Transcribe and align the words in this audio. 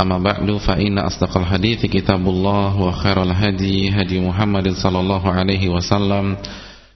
أما 0.00 0.18
بعد 0.18 0.48
فإن 0.56 0.98
أصدق 0.98 1.36
الحديث 1.36 1.86
كتاب 1.86 2.28
الله 2.28 2.80
وخير 2.80 3.22
الهدي 3.22 3.90
هدي 3.92 4.20
محمد 4.20 4.72
صلى 4.72 5.00
الله 5.00 5.32
عليه 5.32 5.68
وسلم 5.68 6.36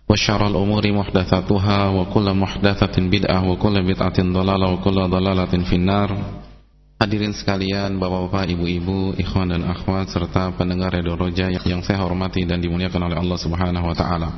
وشر 0.08 0.46
الأمور 0.46 0.92
محدثاتها 0.92 1.88
وكل 1.88 2.34
محدثة 2.34 2.96
بدعة 2.96 3.50
وكل 3.50 3.76
بدعة 3.82 4.18
ضلالة 4.20 4.66
وكل 4.72 4.98
ضلالة 5.08 5.52
في 5.68 5.76
النار 5.76 6.10
Hadirin 6.94 7.34
sekalian, 7.34 7.98
bapak-bapak, 7.98 8.54
ibu-ibu, 8.54 9.18
ikhwan 9.18 9.50
dan 9.50 9.66
akhwat 9.66 10.08
serta 10.14 10.54
pendengar 10.54 10.94
Radio 10.94 11.18
Roja 11.18 11.50
yang 11.50 11.82
saya 11.82 12.00
hormati 12.00 12.46
dan 12.46 12.62
dimuliakan 12.62 13.10
oleh 13.10 13.18
Allah 13.18 13.34
Subhanahu 13.34 13.90
wa 13.90 13.96
taala. 13.98 14.30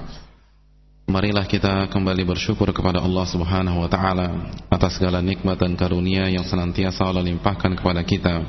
Marilah 1.11 1.43
kita 1.43 1.91
kembali 1.91 2.23
bersyukur 2.23 2.71
kepada 2.71 3.03
Allah 3.03 3.27
Subhanahu 3.27 3.83
wa 3.83 3.89
taala 3.91 4.47
atas 4.71 4.95
segala 4.95 5.19
nikmat 5.19 5.59
dan 5.59 5.75
karunia 5.75 6.31
yang 6.31 6.47
senantiasa 6.47 7.03
Allah 7.03 7.19
limpahkan 7.19 7.75
kepada 7.75 7.99
kita. 8.07 8.39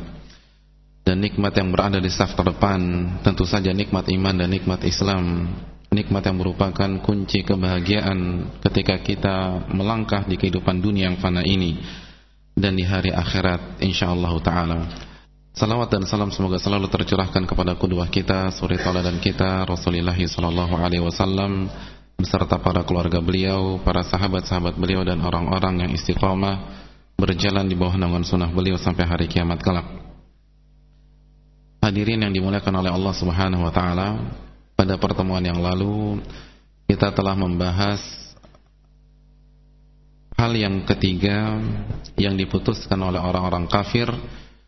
Dan 1.03 1.27
nikmat 1.27 1.59
yang 1.59 1.75
berada 1.75 1.99
di 1.99 2.07
saf 2.07 2.39
terdepan 2.39 2.79
tentu 3.27 3.43
saja 3.43 3.75
nikmat 3.75 4.07
iman 4.15 4.47
dan 4.47 4.47
nikmat 4.47 4.79
Islam. 4.87 5.51
Nikmat 5.91 6.23
yang 6.23 6.39
merupakan 6.39 6.91
kunci 7.03 7.43
kebahagiaan 7.43 8.47
ketika 8.63 8.95
kita 9.03 9.67
melangkah 9.75 10.23
di 10.23 10.39
kehidupan 10.39 10.79
dunia 10.79 11.11
yang 11.11 11.19
fana 11.19 11.43
ini 11.43 11.83
dan 12.55 12.79
di 12.79 12.87
hari 12.87 13.11
akhirat 13.11 13.83
insyaallah 13.83 14.33
taala. 14.39 14.87
Salawat 15.51 15.91
dan 15.91 16.07
salam 16.07 16.31
semoga 16.31 16.63
selalu 16.63 16.87
tercurahkan 16.87 17.43
kepada 17.43 17.75
kedua 17.75 18.07
kita, 18.07 18.55
suri 18.55 18.79
dan 18.79 19.19
kita, 19.19 19.67
Rasulullah 19.67 20.15
sallallahu 20.15 20.79
alaihi 20.79 21.03
wasallam 21.03 21.67
beserta 22.23 22.56
para 22.62 22.87
keluarga 22.87 23.19
beliau, 23.19 23.83
para 23.83 24.06
sahabat-sahabat 24.06 24.78
beliau 24.78 25.03
dan 25.03 25.19
orang-orang 25.20 25.87
yang 25.87 25.91
istiqamah 25.91 26.81
berjalan 27.19 27.67
di 27.67 27.75
bawah 27.75 27.98
naungan 27.98 28.23
sunnah 28.23 28.51
beliau 28.51 28.79
sampai 28.79 29.05
hari 29.05 29.27
kiamat 29.27 29.59
kelak. 29.59 29.84
Hadirin 31.83 32.23
yang 32.23 32.31
dimuliakan 32.31 32.79
oleh 32.79 32.95
Allah 32.95 33.14
Subhanahu 33.19 33.67
wa 33.67 33.73
taala, 33.75 34.09
pada 34.79 34.95
pertemuan 35.02 35.42
yang 35.42 35.58
lalu 35.58 36.23
kita 36.86 37.11
telah 37.11 37.35
membahas 37.35 38.01
hal 40.39 40.55
yang 40.55 40.83
ketiga 40.86 41.58
yang 42.18 42.35
diputuskan 42.39 42.98
oleh 42.98 43.18
orang-orang 43.18 43.67
kafir 43.67 44.11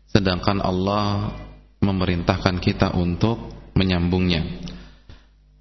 sedangkan 0.07 0.63
Allah 0.63 1.35
memerintahkan 1.83 2.63
kita 2.63 2.95
untuk 2.95 3.51
menyambungnya 3.75 4.74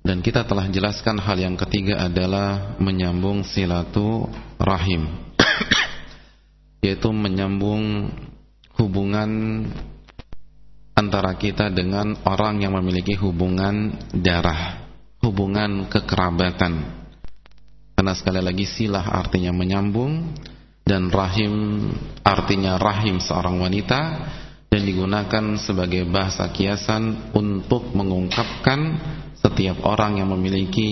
dan 0.04 0.20
kita 0.20 0.44
telah 0.44 0.68
jelaskan 0.68 1.16
hal 1.16 1.40
yang 1.40 1.56
ketiga 1.56 2.04
adalah 2.04 2.76
menyambung 2.76 3.40
silatu 3.42 4.28
rahim 4.60 5.08
yaitu 6.84 7.08
menyambung 7.08 8.12
hubungan 8.76 9.64
antara 10.94 11.34
kita 11.40 11.72
dengan 11.72 12.14
orang 12.28 12.60
yang 12.62 12.76
memiliki 12.76 13.16
hubungan 13.18 13.96
darah 14.12 14.84
hubungan 15.24 15.88
kekerabatan. 15.88 16.84
Karena 17.96 18.12
sekali 18.12 18.44
lagi 18.44 18.68
silah 18.68 19.08
artinya 19.08 19.56
menyambung 19.56 20.36
dan 20.84 21.08
rahim 21.08 21.88
artinya 22.20 22.76
rahim 22.76 23.16
seorang 23.16 23.56
wanita 23.56 24.00
dan 24.68 24.82
digunakan 24.84 25.44
sebagai 25.56 26.04
bahasa 26.04 26.52
kiasan 26.52 27.32
untuk 27.32 27.96
mengungkapkan 27.96 29.00
setiap 29.44 29.84
orang 29.84 30.24
yang 30.24 30.32
memiliki 30.32 30.88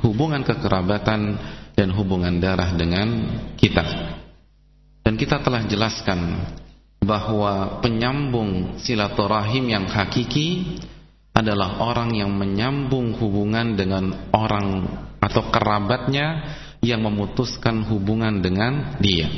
hubungan 0.00 0.40
kekerabatan 0.40 1.36
dan 1.76 1.88
hubungan 1.92 2.40
darah 2.40 2.72
dengan 2.72 3.28
kita. 3.60 4.16
Dan 5.04 5.20
kita 5.20 5.44
telah 5.44 5.68
jelaskan 5.68 6.40
bahwa 7.04 7.84
penyambung 7.84 8.80
silaturahim 8.80 9.68
yang 9.68 9.84
hakiki 9.84 10.80
adalah 11.36 11.80
orang 11.84 12.16
yang 12.16 12.32
menyambung 12.32 13.16
hubungan 13.20 13.76
dengan 13.76 14.32
orang 14.32 14.88
atau 15.20 15.52
kerabatnya 15.52 16.56
yang 16.80 17.04
memutuskan 17.04 17.84
hubungan 17.84 18.40
dengan 18.40 18.96
dia. 19.00 19.28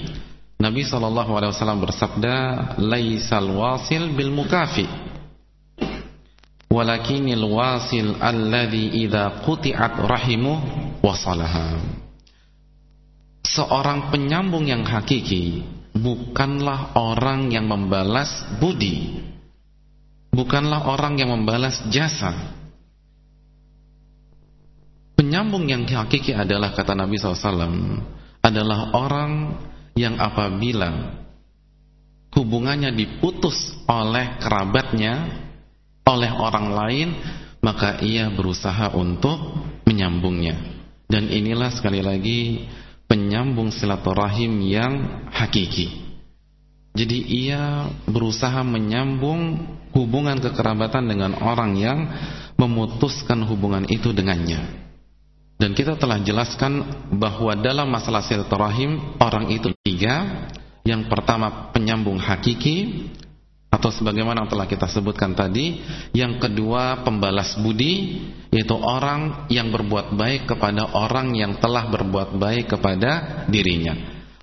Nabi 0.63 0.87
SAW 0.87 1.83
bersabda, 1.83 2.35
"Laisal 2.79 3.51
wasil 3.51 4.15
bil 4.15 4.31
mukafi, 4.31 4.87
walakinil 6.73 7.45
wasil 7.53 8.17
alladhi 8.17 9.05
idza 9.05 9.45
quti'at 9.45 10.09
rahimuh 10.09 10.59
wasalaha." 11.05 11.77
Seorang 13.45 14.09
penyambung 14.09 14.65
yang 14.65 14.89
hakiki 14.89 15.61
bukanlah 15.93 16.97
orang 16.97 17.53
yang 17.53 17.69
membalas 17.69 18.49
budi, 18.57 19.21
bukanlah 20.33 20.89
orang 20.89 21.21
yang 21.21 21.37
membalas 21.37 21.85
jasa, 21.93 22.33
Penyambung 25.23 25.71
yang 25.71 25.87
hakiki 25.87 26.35
adalah 26.35 26.75
kata 26.75 26.99
Nabi 26.99 27.15
SAW 27.15 28.03
adalah 28.43 28.91
orang 28.91 29.55
yang 29.95 30.19
apabila 30.19 31.15
hubungannya 32.35 32.91
diputus 32.91 33.71
oleh 33.87 34.41
kerabatnya, 34.43 35.31
oleh 36.07 36.31
orang 36.35 36.67
lain, 36.75 37.09
maka 37.63 38.03
ia 38.03 38.27
berusaha 38.31 38.91
untuk 38.99 39.39
menyambungnya. 39.87 40.59
Dan 41.07 41.29
inilah 41.29 41.71
sekali 41.71 42.01
lagi 42.01 42.67
penyambung 43.07 43.69
silaturahim 43.71 44.65
yang 44.65 44.93
hakiki. 45.29 46.03
Jadi 46.93 47.49
ia 47.49 47.89
berusaha 48.05 48.61
menyambung 48.65 49.65
hubungan 49.97 50.41
kekerabatan 50.41 51.09
dengan 51.09 51.33
orang 51.41 51.73
yang 51.77 51.99
memutuskan 52.57 53.45
hubungan 53.49 53.89
itu 53.89 54.13
dengannya. 54.13 54.83
Dan 55.57 55.79
kita 55.79 55.95
telah 55.95 56.19
jelaskan 56.21 56.83
bahwa 57.15 57.55
dalam 57.55 57.87
masalah 57.87 58.25
silaturahim 58.27 59.17
orang 59.23 59.53
itu 59.53 59.71
tiga. 59.87 60.49
Yang 60.83 61.07
pertama 61.07 61.71
penyambung 61.71 62.19
hakiki 62.19 63.07
atau 63.73 63.89
sebagaimana 63.89 64.45
telah 64.45 64.69
kita 64.69 64.85
sebutkan 64.85 65.33
tadi. 65.33 65.81
Yang 66.13 66.45
kedua 66.45 67.01
pembalas 67.01 67.57
budi 67.57 68.21
yaitu 68.53 68.77
orang 68.77 69.49
yang 69.49 69.73
berbuat 69.73 70.13
baik 70.13 70.53
kepada 70.53 70.93
orang 70.93 71.33
yang 71.33 71.57
telah 71.57 71.89
berbuat 71.89 72.37
baik 72.37 72.77
kepada 72.77 73.43
dirinya. 73.49 73.97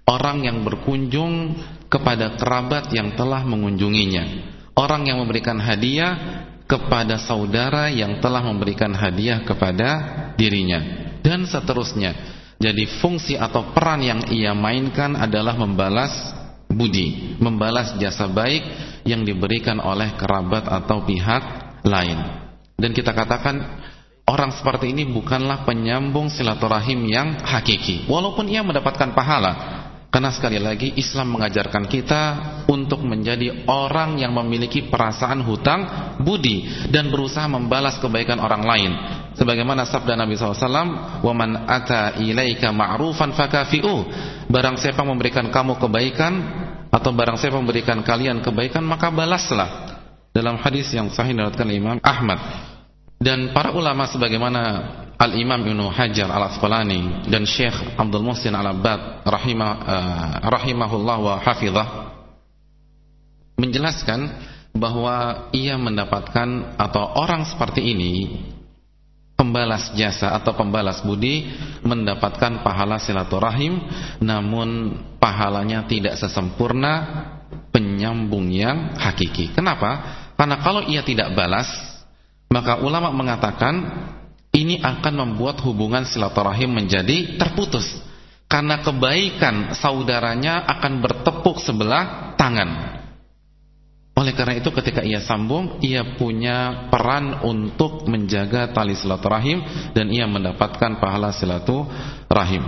Orang 0.10 0.42
yang 0.42 0.66
berkunjung 0.66 1.54
kepada 1.86 2.34
kerabat 2.34 2.90
yang 2.90 3.14
telah 3.14 3.46
mengunjunginya. 3.46 4.58
Orang 4.74 5.06
yang 5.06 5.22
memberikan 5.22 5.62
hadiah 5.62 6.42
kepada 6.66 7.22
saudara 7.22 7.94
yang 7.94 8.18
telah 8.18 8.42
memberikan 8.42 8.90
hadiah 8.98 9.46
kepada 9.46 9.90
dirinya 10.34 11.14
dan 11.22 11.46
seterusnya. 11.46 12.18
Jadi 12.58 12.90
fungsi 13.00 13.38
atau 13.38 13.72
peran 13.72 14.02
yang 14.02 14.22
ia 14.34 14.52
mainkan 14.58 15.16
adalah 15.16 15.56
membalas 15.56 16.12
budi, 16.70 17.36
membalas 17.42 17.98
jasa 17.98 18.30
baik 18.30 18.62
yang 19.08 19.24
diberikan 19.24 19.80
oleh 19.80 20.16
kerabat 20.16 20.68
atau 20.68 21.04
pihak 21.04 21.44
lain. 21.86 22.20
Dan 22.80 22.96
kita 22.96 23.12
katakan 23.12 23.60
orang 24.30 24.56
seperti 24.56 24.96
ini 24.96 25.10
bukanlah 25.10 25.68
penyambung 25.68 26.32
silaturahim 26.32 27.04
yang 27.10 27.44
hakiki, 27.44 28.08
walaupun 28.08 28.48
ia 28.48 28.64
mendapatkan 28.64 29.12
pahala. 29.12 29.80
Karena 30.10 30.34
sekali 30.34 30.58
lagi 30.58 30.98
Islam 30.98 31.38
mengajarkan 31.38 31.86
kita 31.86 32.22
untuk 32.66 33.06
menjadi 33.06 33.70
orang 33.70 34.18
yang 34.18 34.34
memiliki 34.34 34.90
perasaan 34.90 35.46
hutang 35.46 35.86
budi 36.18 36.66
dan 36.90 37.14
berusaha 37.14 37.46
membalas 37.46 38.02
kebaikan 38.02 38.42
orang 38.42 38.66
lain. 38.66 38.92
Sebagaimana 39.38 39.86
sabda 39.86 40.18
Nabi 40.18 40.34
SAW, 40.34 41.22
"Waman 41.22 41.70
ata 41.70 42.18
ilaika 42.18 42.74
ma'rufan 42.74 43.38
fakafi'u." 43.38 44.10
Barang 44.50 44.82
siapa 44.82 45.06
memberikan 45.06 45.54
kamu 45.54 45.78
kebaikan 45.78 46.34
atau 46.90 47.14
barang 47.14 47.38
siapa 47.38 47.58
memberikan 47.62 48.02
kalian 48.02 48.42
kebaikan 48.42 48.82
maka 48.86 49.14
balaslah. 49.14 50.02
Dalam 50.30 50.62
hadis 50.62 50.94
yang 50.94 51.10
sahih 51.10 51.34
diriwayatkan 51.34 51.70
Imam 51.74 51.98
Ahmad. 52.06 52.38
Dan 53.20 53.52
para 53.52 53.74
ulama 53.74 54.08
sebagaimana 54.08 54.62
Al-Imam 55.20 55.60
Ibnu 55.60 55.92
Hajar 55.92 56.32
Al-Asqalani 56.32 57.28
dan 57.28 57.44
Syekh 57.44 57.76
Abdul 58.00 58.24
Muhsin 58.24 58.56
Al-Abbad 58.56 59.28
rahimah, 59.28 59.72
uh, 59.84 60.34
rahimahullah 60.48 61.18
wa 61.20 61.34
hafizah 61.44 61.88
menjelaskan 63.60 64.32
bahwa 64.72 65.50
ia 65.52 65.76
mendapatkan 65.76 66.80
atau 66.80 67.04
orang 67.20 67.44
seperti 67.44 67.84
ini 67.84 68.14
pembalas 69.40 69.96
jasa 69.96 70.36
atau 70.36 70.52
pembalas 70.52 71.00
budi 71.00 71.48
mendapatkan 71.80 72.60
pahala 72.60 73.00
silaturahim 73.00 73.80
namun 74.20 75.00
pahalanya 75.16 75.88
tidak 75.88 76.20
sesempurna 76.20 77.08
penyambung 77.72 78.52
yang 78.52 79.00
hakiki. 79.00 79.56
Kenapa? 79.56 80.20
Karena 80.36 80.60
kalau 80.60 80.84
ia 80.84 81.00
tidak 81.08 81.32
balas 81.32 81.72
maka 82.52 82.84
ulama 82.84 83.16
mengatakan 83.16 83.80
ini 84.52 84.84
akan 84.84 85.14
membuat 85.16 85.64
hubungan 85.64 86.04
silaturahim 86.04 86.76
menjadi 86.76 87.40
terputus 87.40 87.88
karena 88.52 88.84
kebaikan 88.84 89.72
saudaranya 89.78 90.68
akan 90.68 91.00
bertepuk 91.00 91.64
sebelah 91.64 92.36
tangan. 92.36 92.99
Oleh 94.20 94.36
karena 94.36 94.60
itu 94.60 94.68
ketika 94.76 95.00
ia 95.00 95.24
sambung, 95.24 95.80
ia 95.80 96.04
punya 96.20 96.92
peran 96.92 97.40
untuk 97.40 98.04
menjaga 98.04 98.68
tali 98.76 98.92
silaturahim 98.92 99.64
dan 99.96 100.12
ia 100.12 100.28
mendapatkan 100.28 101.00
pahala 101.00 101.32
silaturahim. 101.32 102.68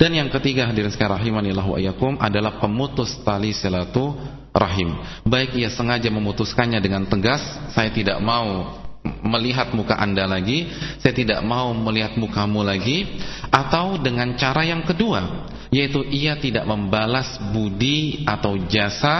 Dan 0.00 0.16
yang 0.16 0.32
ketiga 0.32 0.64
hadirin 0.64 0.88
sekalian 0.88 1.20
rahimanillah 1.20 1.68
wa 1.68 1.76
adalah 2.16 2.56
pemutus 2.56 3.12
tali 3.20 3.52
silaturahim. 3.52 4.96
Baik 5.28 5.60
ia 5.60 5.68
sengaja 5.68 6.08
memutuskannya 6.08 6.80
dengan 6.80 7.04
tegas, 7.04 7.44
saya 7.76 7.92
tidak 7.92 8.16
mau 8.24 8.80
melihat 9.22 9.70
muka 9.70 9.94
anda 9.94 10.26
lagi 10.26 10.66
Saya 10.98 11.14
tidak 11.14 11.38
mau 11.46 11.70
melihat 11.70 12.18
mukamu 12.18 12.66
lagi 12.66 13.06
Atau 13.54 14.02
dengan 14.02 14.34
cara 14.34 14.66
yang 14.66 14.82
kedua 14.82 15.46
Yaitu 15.70 16.02
ia 16.10 16.34
tidak 16.34 16.66
membalas 16.66 17.38
budi 17.54 18.26
atau 18.26 18.58
jasa 18.66 19.14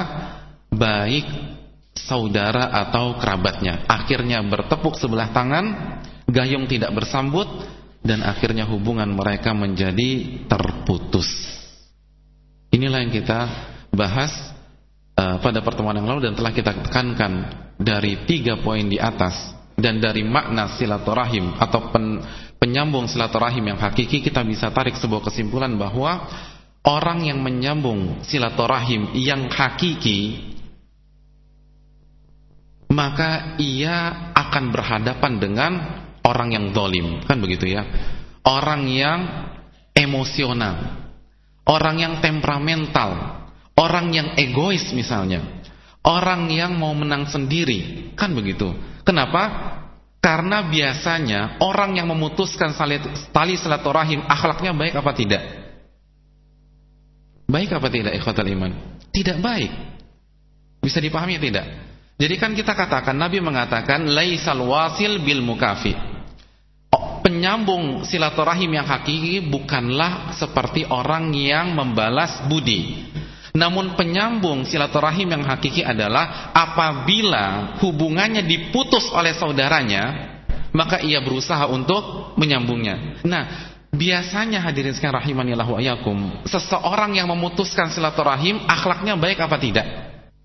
Baik 0.74 1.22
saudara 1.96 2.70
atau 2.70 3.16
kerabatnya. 3.16 3.88
Akhirnya 3.88 4.44
bertepuk 4.44 5.00
sebelah 5.00 5.32
tangan 5.32 5.66
Gayung 6.28 6.68
tidak 6.68 6.92
bersambut 6.92 7.48
Dan 8.04 8.22
akhirnya 8.22 8.68
hubungan 8.68 9.08
mereka 9.10 9.56
menjadi 9.56 10.44
terputus. 10.46 11.26
Inilah 12.70 13.02
yang 13.02 13.12
kita 13.14 13.40
bahas 13.90 14.30
uh, 15.16 15.40
pada 15.40 15.64
pertemuan 15.64 15.96
yang 15.96 16.06
lalu 16.06 16.30
Dan 16.30 16.34
telah 16.38 16.52
kita 16.52 16.76
tekankan 16.86 17.32
dari 17.80 18.28
tiga 18.28 18.60
poin 18.60 18.84
di 18.86 19.00
atas 19.00 19.56
dan 19.76 20.00
dari 20.00 20.24
makna 20.24 20.72
silaturahim 20.80 21.52
atau 21.60 21.92
pen, 21.92 22.24
penyambung 22.56 23.04
silaturahim 23.04 23.76
yang 23.76 23.78
hakiki 23.78 24.24
kita 24.24 24.40
bisa 24.40 24.72
tarik 24.72 24.96
sebuah 24.96 25.20
kesimpulan 25.28 25.76
bahwa 25.76 26.24
orang 26.80 27.28
yang 27.28 27.44
menyambung 27.44 28.24
silaturahim 28.24 29.12
yang 29.12 29.52
hakiki 29.52 30.55
maka 32.92 33.58
ia 33.58 34.30
akan 34.34 34.64
berhadapan 34.70 35.32
dengan 35.42 35.72
orang 36.22 36.54
yang 36.54 36.66
dolim 36.70 37.22
kan 37.26 37.38
begitu 37.42 37.70
ya 37.70 37.82
orang 38.46 38.86
yang 38.86 39.20
emosional 39.94 41.06
orang 41.66 41.96
yang 41.98 42.14
temperamental 42.22 43.42
orang 43.74 44.10
yang 44.14 44.28
egois 44.38 44.94
misalnya 44.94 45.42
orang 46.06 46.46
yang 46.50 46.78
mau 46.78 46.94
menang 46.94 47.26
sendiri 47.26 48.12
kan 48.14 48.30
begitu 48.30 48.70
Kenapa? 49.06 49.42
Karena 50.18 50.66
biasanya 50.66 51.62
orang 51.62 51.94
yang 51.94 52.10
memutuskan 52.10 52.74
tali 53.30 53.54
silaturahim 53.54 54.26
akhlaknya 54.26 54.74
baik 54.74 54.98
apa 54.98 55.14
tidak? 55.14 55.42
Baik 57.46 57.78
apa 57.78 57.86
tidak 57.86 58.18
ikhwatal 58.18 58.50
iman? 58.50 58.98
Tidak 59.14 59.38
baik. 59.38 59.70
Bisa 60.82 60.98
dipahami 60.98 61.38
tidak? 61.38 61.62
Jadi 62.16 62.34
kan 62.40 62.56
kita 62.56 62.72
katakan 62.72 63.12
Nabi 63.12 63.44
mengatakan 63.44 64.08
laisal 64.08 64.64
wasil 64.64 65.20
bil 65.20 65.44
mukafi. 65.44 65.92
Oh, 66.88 67.20
penyambung 67.20 68.08
silaturahim 68.08 68.72
yang 68.72 68.88
hakiki 68.88 69.44
bukanlah 69.44 70.32
seperti 70.32 70.88
orang 70.88 71.28
yang 71.36 71.76
membalas 71.76 72.40
budi. 72.48 73.12
Namun 73.52 73.96
penyambung 73.96 74.64
silaturahim 74.64 75.32
yang 75.32 75.44
hakiki 75.44 75.84
adalah 75.84 76.52
apabila 76.56 77.76
hubungannya 77.84 78.44
diputus 78.44 79.08
oleh 79.12 79.36
saudaranya, 79.36 80.36
maka 80.72 81.00
ia 81.04 81.20
berusaha 81.20 81.68
untuk 81.68 82.32
menyambungnya. 82.36 83.24
Nah, 83.24 83.76
biasanya 83.92 84.60
hadirin 84.60 84.92
sekalian 84.92 85.20
rahimanillah 85.20 85.68
wa 85.68 85.80
ayakum, 85.80 86.44
seseorang 86.48 87.16
yang 87.16 87.28
memutuskan 87.28 87.88
silaturahim 87.92 88.60
akhlaknya 88.68 89.16
baik 89.16 89.40
apa 89.40 89.56
tidak? 89.56 89.86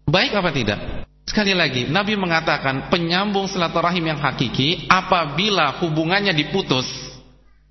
Baik 0.07 0.31
apa 0.35 0.49
tidak? 0.55 1.00
Sekali 1.31 1.55
lagi, 1.55 1.87
Nabi 1.87 2.19
mengatakan 2.19 2.91
penyambung 2.91 3.47
silaturahim 3.47 4.03
yang 4.03 4.19
hakiki 4.19 4.91
apabila 4.91 5.79
hubungannya 5.79 6.35
diputus, 6.35 6.83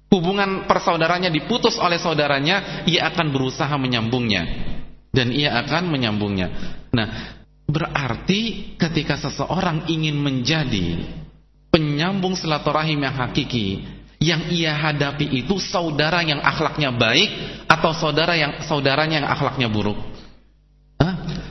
hubungan 0.08 0.64
persaudaranya 0.64 1.28
diputus 1.28 1.76
oleh 1.76 2.00
saudaranya, 2.00 2.88
ia 2.88 3.12
akan 3.12 3.28
berusaha 3.28 3.76
menyambungnya 3.76 4.48
dan 5.12 5.28
ia 5.28 5.60
akan 5.60 5.92
menyambungnya. 5.92 6.48
Nah, 6.88 7.36
berarti 7.68 8.72
ketika 8.80 9.20
seseorang 9.20 9.92
ingin 9.92 10.16
menjadi 10.16 11.04
penyambung 11.68 12.40
silaturahim 12.40 13.04
yang 13.04 13.12
hakiki, 13.12 13.84
yang 14.24 14.48
ia 14.48 14.72
hadapi 14.72 15.36
itu 15.36 15.60
saudara 15.60 16.24
yang 16.24 16.40
akhlaknya 16.40 16.96
baik 16.96 17.28
atau 17.68 17.92
saudara 17.92 18.40
yang 18.40 18.64
saudaranya 18.64 19.20
yang 19.20 19.28
akhlaknya 19.28 19.68
buruk? 19.68 20.09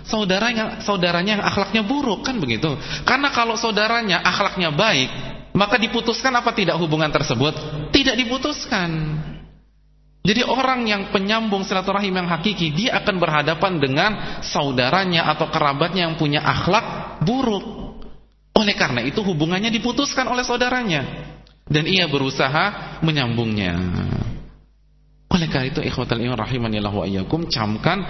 Hah? 0.10 0.18
Saudara 0.18 0.50
yang 0.50 0.70
saudaranya 0.82 1.38
yang 1.38 1.45
akhlaknya 1.45 1.86
buruk 1.86 2.26
kan 2.26 2.42
begitu? 2.42 2.74
Karena 3.06 3.30
kalau 3.30 3.54
saudaranya 3.54 4.26
akhlaknya 4.26 4.74
baik, 4.74 5.10
maka 5.54 5.78
diputuskan 5.78 6.33
apa 6.33 6.50
tidak 6.57 6.81
hubungan 6.81 7.14
tersebut? 7.14 7.54
Tidak 7.94 8.18
diputuskan. 8.18 8.90
Jadi 10.19 10.44
orang 10.44 10.83
yang 10.83 11.02
penyambung 11.16 11.64
silaturahim 11.64 12.12
yang 12.12 12.28
hakiki 12.28 12.76
dia 12.76 13.00
akan 13.02 13.16
berhadapan 13.18 13.80
dengan 13.80 14.12
saudaranya 14.44 15.26
atau 15.31 15.48
kerabatnya 15.48 16.12
yang 16.12 16.19
punya 16.19 16.44
akhlak 16.44 17.18
buruk. 17.24 17.66
Oleh 18.54 18.76
karena 18.76 19.00
itu 19.06 19.24
hubungannya 19.24 19.72
diputuskan 19.72 20.28
oleh 20.28 20.44
saudaranya 20.44 21.31
dan 21.66 21.88
ia 21.88 22.06
berusaha 22.12 23.00
menyambungnya. 23.00 23.74
Oleh 25.30 25.48
karena 25.48 25.72
itu 25.72 25.80
ikhwatal 25.80 26.19
iman 26.19 26.36
rahimanillah 26.36 26.92
wa 26.92 27.06
iyyakum 27.07 27.48
camkan 27.48 28.04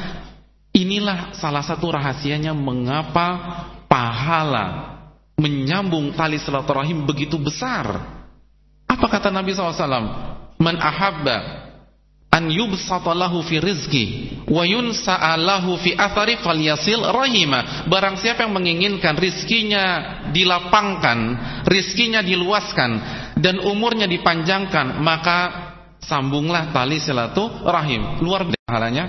inilah 0.84 1.36
salah 1.36 1.64
satu 1.64 1.92
rahasianya 1.92 2.56
mengapa 2.56 3.28
pahala 3.90 4.98
menyambung 5.40 6.12
tali 6.14 6.36
silaturahim 6.38 7.08
begitu 7.08 7.40
besar. 7.40 7.88
Apa 8.86 9.06
kata 9.08 9.32
Nabi 9.32 9.56
SAW? 9.56 9.88
Man 10.60 10.76
ahabba 10.76 11.70
an 12.30 12.52
yubsatalahu 12.52 13.42
fi 13.48 13.58
rizki 13.58 14.06
wa 14.46 14.62
yunsa'alahu 14.62 15.82
fi 15.82 15.98
athari 15.98 16.38
falyasil 16.38 17.02
rahima 17.10 17.88
barang 17.90 18.22
siapa 18.22 18.46
yang 18.46 18.54
menginginkan 18.54 19.18
rizkinya 19.18 19.84
dilapangkan 20.30 21.18
rizkinya 21.66 22.22
diluaskan 22.22 22.92
dan 23.42 23.58
umurnya 23.66 24.06
dipanjangkan 24.06 25.02
maka 25.02 25.40
sambunglah 26.04 26.70
tali 26.70 27.02
silaturahim 27.02 28.22
luar 28.22 28.46
biasa 28.46 28.70
halanya 28.78 29.06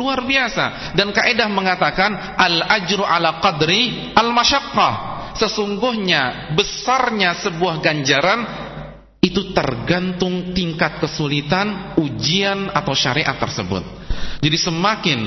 luar 0.00 0.24
biasa 0.24 0.96
dan 0.96 1.12
kaidah 1.12 1.52
mengatakan 1.52 2.16
al 2.40 2.64
ajru 2.80 3.04
ala 3.04 3.44
qadri 3.44 4.16
al 4.16 4.32
masyaqqah 4.32 4.92
sesungguhnya 5.36 6.56
besarnya 6.56 7.36
sebuah 7.36 7.84
ganjaran 7.84 8.40
itu 9.20 9.52
tergantung 9.52 10.56
tingkat 10.56 10.96
kesulitan 10.96 11.92
ujian 12.00 12.72
atau 12.72 12.96
syariat 12.96 13.36
tersebut. 13.36 13.84
Jadi 14.40 14.56
semakin 14.56 15.20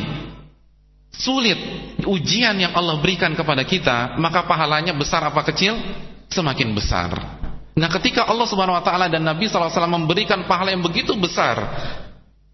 sulit 1.13 1.57
ujian 2.01 2.57
yang 2.57 2.73
Allah 2.73 2.97
berikan 2.97 3.37
kepada 3.37 3.61
kita, 3.61 4.17
maka 4.17 4.49
pahalanya 4.49 4.97
besar 4.97 5.21
apa 5.21 5.45
kecil? 5.45 5.77
Semakin 6.33 6.73
besar. 6.73 7.13
Nah, 7.73 7.89
ketika 7.89 8.25
Allah 8.25 8.49
Subhanahu 8.49 8.77
wa 8.77 8.85
taala 8.85 9.05
dan 9.09 9.21
Nabi 9.21 9.49
SAW 9.49 9.69
memberikan 9.85 10.45
pahala 10.49 10.73
yang 10.73 10.81
begitu 10.81 11.13
besar 11.17 11.57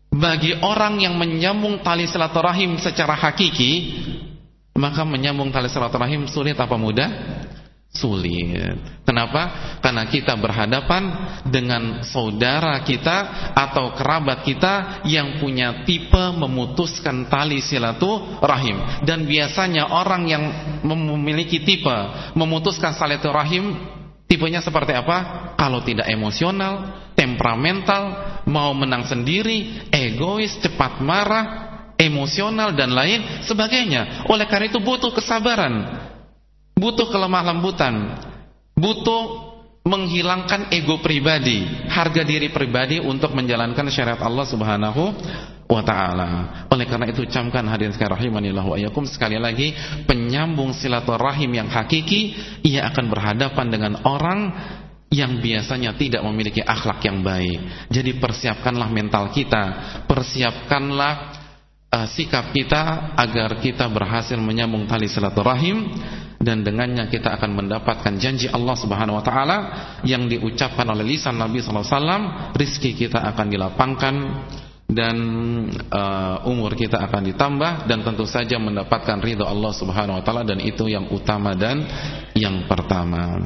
bagi 0.09 0.57
orang 0.57 0.97
yang 0.97 1.13
menyambung 1.13 1.85
tali 1.85 2.09
silaturahim 2.09 2.81
secara 2.81 3.13
hakiki, 3.13 4.01
maka 4.73 5.05
menyambung 5.05 5.53
tali 5.53 5.69
silaturahim 5.69 6.25
sulit 6.25 6.57
apa 6.57 6.75
mudah? 6.75 7.09
Sulit. 7.89 8.77
Kenapa? 9.01 9.73
Karena 9.81 10.05
kita 10.05 10.37
berhadapan 10.37 11.09
dengan 11.49 12.05
saudara 12.05 12.77
kita 12.85 13.49
atau 13.57 13.97
kerabat 13.97 14.45
kita 14.45 15.01
yang 15.09 15.41
punya 15.41 15.81
tipe 15.89 16.21
memutuskan 16.37 17.25
tali 17.25 17.61
silaturahim. 17.65 19.01
Dan 19.01 19.25
biasanya 19.25 19.89
orang 19.89 20.23
yang 20.29 20.43
memiliki 20.85 21.65
tipe 21.65 21.97
memutuskan 22.37 22.93
silaturahim 22.93 23.97
tipenya 24.29 24.61
seperti 24.61 24.93
apa? 24.93 25.51
Kalau 25.57 25.81
tidak 25.81 26.05
emosional, 26.07 27.09
temperamental, 27.17 28.03
mau 28.45 28.71
menang 28.77 29.09
sendiri, 29.09 29.89
egois, 29.89 30.61
cepat 30.61 31.01
marah, 31.01 31.45
emosional 31.97 32.71
dan 32.77 32.93
lain 32.93 33.43
sebagainya. 33.43 34.29
Oleh 34.29 34.45
karena 34.45 34.69
itu 34.69 34.79
butuh 34.79 35.11
kesabaran 35.11 36.07
butuh 36.79 37.11
kelemah 37.11 37.43
lembutan, 37.51 37.93
butuh 38.79 39.51
menghilangkan 39.83 40.71
ego 40.71 41.03
pribadi, 41.03 41.67
harga 41.91 42.23
diri 42.23 42.47
pribadi 42.55 43.03
untuk 43.03 43.35
menjalankan 43.35 43.91
syariat 43.91 44.23
Allah 44.23 44.47
Subhanahu 44.47 45.03
wa 45.69 45.85
taala. 45.85 46.29
Oleh 46.73 46.89
karena 46.89 47.13
itu 47.13 47.21
camkan 47.29 47.61
hadirin 47.69 47.93
sekalian 47.93 48.17
rahimanillah 48.17 48.65
wa 48.65 48.75
iyyakum 48.75 49.05
sekali 49.05 49.37
lagi 49.37 49.77
penyambung 50.09 50.73
silaturahim 50.73 51.53
yang 51.53 51.69
hakiki 51.69 52.33
ia 52.65 52.89
akan 52.89 53.05
berhadapan 53.05 53.69
dengan 53.69 53.93
orang 54.01 54.49
yang 55.13 55.37
biasanya 55.41 55.93
tidak 55.93 56.25
memiliki 56.25 56.65
akhlak 56.65 57.05
yang 57.05 57.21
baik. 57.21 57.89
Jadi 57.89 58.17
persiapkanlah 58.17 58.89
mental 58.89 59.29
kita, 59.33 59.63
persiapkanlah 60.05 61.13
uh, 61.93 62.07
sikap 62.09 62.49
kita 62.53 63.13
agar 63.17 63.57
kita 63.61 63.89
berhasil 63.89 64.37
menyambung 64.37 64.85
tali 64.85 65.09
silaturahim 65.09 65.85
dan 66.39 66.65
dengannya 66.65 67.09
kita 67.11 67.35
akan 67.35 67.51
mendapatkan 67.57 68.15
janji 68.21 68.49
Allah 68.49 68.77
Subhanahu 68.77 69.17
wa 69.19 69.23
taala 69.25 69.57
yang 70.05 70.25
diucapkan 70.29 70.87
oleh 70.87 71.03
lisan 71.03 71.35
Nabi 71.35 71.61
sallallahu 71.61 71.85
alaihi 71.85 71.97
wasallam, 71.97 72.23
rizki 72.57 72.91
kita 72.95 73.21
akan 73.33 73.45
dilapangkan 73.49 74.15
dan 74.89 75.15
uh, 75.93 76.49
umur 76.49 76.73
kita 76.73 76.97
akan 76.97 77.29
ditambah 77.29 77.85
dan 77.85 78.01
tentu 78.01 78.25
saja 78.25 78.57
mendapatkan 78.57 79.21
ridho 79.21 79.45
Allah 79.45 79.69
Subhanahu 79.69 80.17
wa 80.17 80.23
taala 80.25 80.41
dan 80.41 80.57
itu 80.57 80.89
yang 80.89 81.13
utama 81.13 81.53
dan 81.53 81.85
yang 82.33 82.65
pertama. 82.65 83.37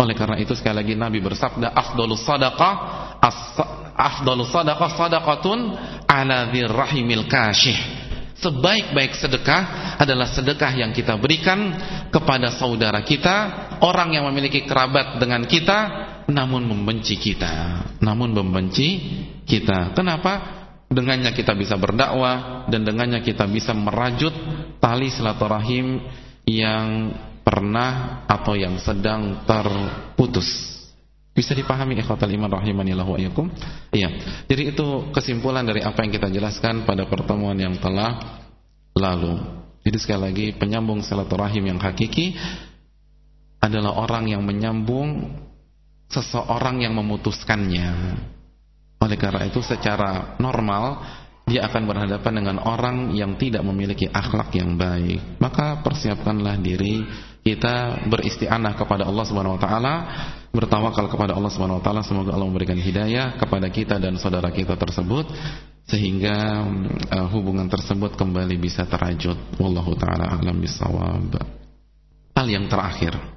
Oleh 0.00 0.16
karena 0.16 0.40
itu 0.40 0.56
sekali 0.56 0.80
lagi 0.80 0.94
Nabi 0.96 1.20
bersabda 1.20 1.70
afdhalus 1.70 2.24
sadaqah 2.24 2.72
afdhalus 3.94 4.50
sadaqah 4.50 4.90
sadaqatun 4.96 5.58
ala 6.08 6.50
dzirrahimil 6.50 7.28
kashih 7.28 8.04
Sebaik-baik 8.34 9.16
sedekah 9.16 9.94
adalah 9.96 10.28
sedekah 10.28 10.74
yang 10.74 10.92
kita 10.92 11.16
berikan 11.16 11.70
kepada 12.12 12.52
saudara 12.52 13.00
kita, 13.00 13.36
orang 13.80 14.12
yang 14.12 14.28
memiliki 14.28 14.68
kerabat 14.68 15.16
dengan 15.16 15.46
kita, 15.48 15.78
namun 16.28 16.64
membenci 16.64 17.20
kita. 17.20 17.84
Namun 18.00 18.32
membenci 18.32 19.00
kita. 19.44 19.92
Kenapa? 19.92 20.62
Dengannya 20.88 21.34
kita 21.34 21.56
bisa 21.56 21.74
berdakwah 21.74 22.68
dan 22.70 22.86
dengannya 22.86 23.24
kita 23.24 23.48
bisa 23.50 23.74
merajut 23.74 24.32
tali 24.78 25.10
silaturahim 25.10 26.00
yang 26.44 27.10
pernah 27.42 28.22
atau 28.28 28.54
yang 28.54 28.78
sedang 28.80 29.44
terputus. 29.48 30.46
Bisa 31.34 31.50
dipahami 31.50 31.98
ikhwatal 31.98 32.30
iman 32.30 32.62
rahimanillah 32.62 33.02
wa 33.02 33.18
iyakum? 33.18 33.50
Iya. 33.90 34.06
Jadi 34.46 34.70
itu 34.70 35.10
kesimpulan 35.10 35.66
dari 35.66 35.82
apa 35.82 36.06
yang 36.06 36.14
kita 36.14 36.30
jelaskan 36.30 36.86
pada 36.86 37.10
pertemuan 37.10 37.58
yang 37.58 37.74
telah 37.82 38.38
lalu. 38.94 39.42
Jadi 39.82 39.98
sekali 39.98 40.20
lagi 40.30 40.46
penyambung 40.54 41.02
silaturahim 41.02 41.74
yang 41.74 41.78
hakiki 41.82 42.38
adalah 43.58 43.98
orang 43.98 44.30
yang 44.30 44.46
menyambung 44.46 45.32
seseorang 46.14 46.86
yang 46.86 46.94
memutuskannya. 46.94 47.90
Oleh 49.02 49.18
karena 49.18 49.44
itu 49.50 49.60
secara 49.60 50.38
normal 50.38 51.02
dia 51.44 51.68
akan 51.68 51.82
berhadapan 51.84 52.32
dengan 52.40 52.56
orang 52.64 53.12
yang 53.12 53.36
tidak 53.36 53.60
memiliki 53.60 54.08
akhlak 54.08 54.48
yang 54.56 54.80
baik. 54.80 55.36
Maka 55.36 55.84
persiapkanlah 55.84 56.56
diri 56.56 57.04
kita 57.44 58.08
beristianah 58.08 58.72
kepada 58.72 59.04
Allah 59.04 59.24
Subhanahu 59.28 59.60
wa 59.60 59.60
taala, 59.60 59.94
bertawakal 60.48 61.04
kepada 61.12 61.36
Allah 61.36 61.52
Subhanahu 61.52 61.82
wa 61.82 61.84
taala 61.84 62.00
semoga 62.00 62.32
Allah 62.32 62.48
memberikan 62.48 62.80
hidayah 62.80 63.36
kepada 63.36 63.68
kita 63.68 64.00
dan 64.00 64.16
saudara 64.16 64.48
kita 64.48 64.80
tersebut 64.80 65.28
sehingga 65.84 66.64
uh, 67.12 67.28
hubungan 67.28 67.68
tersebut 67.68 68.16
kembali 68.16 68.56
bisa 68.56 68.88
terajut. 68.88 69.36
Wallahu 69.60 69.92
taala 70.00 70.32
alam 70.32 70.56
bisawab. 70.56 71.36
Hal 72.32 72.46
yang 72.48 72.72
terakhir 72.72 73.33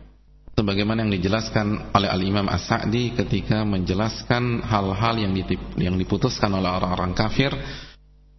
sebagaimana 0.58 1.06
yang 1.06 1.14
dijelaskan 1.14 1.94
oleh 1.94 2.10
Al-Imam 2.10 2.50
As-Sa'di 2.50 3.14
ketika 3.14 3.62
menjelaskan 3.62 4.66
hal-hal 4.66 5.16
yang 5.22 5.38
yang 5.78 5.96
diputuskan 5.96 6.50
oleh 6.58 6.74
orang-orang 6.74 7.14
kafir 7.14 7.54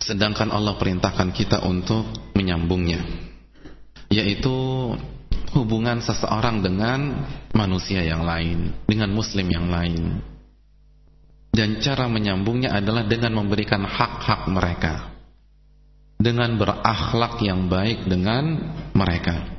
sedangkan 0.02 0.50
Allah 0.50 0.74
perintahkan 0.74 1.30
kita 1.30 1.62
untuk 1.62 2.34
menyambungnya 2.34 3.28
yaitu 4.10 4.56
hubungan 5.52 6.00
seseorang 6.04 6.60
dengan 6.60 7.24
manusia 7.56 8.04
yang 8.04 8.24
lain, 8.24 8.72
dengan 8.84 9.12
muslim 9.12 9.48
yang 9.48 9.68
lain. 9.68 10.20
Dan 11.52 11.80
cara 11.80 12.06
menyambungnya 12.06 12.76
adalah 12.76 13.08
dengan 13.08 13.40
memberikan 13.40 13.82
hak-hak 13.82 14.46
mereka. 14.52 15.16
Dengan 16.18 16.58
berakhlak 16.58 17.40
yang 17.40 17.70
baik 17.70 18.06
dengan 18.06 18.58
mereka. 18.92 19.57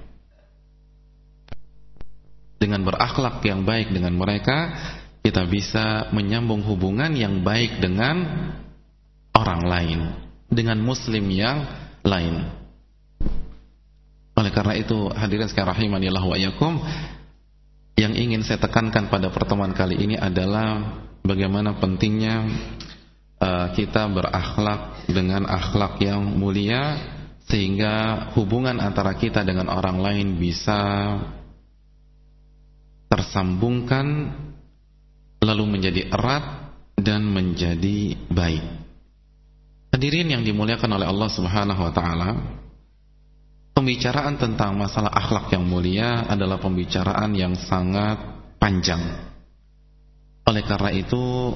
Dengan 2.59 2.83
berakhlak 2.83 3.39
yang 3.47 3.63
baik 3.63 3.95
dengan 3.95 4.13
mereka, 4.19 4.75
kita 5.23 5.47
bisa 5.47 6.11
menyambung 6.11 6.59
hubungan 6.67 7.11
yang 7.15 7.39
baik 7.39 7.79
dengan 7.79 8.27
orang 9.31 9.63
lain, 9.63 9.99
dengan 10.51 10.79
muslim 10.83 11.23
yang 11.31 11.63
lain. 12.03 12.51
Oleh 14.35 14.51
karena 14.51 14.75
itu 14.75 15.11
hadirin 15.11 15.47
sekalian 15.47 15.71
rahimanillah 15.75 16.23
wa 16.23 16.35
iyyakum 16.35 16.79
yang 17.99 18.15
ingin 18.15 18.39
saya 18.47 18.63
tekankan 18.63 19.11
pada 19.11 19.27
pertemuan 19.27 19.75
kali 19.75 19.99
ini 19.99 20.15
adalah 20.15 20.99
bagaimana 21.19 21.75
pentingnya 21.83 22.47
uh, 23.43 23.67
kita 23.75 24.07
berakhlak 24.07 25.03
dengan 25.11 25.43
akhlak 25.43 25.99
yang 25.99 26.23
mulia 26.23 26.95
sehingga 27.51 28.29
hubungan 28.39 28.79
antara 28.79 29.11
kita 29.19 29.43
dengan 29.43 29.67
orang 29.67 29.99
lain 29.99 30.39
bisa 30.39 30.79
tersambungkan 33.09 34.37
lalu 35.41 35.63
menjadi 35.65 36.13
erat 36.13 36.71
dan 36.95 37.25
menjadi 37.25 38.15
baik. 38.29 38.65
Hadirin 39.89 40.29
yang 40.29 40.45
dimuliakan 40.45 41.01
oleh 41.01 41.09
Allah 41.09 41.29
Subhanahu 41.33 41.81
wa 41.81 41.91
taala, 41.91 42.29
Pembicaraan 43.79 44.35
tentang 44.35 44.75
masalah 44.75 45.07
akhlak 45.07 45.55
yang 45.55 45.63
mulia 45.63 46.27
adalah 46.27 46.59
pembicaraan 46.59 47.31
yang 47.31 47.55
sangat 47.55 48.19
panjang. 48.59 48.99
Oleh 50.43 50.67
karena 50.67 50.91
itu, 50.91 51.55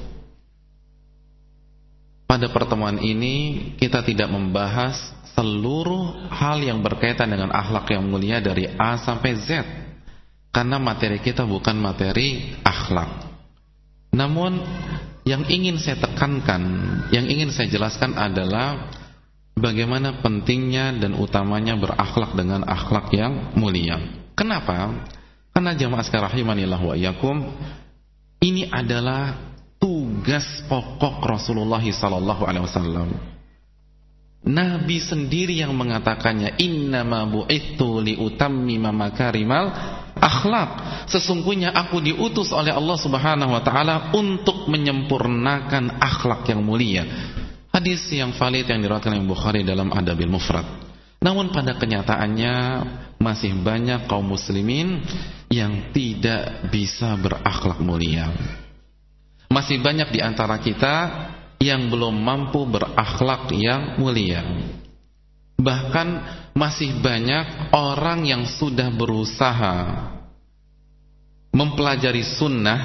pada 2.24 2.48
pertemuan 2.48 2.96
ini 2.96 3.68
kita 3.76 4.00
tidak 4.00 4.32
membahas 4.32 4.96
seluruh 5.36 6.32
hal 6.32 6.64
yang 6.64 6.80
berkaitan 6.80 7.28
dengan 7.28 7.52
akhlak 7.52 7.92
yang 7.92 8.08
mulia 8.08 8.40
dari 8.40 8.72
A 8.72 8.96
sampai 8.96 9.36
Z. 9.44 9.48
Karena 10.54 10.78
materi 10.78 11.18
kita 11.18 11.42
bukan 11.42 11.74
materi 11.82 12.54
akhlak. 12.62 13.26
Namun 14.14 14.62
yang 15.26 15.42
ingin 15.50 15.82
saya 15.82 15.98
tekankan, 15.98 16.62
yang 17.10 17.26
ingin 17.26 17.50
saya 17.50 17.66
jelaskan 17.66 18.14
adalah 18.14 18.86
bagaimana 19.58 20.22
pentingnya 20.22 20.94
dan 21.02 21.18
utamanya 21.18 21.74
berakhlak 21.74 22.38
dengan 22.38 22.62
akhlak 22.62 23.10
yang 23.10 23.50
mulia. 23.58 23.98
Kenapa? 24.38 24.94
Karena 25.50 25.74
jamaah 25.74 26.06
sekalian 26.06 26.30
rahimanillah 26.30 26.80
wa 26.82 26.94
iyyakum 26.94 27.36
ini 28.42 28.70
adalah 28.70 29.34
tugas 29.78 30.44
pokok 30.70 31.22
Rasulullah 31.24 31.82
sallallahu 31.82 32.42
alaihi 32.46 32.66
wasallam. 32.66 33.08
Nabi 34.44 35.00
sendiri 35.00 35.56
yang 35.56 35.72
mengatakannya 35.72 36.60
innama 36.60 37.24
bu'ittu 37.24 38.04
liutammima 38.04 38.92
makarimal 38.92 39.72
akhlak. 40.24 41.04
Sesungguhnya 41.12 41.76
aku 41.76 42.00
diutus 42.00 42.48
oleh 42.56 42.72
Allah 42.72 42.96
Subhanahu 42.96 43.52
wa 43.52 43.60
taala 43.60 44.16
untuk 44.16 44.64
menyempurnakan 44.72 46.00
akhlak 46.00 46.48
yang 46.48 46.64
mulia. 46.64 47.04
Hadis 47.68 48.08
yang 48.08 48.32
valid 48.32 48.64
yang 48.64 48.80
diriwayatkan 48.80 49.12
oleh 49.12 49.28
Bukhari 49.28 49.60
dalam 49.66 49.92
Adabil 49.92 50.30
Mufrad. 50.30 50.64
Namun 51.20 51.52
pada 51.52 51.76
kenyataannya 51.76 52.54
masih 53.20 53.56
banyak 53.60 54.06
kaum 54.08 54.24
muslimin 54.24 55.02
yang 55.50 55.92
tidak 55.92 56.70
bisa 56.70 57.16
berakhlak 57.18 57.80
mulia. 57.80 58.30
Masih 59.50 59.80
banyak 59.80 60.12
di 60.12 60.20
antara 60.24 60.60
kita 60.60 60.94
yang 61.58 61.88
belum 61.88 62.14
mampu 62.14 62.62
berakhlak 62.68 63.50
yang 63.56 63.96
mulia. 63.96 64.44
Bahkan 65.56 66.08
masih 66.54 67.00
banyak 67.00 67.74
orang 67.74 68.26
yang 68.28 68.46
sudah 68.46 68.92
berusaha 68.92 70.13
mempelajari 71.54 72.26
sunnah, 72.26 72.80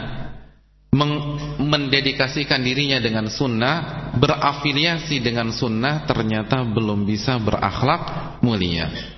mendedikasikan 1.57 2.61
dirinya 2.61 3.01
dengan 3.01 3.27
sunnah, 3.27 4.09
berafiliasi 4.15 5.19
dengan 5.19 5.49
sunnah, 5.49 6.05
ternyata 6.05 6.61
belum 6.61 7.03
bisa 7.09 7.41
berakhlak 7.41 8.37
mulia. 8.45 9.17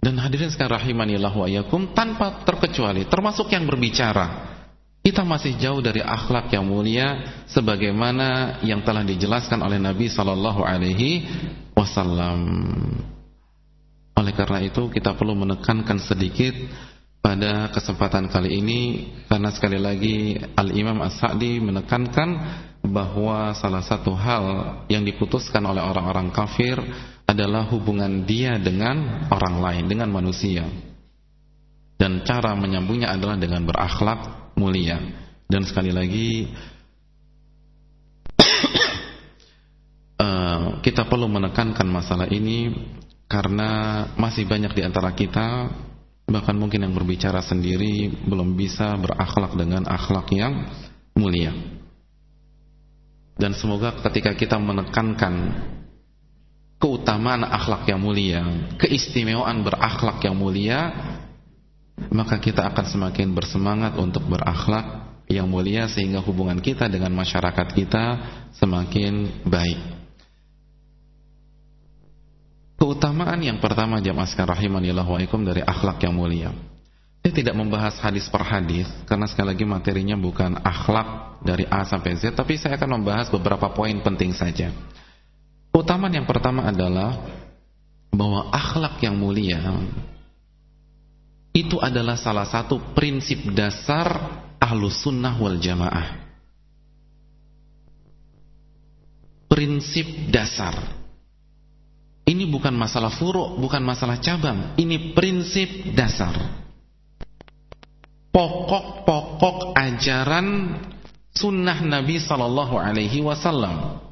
Dan 0.00 0.22
hadirin 0.22 0.48
sekalian 0.48 0.80
rahimanillah 0.80 1.34
wa 1.34 1.48
yakum 1.50 1.90
tanpa 1.90 2.46
terkecuali 2.46 3.10
termasuk 3.10 3.50
yang 3.50 3.66
berbicara 3.66 4.56
kita 5.06 5.22
masih 5.22 5.54
jauh 5.62 5.78
dari 5.78 6.02
akhlak 6.02 6.50
yang 6.50 6.66
mulia 6.66 7.38
sebagaimana 7.46 8.58
yang 8.66 8.82
telah 8.82 9.06
dijelaskan 9.06 9.62
oleh 9.62 9.78
Nabi 9.78 10.10
sallallahu 10.10 10.66
alaihi 10.66 11.22
wasallam. 11.78 12.42
Oleh 14.18 14.34
karena 14.34 14.66
itu 14.66 14.90
kita 14.90 15.14
perlu 15.14 15.38
menekankan 15.38 16.02
sedikit 16.02 16.58
pada 17.26 17.74
kesempatan 17.74 18.30
kali 18.30 18.62
ini 18.62 18.80
karena 19.26 19.50
sekali 19.50 19.82
lagi 19.82 20.38
Al-Imam 20.54 21.02
As-Sa'di 21.02 21.58
menekankan 21.58 22.28
bahwa 22.86 23.50
salah 23.58 23.82
satu 23.82 24.14
hal 24.14 24.44
yang 24.86 25.02
diputuskan 25.02 25.66
oleh 25.66 25.82
orang-orang 25.82 26.30
kafir 26.30 26.78
adalah 27.26 27.66
hubungan 27.66 28.22
dia 28.22 28.62
dengan 28.62 29.26
orang 29.34 29.58
lain, 29.58 29.84
dengan 29.90 30.06
manusia. 30.06 30.70
Dan 31.98 32.22
cara 32.22 32.54
menyambungnya 32.54 33.10
adalah 33.10 33.34
dengan 33.34 33.66
berakhlak 33.66 34.54
mulia 34.54 35.02
dan 35.50 35.66
sekali 35.66 35.90
lagi 35.90 36.46
uh, 40.22 40.78
kita 40.86 41.10
perlu 41.10 41.26
menekankan 41.26 41.90
masalah 41.90 42.30
ini 42.30 42.70
karena 43.26 43.70
masih 44.14 44.46
banyak 44.46 44.70
di 44.78 44.82
antara 44.86 45.10
kita 45.10 45.74
bahkan 46.26 46.58
mungkin 46.58 46.82
yang 46.82 46.94
berbicara 46.94 47.38
sendiri 47.42 48.10
belum 48.26 48.58
bisa 48.58 48.98
berakhlak 48.98 49.54
dengan 49.54 49.86
akhlak 49.86 50.26
yang 50.34 50.66
mulia 51.14 51.54
dan 53.38 53.54
semoga 53.54 53.94
ketika 54.10 54.34
kita 54.34 54.56
menekankan 54.58 55.54
keutamaan 56.82 57.46
akhlak 57.46 57.86
yang 57.88 58.02
mulia 58.02 58.42
keistimewaan 58.76 59.62
berakhlak 59.62 60.18
yang 60.26 60.36
mulia 60.36 60.92
maka 62.12 62.36
kita 62.36 62.68
akan 62.68 62.86
semakin 62.86 63.32
bersemangat 63.32 63.96
untuk 63.96 64.28
berakhlak 64.28 65.06
yang 65.26 65.50
mulia 65.50 65.90
sehingga 65.90 66.22
hubungan 66.22 66.60
kita 66.62 66.86
dengan 66.86 67.10
masyarakat 67.16 67.68
kita 67.74 68.04
semakin 68.54 69.42
baik. 69.48 69.95
Keutamaan 72.76 73.40
yang 73.40 73.56
pertama 73.56 73.96
jamaah 74.04 74.28
sekalian 74.28 74.52
rahimanillah 74.52 75.06
wa 75.08 75.16
ikum 75.20 75.40
dari 75.40 75.64
akhlak 75.64 75.96
yang 76.04 76.12
mulia. 76.12 76.52
Saya 77.24 77.32
tidak 77.42 77.56
membahas 77.58 77.96
hadis 77.98 78.28
per 78.30 78.44
hadis 78.44 78.86
karena 79.08 79.26
sekali 79.26 79.56
lagi 79.56 79.66
materinya 79.66 80.14
bukan 80.14 80.60
akhlak 80.62 81.42
dari 81.42 81.66
A 81.66 81.82
sampai 81.82 82.14
Z 82.14 82.36
tapi 82.36 82.54
saya 82.54 82.78
akan 82.78 83.00
membahas 83.00 83.32
beberapa 83.32 83.72
poin 83.72 83.96
penting 84.04 84.30
saja. 84.36 84.70
Keutamaan 85.72 86.12
yang 86.12 86.28
pertama 86.28 86.68
adalah 86.68 87.16
bahwa 88.14 88.52
akhlak 88.54 89.02
yang 89.02 89.16
mulia 89.18 89.58
itu 91.56 91.80
adalah 91.80 92.20
salah 92.20 92.44
satu 92.44 92.92
prinsip 92.92 93.48
dasar 93.56 94.06
ahlu 94.60 94.92
sunnah 94.92 95.32
wal 95.40 95.56
jamaah. 95.56 96.28
Prinsip 99.48 100.28
dasar. 100.28 100.95
Ini 102.36 102.44
bukan 102.52 102.76
masalah 102.76 103.08
furuk, 103.16 103.56
bukan 103.56 103.80
masalah 103.80 104.20
cabang. 104.20 104.76
Ini 104.76 105.16
prinsip 105.16 105.96
dasar. 105.96 106.36
Pokok-pokok 108.28 109.72
ajaran 109.72 110.76
sunnah 111.32 111.80
Nabi 111.80 112.20
Sallallahu 112.20 112.76
Alaihi 112.76 113.24
Wasallam. 113.24 114.04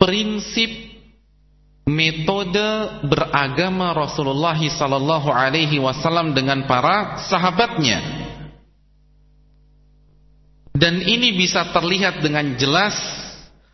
Prinsip 0.00 0.72
metode 1.84 3.04
beragama 3.04 3.92
Rasulullah 3.92 4.56
sallallahu 4.56 5.28
alaihi 5.28 5.76
wasallam 5.82 6.32
dengan 6.32 6.64
para 6.64 7.20
sahabatnya. 7.28 8.00
Dan 10.72 11.04
ini 11.04 11.36
bisa 11.36 11.68
terlihat 11.74 12.24
dengan 12.24 12.56
jelas 12.56 12.94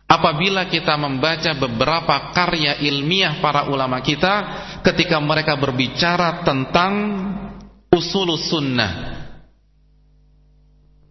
apabila 0.07 0.71
kita 0.71 0.95
membaca 0.95 1.51
beberapa 1.59 2.31
karya 2.31 2.79
ilmiah 2.79 3.43
para 3.43 3.67
ulama 3.67 3.99
kita 3.99 4.33
ketika 4.81 5.19
mereka 5.19 5.59
berbicara 5.59 6.47
tentang 6.47 6.93
usul 7.91 8.39
sunnah. 8.39 9.19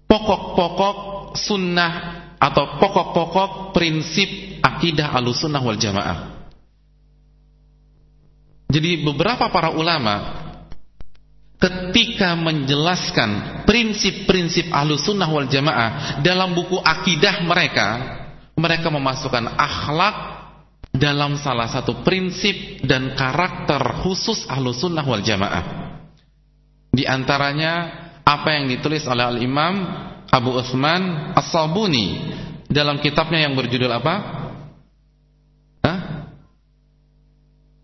Pokok-pokok 0.09 0.97
sunnah 1.37 1.93
atau 2.41 2.81
pokok-pokok 2.81 3.77
prinsip 3.77 4.61
akidah 4.65 5.13
alusunnah 5.13 5.61
wal 5.61 5.77
jamaah. 5.77 6.19
Jadi 8.67 9.05
beberapa 9.05 9.47
para 9.53 9.71
ulama 9.77 10.47
ketika 11.57 12.37
menjelaskan 12.37 13.63
prinsip-prinsip 13.65 14.69
ahlus 14.69 15.07
sunnah 15.07 15.29
wal 15.29 15.49
jamaah 15.49 16.21
dalam 16.21 16.53
buku 16.53 16.77
akidah 16.83 17.41
mereka, 17.47 17.89
mereka 18.57 18.88
memasukkan 18.88 19.53
akhlak 19.57 20.16
dalam 20.97 21.37
salah 21.37 21.69
satu 21.69 22.01
prinsip 22.01 22.81
dan 22.88 23.12
karakter 23.12 23.79
khusus 24.01 24.49
ahlus 24.49 24.81
sunnah 24.81 25.05
wal 25.05 25.21
jamaah. 25.21 25.64
Di 26.88 27.05
antaranya 27.05 27.92
apa 28.25 28.57
yang 28.57 28.73
ditulis 28.73 29.05
oleh 29.05 29.29
Al-Imam 29.29 29.75
Abu 30.33 30.57
Uthman 30.57 31.37
As-Sabuni 31.37 32.33
dalam 32.73 32.99
kitabnya 32.99 33.45
yang 33.45 33.53
berjudul 33.53 33.92
apa? 33.92 34.37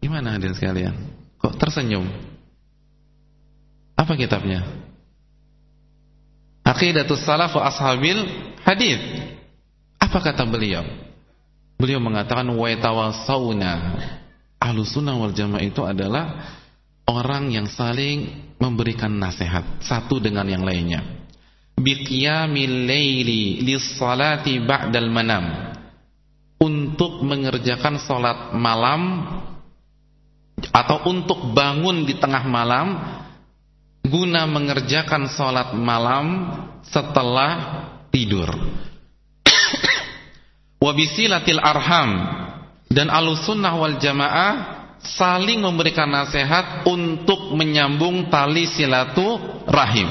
Gimana 0.02 0.35
hadirin 0.35 0.58
sekalian? 0.58 0.94
Kok 1.38 1.56
tersenyum? 1.62 2.04
Apa 3.94 4.18
kitabnya? 4.18 4.66
Aqidatus 6.66 7.22
Salaf 7.22 7.54
wa 7.54 7.70
Ashabil 7.70 8.18
Hadis. 8.66 8.98
Apa 10.12 10.29
kata 10.29 10.44
beliau? 10.44 10.85
Beliau 11.81 11.96
mengatakan 11.96 12.44
wa 12.53 12.68
tawassauna. 12.68 13.72
Ahlus 14.61 14.92
sunnah 14.92 15.16
wal 15.16 15.33
jamaah 15.33 15.64
itu 15.64 15.81
adalah 15.88 16.53
orang 17.09 17.48
yang 17.48 17.64
saling 17.64 18.29
memberikan 18.61 19.09
nasihat 19.09 19.64
satu 19.81 20.20
dengan 20.20 20.44
yang 20.44 20.68
lainnya. 20.68 21.01
Biqiyamil 21.81 22.85
laili 22.85 23.64
lis-salati 23.64 24.61
ba'dal 24.61 25.09
manam. 25.09 25.72
Untuk 26.61 27.25
mengerjakan 27.25 27.96
salat 27.96 28.53
malam 28.53 29.33
atau 30.77 31.09
untuk 31.09 31.57
bangun 31.57 32.05
di 32.05 32.20
tengah 32.20 32.44
malam 32.53 33.01
guna 34.05 34.44
mengerjakan 34.44 35.25
sholat 35.33 35.72
malam 35.72 36.53
setelah 36.85 37.81
tidur. 38.12 38.53
Wabisilatil 40.82 41.62
arham. 41.62 42.10
Dan 42.90 43.06
alusunnah 43.06 43.78
wal 43.78 43.96
jamaah 44.02 44.52
saling 44.98 45.62
memberikan 45.62 46.10
nasihat 46.10 46.84
untuk 46.90 47.54
menyambung 47.54 48.26
tali 48.28 48.66
silatu 48.66 49.38
rahim. 49.70 50.10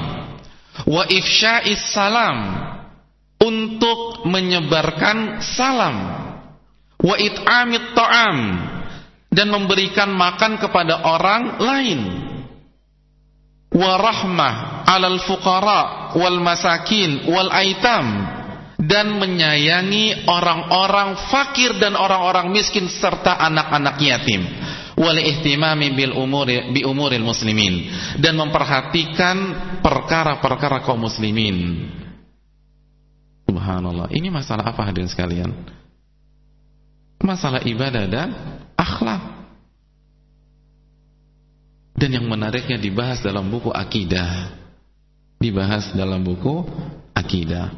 Wa 0.88 1.04
ifsya'is 1.12 1.92
salam. 1.92 2.38
Untuk 3.44 4.24
menyebarkan 4.24 5.44
salam. 5.44 5.96
Wa 7.04 7.16
it'amit 7.20 7.92
ta'am. 7.92 8.38
Dan 9.28 9.52
memberikan 9.52 10.16
makan 10.16 10.56
kepada 10.56 11.04
orang 11.04 11.60
lain. 11.60 12.00
Warahmah 13.72 14.84
alal 14.84 15.20
fuqara 15.24 16.12
wal 16.20 16.44
masakin 16.44 17.32
wal 17.32 17.48
aitam 17.56 18.41
dan 18.82 19.14
menyayangi 19.22 20.26
orang-orang 20.26 21.30
fakir 21.30 21.78
dan 21.78 21.94
orang-orang 21.94 22.50
miskin 22.50 22.90
serta 22.90 23.38
anak-anak 23.38 24.02
yatim 24.02 24.42
wal 24.98 25.18
ihtimami 25.18 25.94
bil 25.94 26.18
umuri 26.18 26.74
bi 26.74 26.82
umuril 26.82 27.24
muslimin 27.24 27.94
dan 28.18 28.34
memperhatikan 28.38 29.38
perkara-perkara 29.86 30.82
kaum 30.82 31.06
muslimin 31.06 31.88
subhanallah 33.46 34.10
ini 34.10 34.34
masalah 34.34 34.66
apa 34.74 34.82
hadirin 34.90 35.10
sekalian 35.10 35.54
masalah 37.24 37.62
ibadah 37.64 38.06
dan 38.10 38.30
akhlak. 38.76 39.22
Dan 41.96 42.18
yang 42.18 42.26
menariknya 42.26 42.82
dibahas 42.82 43.22
dalam 43.22 43.46
buku 43.48 43.70
akidah. 43.70 44.58
Dibahas 45.38 45.94
dalam 45.94 46.26
buku 46.26 46.66
akidah. 47.14 47.70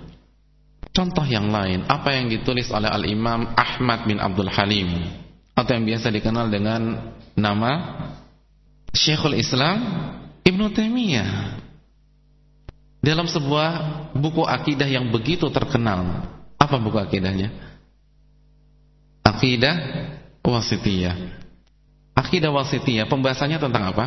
Contoh 0.93 1.25
yang 1.25 1.49
lain, 1.49 1.89
apa 1.89 2.13
yang 2.13 2.29
ditulis 2.29 2.69
oleh 2.69 2.85
Al-Imam 2.85 3.49
Ahmad 3.57 4.05
bin 4.05 4.21
Abdul 4.21 4.45
Halim 4.53 5.09
atau 5.57 5.71
yang 5.73 5.89
biasa 5.89 6.13
dikenal 6.13 6.53
dengan 6.53 7.13
nama 7.33 7.71
Syekhul 8.93 9.33
Islam 9.33 9.81
Ibnu 10.45 10.69
Taimiyah 10.69 11.57
dalam 13.01 13.25
sebuah 13.25 13.69
buku 14.13 14.45
akidah 14.45 14.85
yang 14.85 15.09
begitu 15.09 15.49
terkenal. 15.49 16.29
Apa 16.61 16.77
buku 16.77 17.01
akidahnya? 17.01 17.49
Akidah 19.25 19.75
Wasitiyah. 20.45 21.41
Akidah 22.13 22.53
Wasitiyah 22.53 23.09
pembahasannya 23.09 23.57
tentang 23.57 23.89
apa? 23.89 24.05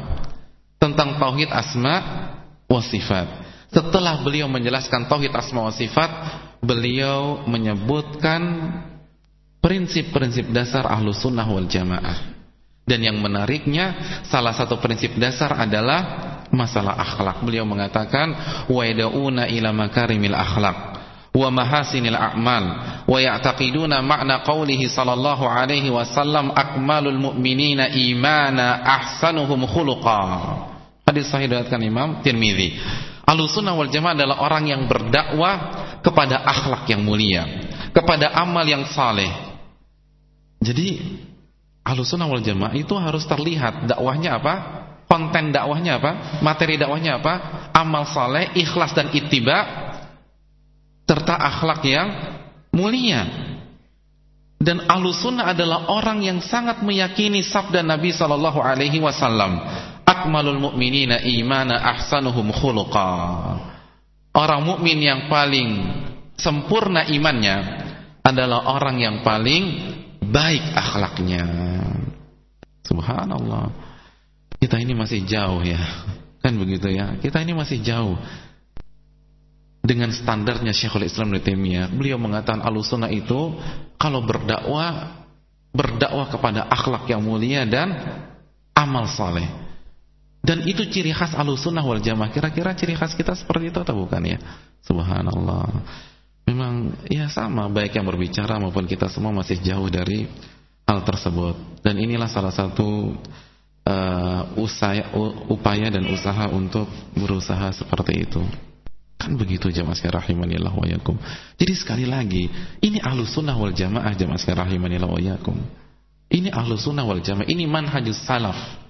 Tentang 0.79 1.19
tauhid 1.19 1.51
asma 1.51 1.95
wa 2.71 2.79
sifat. 2.79 3.27
Setelah 3.75 4.23
beliau 4.23 4.47
menjelaskan 4.47 5.11
tauhid 5.11 5.35
asma 5.35 5.67
wa 5.67 5.75
sifat, 5.75 6.11
beliau 6.67 7.47
menyebutkan 7.47 8.43
prinsip-prinsip 9.63 10.51
dasar 10.51 10.85
ahlu 10.91 11.15
sunnah 11.15 11.47
wal 11.47 11.71
jamaah. 11.71 12.37
Dan 12.87 13.03
yang 13.03 13.19
menariknya, 13.19 14.23
salah 14.31 14.55
satu 14.55 14.79
prinsip 14.79 15.19
dasar 15.19 15.51
adalah 15.59 16.23
masalah 16.55 16.95
akhlak. 16.95 17.43
Beliau 17.43 17.67
mengatakan, 17.67 18.31
wa 18.71 18.83
yad'una 18.87 19.51
ila 19.51 19.75
makarimil 19.75 20.39
akhlak 20.39 20.97
wa 21.37 21.53
mahasinil 21.53 22.17
a'mal 22.17 22.65
wa 23.05 23.19
ya'taqiduna 23.21 24.01
ma'na 24.01 24.41
qawlihi 24.41 24.89
sallallahu 24.89 25.45
alaihi 25.45 25.93
wasallam 25.93 26.49
akmalul 26.57 27.19
mu'minina 27.19 27.93
imana 27.93 28.81
ahsanuhum 28.81 29.69
khuluqa. 29.69 30.23
Hadis 31.05 31.29
sahih 31.31 31.47
diriwayatkan 31.47 31.83
Imam 31.87 32.25
Tirmizi. 32.25 32.81
Ahlussunnah 33.27 33.75
wal 33.75 33.91
Jamaah 33.91 34.15
adalah 34.15 34.37
orang 34.39 34.71
yang 34.71 34.87
berdakwah 34.87 35.55
kepada 36.01 36.47
akhlak 36.47 36.87
yang 36.87 37.03
mulia, 37.03 37.43
kepada 37.91 38.31
amal 38.31 38.63
yang 38.63 38.87
saleh, 38.87 39.47
jadi 40.63 40.99
Ahlussunnah 41.87 42.27
wal 42.27 42.43
Jamaah 42.43 42.75
itu 42.75 42.99
harus 42.99 43.23
terlihat 43.31 43.87
dakwahnya 43.87 44.43
apa? 44.43 44.55
Konten 45.07 45.55
dakwahnya 45.55 46.03
apa? 46.03 46.43
Materi 46.43 46.75
dakwahnya 46.75 47.23
apa? 47.23 47.35
Amal 47.71 48.11
saleh, 48.11 48.51
ikhlas 48.59 48.91
dan 48.91 49.15
ittiba 49.15 49.87
serta 51.07 51.39
akhlak 51.39 51.87
yang 51.87 52.09
mulia. 52.75 53.23
Dan 54.59 54.83
Ahlussunnah 54.91 55.55
adalah 55.55 55.87
orang 55.87 56.27
yang 56.27 56.43
sangat 56.43 56.83
meyakini 56.83 57.47
sabda 57.47 57.87
Nabi 57.87 58.11
sallallahu 58.11 58.59
alaihi 58.59 58.99
wasallam, 58.99 59.63
"Akmalul 60.07 60.63
mu'minina 60.71 61.21
imana 61.27 61.83
ahsanuhum 61.83 62.55
khuluqa." 62.55 63.11
Orang 64.37 64.69
mukmin 64.69 65.01
yang 65.01 65.33
paling 65.33 65.81
sempurna 66.37 67.09
imannya 67.09 67.57
adalah 68.21 68.69
orang 68.77 69.01
yang 69.01 69.17
paling 69.25 69.65
baik 70.21 70.63
akhlaknya. 70.77 71.45
Subhanallah. 72.85 73.73
Kita 74.61 74.77
ini 74.77 74.93
masih 74.93 75.25
jauh 75.25 75.65
ya. 75.65 75.81
Kan 76.45 76.61
begitu 76.61 76.93
ya. 76.93 77.17
Kita 77.17 77.41
ini 77.41 77.57
masih 77.57 77.81
jauh. 77.81 78.21
Dengan 79.87 80.11
standarnya 80.11 80.75
Syekhul 80.75 81.07
Islam 81.07 81.33
Ibnu 81.33 81.95
beliau 81.95 82.19
mengatakan 82.19 82.59
alusuna 82.61 83.07
itu 83.07 83.55
kalau 83.97 84.21
berdakwah 84.27 85.23
berdakwah 85.71 86.27
kepada 86.27 86.67
akhlak 86.67 87.07
yang 87.07 87.23
mulia 87.23 87.63
dan 87.65 87.95
amal 88.75 89.07
saleh. 89.07 89.66
Dan 90.47 90.63
itu 90.63 90.87
ciri 90.87 91.11
khas 91.11 91.35
alusunah 91.35 91.83
wal 91.83 91.99
jamaah. 91.99 92.31
Kira-kira 92.31 92.71
ciri 92.79 92.95
khas 92.95 93.19
kita 93.19 93.35
seperti 93.35 93.75
itu 93.75 93.83
atau 93.83 93.99
bukan 93.99 94.23
ya? 94.23 94.39
Subhanallah. 94.87 95.67
Memang 96.47 96.95
ya 97.11 97.27
sama 97.27 97.67
baik 97.67 97.99
yang 97.99 98.07
berbicara 98.07 98.55
maupun 98.63 98.87
kita 98.87 99.11
semua 99.11 99.35
masih 99.35 99.59
jauh 99.59 99.91
dari 99.91 100.31
hal 100.87 101.03
tersebut. 101.03 101.83
Dan 101.83 101.99
inilah 101.99 102.31
salah 102.31 102.55
satu 102.55 103.19
uh, 103.83 104.43
usaya, 104.55 105.11
upaya 105.51 105.91
dan 105.91 106.07
usaha 106.07 106.47
untuk 106.55 106.87
berusaha 107.19 107.75
seperti 107.75 108.31
itu. 108.31 108.43
Kan 109.19 109.35
begitu 109.35 109.67
jamaah 109.75 109.99
sekalian 109.99 110.23
rahimanillah 110.23 110.71
wa 110.71 110.87
yakum. 110.87 111.19
Jadi 111.59 111.75
sekali 111.75 112.07
lagi, 112.07 112.47
ini 112.87 113.03
ahlu 113.03 113.27
sunnah 113.27 113.59
wal 113.59 113.75
jamaah 113.75 114.15
jamaah 114.15 114.39
sekalian 114.39 114.63
rahimanillah 114.63 115.11
wa 115.11 115.19
yakum. 115.19 115.59
Ini 116.31 116.55
ahlu 116.55 116.79
sunnah 116.79 117.03
wal 117.03 117.19
jamaah, 117.19 117.51
ini 117.51 117.67
manhajus 117.67 118.23
salaf. 118.23 118.86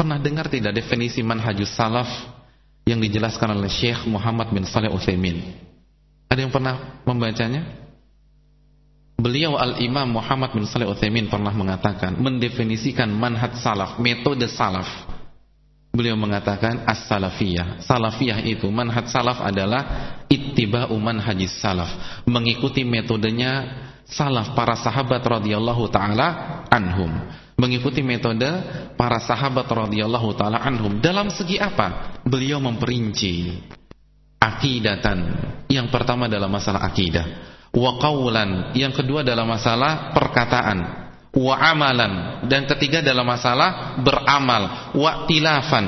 Pernah 0.00 0.16
dengar 0.16 0.48
tidak 0.48 0.72
definisi 0.72 1.20
manhajus 1.20 1.76
salaf? 1.76 2.08
yang 2.88 2.98
dijelaskan 2.98 3.54
oleh 3.54 3.70
Syekh 3.70 4.02
Muhammad 4.10 4.50
bin 4.50 4.66
Saleh 4.66 4.90
Utsaimin. 4.90 5.54
Ada 6.26 6.46
yang 6.46 6.52
pernah 6.52 7.02
membacanya? 7.06 7.62
Beliau 9.20 9.54
Al-Imam 9.54 10.08
Muhammad 10.08 10.56
bin 10.56 10.64
Saleh 10.64 10.88
Utsaimin 10.88 11.28
pernah 11.28 11.52
mengatakan, 11.52 12.16
mendefinisikan 12.16 13.06
manhaj 13.12 13.54
salaf, 13.60 14.00
metode 14.02 14.48
salaf. 14.50 14.88
Beliau 15.90 16.14
mengatakan 16.14 16.86
as-salafiyah. 16.86 17.82
Salafiyah 17.82 18.40
itu 18.46 18.70
manhaj 18.70 19.10
salaf 19.10 19.42
adalah 19.42 20.16
ittiba'u 20.30 20.94
manhajis 20.96 21.58
salaf, 21.58 22.22
mengikuti 22.24 22.86
metodenya 22.86 23.86
salaf 24.06 24.54
para 24.54 24.78
sahabat 24.78 25.20
radhiyallahu 25.20 25.90
taala 25.90 26.62
anhum 26.70 27.10
mengikuti 27.60 28.00
metode 28.00 28.48
para 28.96 29.20
sahabat 29.20 29.68
radhiyallahu 29.68 30.32
taala 30.32 30.64
anhum 30.64 30.96
dalam 31.04 31.28
segi 31.28 31.60
apa? 31.60 32.16
Beliau 32.24 32.56
memperinci 32.56 33.52
akidatan. 34.40 35.18
Yang 35.68 35.92
pertama 35.92 36.26
dalam 36.26 36.48
masalah 36.50 36.82
akidah, 36.88 37.26
wa 37.76 38.00
qawlan, 38.00 38.72
yang 38.74 38.90
kedua 38.90 39.22
dalam 39.22 39.46
masalah 39.46 40.10
perkataan, 40.16 40.78
wa 41.36 41.54
amalan, 41.54 42.42
dan 42.50 42.66
ketiga 42.66 43.04
dalam 43.04 43.28
masalah 43.28 44.00
beramal, 44.02 44.90
wa 44.96 45.28
tilafan. 45.28 45.86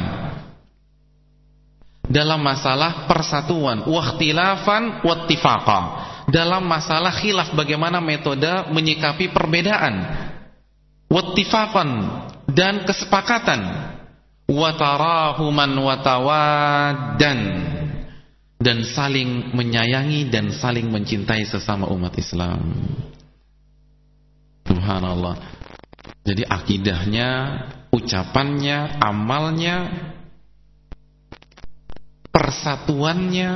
Dalam 2.07 2.45
masalah 2.45 3.09
persatuan, 3.09 3.89
wa 3.89 4.01
ikhtilafan 4.05 5.03
wa. 5.03 5.83
Dalam 6.29 6.63
masalah 6.63 7.11
khilaf 7.19 7.51
bagaimana 7.57 7.99
metode 7.99 8.71
menyikapi 8.71 9.35
perbedaan 9.35 10.31
wattifaqan 11.13 11.91
dan 12.49 12.89
kesepakatan 12.89 13.61
watarahuman 14.49 15.73
watawadan 15.77 17.39
dan 18.63 18.79
saling 18.87 19.53
menyayangi 19.53 20.33
dan 20.33 20.55
saling 20.55 20.89
mencintai 20.89 21.45
sesama 21.45 21.91
umat 21.93 22.15
Islam. 22.17 22.63
Subhanallah. 24.65 25.37
Jadi 26.23 26.47
akidahnya, 26.47 27.31
ucapannya, 27.91 29.03
amalnya, 29.03 29.77
persatuannya, 32.31 33.51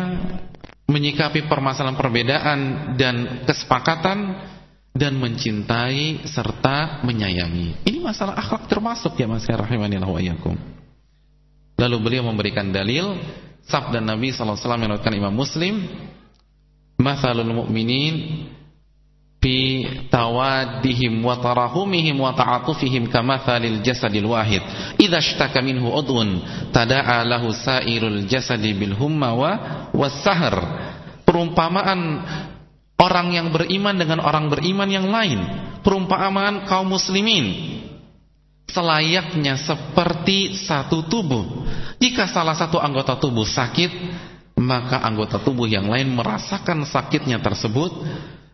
menyikapi 0.90 1.46
permasalahan 1.46 1.94
perbedaan 1.94 2.58
dan 2.98 3.46
kesepakatan 3.46 4.18
dan 4.96 5.20
mencintai 5.20 6.24
serta 6.24 7.04
menyayangi. 7.04 7.84
Ini 7.84 8.00
masalah 8.00 8.32
akhlak 8.40 8.64
termasuk 8.66 9.12
ya 9.20 9.28
Mas 9.28 9.44
rahimanillah 9.44 10.08
wa 10.08 10.16
iyyakum. 10.16 10.56
Lalu 11.76 11.96
beliau 12.00 12.24
memberikan 12.24 12.72
dalil 12.72 13.20
sabda 13.68 14.00
Nabi 14.00 14.32
sallallahu 14.32 14.56
alaihi 14.56 14.64
wasallam 14.64 15.12
yang 15.12 15.20
Imam 15.20 15.34
Muslim, 15.36 15.74
"Matsalul 16.96 17.52
mu'minin 17.52 18.48
fi 19.36 19.84
tawaddihim 20.08 21.20
wa 21.20 21.36
tarahumihim 21.36 22.16
wa 22.16 22.32
ta'atufihim 22.32 23.12
kamatsalil 23.12 23.84
jasadil 23.84 24.32
wahid. 24.32 24.64
Idza 24.96 25.20
ishtaka 25.20 25.60
minhu 25.60 25.92
udhun 25.92 26.40
tada'a 26.72 27.20
lahu 27.28 27.52
sairul 27.52 28.24
jasadi 28.24 28.72
bil 28.72 28.96
humma 28.96 29.36
wa 29.36 29.52
was-sahr." 29.92 30.56
Perumpamaan 31.28 32.00
orang 32.96 33.32
yang 33.32 33.48
beriman 33.52 33.96
dengan 33.96 34.20
orang 34.24 34.48
beriman 34.48 34.88
yang 34.88 35.08
lain. 35.08 35.40
Perumpamaan 35.84 36.66
kaum 36.66 36.90
muslimin. 36.90 37.78
Selayaknya 38.66 39.56
seperti 39.56 40.58
satu 40.58 41.06
tubuh. 41.06 41.64
Jika 42.02 42.28
salah 42.28 42.58
satu 42.58 42.76
anggota 42.82 43.16
tubuh 43.16 43.46
sakit 43.46 43.90
maka 44.56 45.04
anggota 45.04 45.36
tubuh 45.36 45.68
yang 45.68 45.86
lain 45.86 46.16
merasakan 46.16 46.88
sakitnya 46.88 47.44
tersebut 47.44 47.92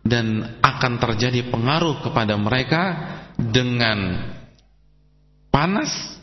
dan 0.03 0.59
akan 0.59 0.99
terjadi 0.99 1.47
pengaruh 1.47 2.03
kepada 2.03 2.35
mereka 2.35 2.83
dengan 3.39 4.19
panas 5.47 6.19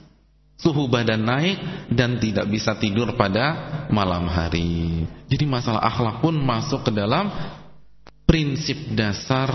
suhu 0.60 0.84
badan 0.84 1.24
naik 1.24 1.88
dan 1.88 2.20
tidak 2.20 2.44
bisa 2.52 2.76
tidur 2.76 3.16
pada 3.16 3.56
malam 3.88 4.28
hari. 4.28 5.08
Jadi 5.32 5.48
masalah 5.48 5.80
akhlak 5.80 6.20
pun 6.20 6.36
masuk 6.36 6.84
ke 6.84 6.92
dalam 6.92 7.32
prinsip 8.30 8.94
dasar 8.94 9.50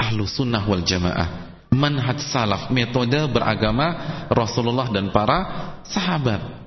ahlu 0.00 0.24
sunnah 0.24 0.64
wal 0.64 0.80
jamaah. 0.80 1.52
Manhaj 1.68 2.24
salaf 2.32 2.72
metode 2.72 3.20
beragama 3.28 3.92
Rasulullah 4.32 4.88
dan 4.88 5.12
para 5.12 5.38
sahabat. 5.84 6.64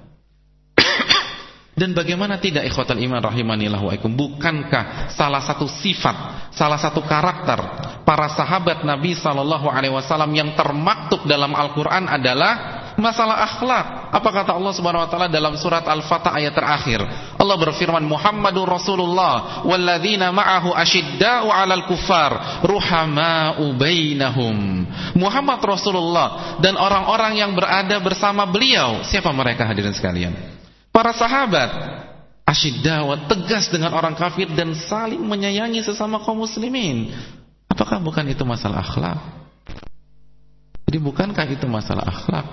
Dan 1.77 1.97
bagaimana 1.97 2.37
tidak 2.37 2.69
ikhwatal 2.69 3.01
iman 3.01 3.21
rahimanillah 3.21 3.81
wa 3.81 3.93
ikum? 3.97 4.13
Bukankah 4.13 5.09
salah 5.17 5.41
satu 5.41 5.65
sifat 5.65 6.37
salah 6.57 6.81
satu 6.81 7.05
karakter 7.05 7.61
para 8.01 8.25
sahabat 8.33 8.81
Nabi 8.81 9.13
sallallahu 9.13 9.69
alaihi 9.69 9.93
wasallam 9.93 10.33
yang 10.33 10.57
termaktub 10.57 11.29
dalam 11.29 11.53
Al-Qur'an 11.53 12.09
adalah 12.09 12.53
masalah 12.97 13.45
akhlak. 13.45 14.11
Apa 14.11 14.29
kata 14.33 14.51
Allah 14.57 14.73
Subhanahu 14.73 15.05
wa 15.05 15.09
taala 15.09 15.29
dalam 15.29 15.53
surat 15.55 15.85
Al-Fatah 15.85 16.33
ayat 16.33 16.51
terakhir? 16.57 16.99
Allah 17.37 17.55
berfirman 17.55 18.03
Muhammadur 18.03 18.65
Rasulullah 18.65 19.63
walladzina 19.63 20.33
ma'ahu 20.33 20.73
asyidda'u 20.73 21.47
'alal 21.47 21.85
kuffar 21.85 22.65
ruhama'u 22.65 23.77
bainahum. 23.77 24.83
Muhammad 25.15 25.61
Rasulullah 25.61 26.59
dan 26.59 26.75
orang-orang 26.75 27.39
yang 27.39 27.53
berada 27.53 28.01
bersama 28.01 28.49
beliau. 28.49 29.05
Siapa 29.05 29.29
mereka 29.31 29.63
hadirin 29.69 29.93
sekalian? 29.93 30.33
Para 30.89 31.13
sahabat 31.13 31.69
asyiddawa 32.49 33.29
tegas 33.29 33.69
dengan 33.69 33.93
orang 33.93 34.17
kafir 34.17 34.49
dan 34.57 34.73
saling 34.73 35.21
menyayangi 35.21 35.85
sesama 35.85 36.17
kaum 36.25 36.41
muslimin. 36.41 37.13
Apakah 37.69 38.01
bukan 38.01 38.25
itu 38.25 38.41
masalah 38.41 38.81
akhlak? 38.81 39.19
Jadi 40.87 40.97
bukankah 41.03 41.45
itu 41.51 41.67
masalah 41.67 42.07
akhlak? 42.07 42.47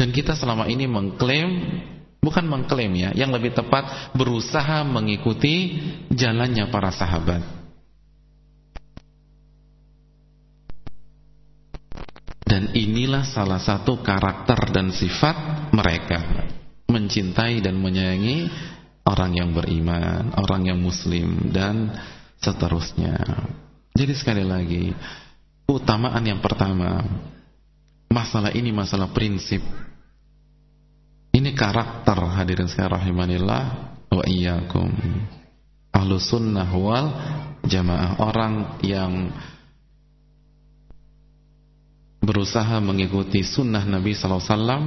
Dan 0.00 0.16
kita 0.16 0.32
selama 0.32 0.64
ini 0.64 0.88
mengklaim 0.88 1.76
bukan 2.24 2.48
mengklaim 2.48 2.88
ya, 2.96 3.12
yang 3.12 3.36
lebih 3.36 3.52
tepat 3.52 4.16
berusaha 4.16 4.80
mengikuti 4.80 5.76
jalannya 6.08 6.72
para 6.72 6.88
sahabat. 6.88 7.44
Dan 12.48 12.72
inilah 12.72 13.28
salah 13.28 13.60
satu 13.60 14.00
karakter 14.00 14.72
dan 14.72 14.88
sifat 14.88 15.68
mereka 15.76 16.48
mencintai 16.88 17.60
dan 17.60 17.76
menyayangi 17.76 18.48
orang 19.04 19.36
yang 19.36 19.52
beriman, 19.52 20.32
orang 20.32 20.64
yang 20.64 20.80
muslim 20.80 21.52
dan 21.52 21.92
seterusnya. 22.40 23.20
Jadi 23.92 24.12
sekali 24.16 24.48
lagi, 24.48 24.96
utamaan 25.68 26.24
yang 26.24 26.40
pertama, 26.40 27.04
masalah 28.08 28.50
ini 28.56 28.72
masalah 28.74 29.12
prinsip 29.12 29.60
ini 31.30 31.54
karakter 31.54 32.18
hadirin 32.18 32.66
sekalian 32.66 32.98
rahimanillah 32.98 33.62
wa 34.10 34.22
iyyakum. 34.26 34.90
Ahlu 35.90 36.18
sunnah 36.18 36.70
wal 36.74 37.06
jamaah 37.66 38.18
orang 38.18 38.82
yang 38.82 39.30
berusaha 42.20 42.78
mengikuti 42.82 43.42
sunnah 43.42 43.82
Nabi 43.82 44.14
sallallahu 44.14 44.42
alaihi 44.42 44.54
wasallam 44.54 44.84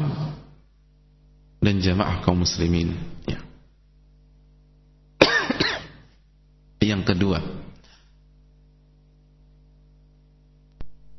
dan 1.63 1.75
jamaah 1.79 2.15
kaum 2.23 2.43
muslimin. 2.43 2.91
Ya. 3.27 3.39
yang 6.91 7.07
kedua, 7.07 7.39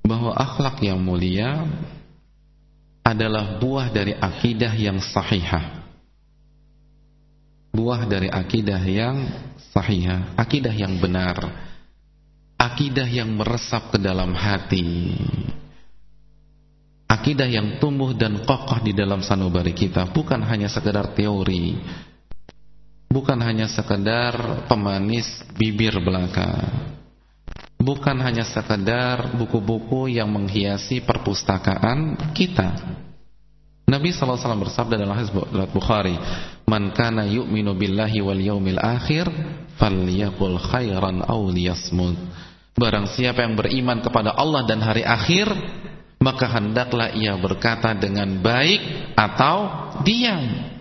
bahwa 0.05 0.37
akhlak 0.37 0.85
yang 0.85 1.01
mulia 1.01 1.65
adalah 3.05 3.61
buah 3.61 3.93
dari 3.93 4.17
akidah 4.17 4.73
yang 4.73 4.97
sahihah. 4.97 5.85
Buah 7.77 8.09
dari 8.09 8.33
akidah 8.33 8.81
yang 8.81 9.29
sahihah, 9.77 10.33
akidah 10.41 10.73
yang 10.73 10.97
benar. 10.97 11.37
Akidah 12.57 13.05
yang 13.05 13.29
meresap 13.37 13.93
ke 13.93 13.99
dalam 14.01 14.33
hati. 14.33 15.21
Akidah 17.05 17.45
yang 17.45 17.77
tumbuh 17.77 18.17
dan 18.17 18.41
kokoh 18.41 18.81
di 18.81 18.97
dalam 18.97 19.21
sanubari 19.21 19.77
kita 19.77 20.09
bukan 20.09 20.41
hanya 20.41 20.73
sekedar 20.73 21.13
teori. 21.13 21.77
Bukan 23.13 23.39
hanya 23.45 23.69
sekedar 23.69 24.65
pemanis 24.67 25.45
bibir 25.55 25.95
belaka. 26.01 26.51
Bukan 27.85 28.17
hanya 28.25 28.49
sekedar 28.49 29.37
buku-buku 29.37 30.09
yang 30.09 30.33
menghiasi 30.33 31.05
perpustakaan 31.05 32.17
kita. 32.33 32.73
Nabi 33.85 34.09
SAW 34.09 34.41
bersabda 34.65 34.97
dalam 34.97 35.13
hadis 35.13 35.29
Bukhari, 35.69 36.17
"Man 36.65 36.97
kana 36.97 37.29
yu'minu 37.29 37.77
billahi 37.77 38.25
wal 38.25 38.41
yaumil 38.41 38.81
akhir, 38.81 39.29
falyaqul 39.77 40.57
khairan 40.57 41.21
aw 41.29 41.45
liyasmut." 41.53 42.17
Barang 42.73 43.05
siapa 43.05 43.45
yang 43.45 43.53
beriman 43.53 44.01
kepada 44.01 44.33
Allah 44.33 44.65
dan 44.65 44.81
hari 44.81 45.05
akhir, 45.05 45.53
maka 46.25 46.49
hendaklah 46.49 47.13
ia 47.13 47.37
berkata 47.37 47.93
dengan 47.93 48.41
baik 48.41 49.13
atau 49.13 49.93
diam. 50.09 50.73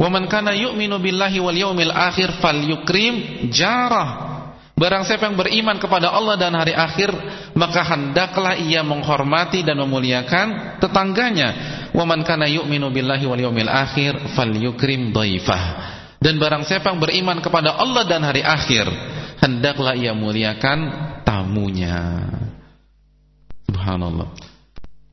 Wa 0.00 0.08
man 0.08 0.32
kana 0.32 0.56
yu'minu 0.56 0.96
billahi 0.96 1.38
wal 1.44 1.58
yaumil 1.58 1.92
akhir 1.92 2.40
falyukrim 2.40 3.46
jarah. 3.52 4.37
Barang 4.78 5.02
siapa 5.02 5.26
yang 5.26 5.34
beriman 5.34 5.82
kepada 5.82 6.14
Allah 6.14 6.38
dan 6.38 6.54
hari 6.54 6.70
akhir 6.70 7.10
Maka 7.58 7.82
hendaklah 7.82 8.54
ia 8.54 8.86
menghormati 8.86 9.66
dan 9.66 9.82
memuliakan 9.82 10.78
tetangganya. 10.78 11.48
Wa 11.90 12.06
man 12.06 12.22
kana 12.22 12.46
yu'minu 12.46 12.86
billahi 12.94 13.26
wal 13.26 13.42
yawmil 13.42 13.66
akhir 13.66 14.38
Falyukrim 14.38 15.10
daifah 15.10 15.62
Dan 16.22 16.38
barang 16.38 16.62
siapa 16.62 16.94
yang 16.94 17.02
beriman 17.02 17.42
kepada 17.42 17.74
Allah 17.74 18.06
dan 18.06 18.22
hari 18.22 18.46
akhir 18.46 18.86
Hendaklah 19.42 19.98
ia 19.98 20.14
muliakan 20.14 20.78
tamunya. 21.26 22.26
Subhanallah. 23.70 24.30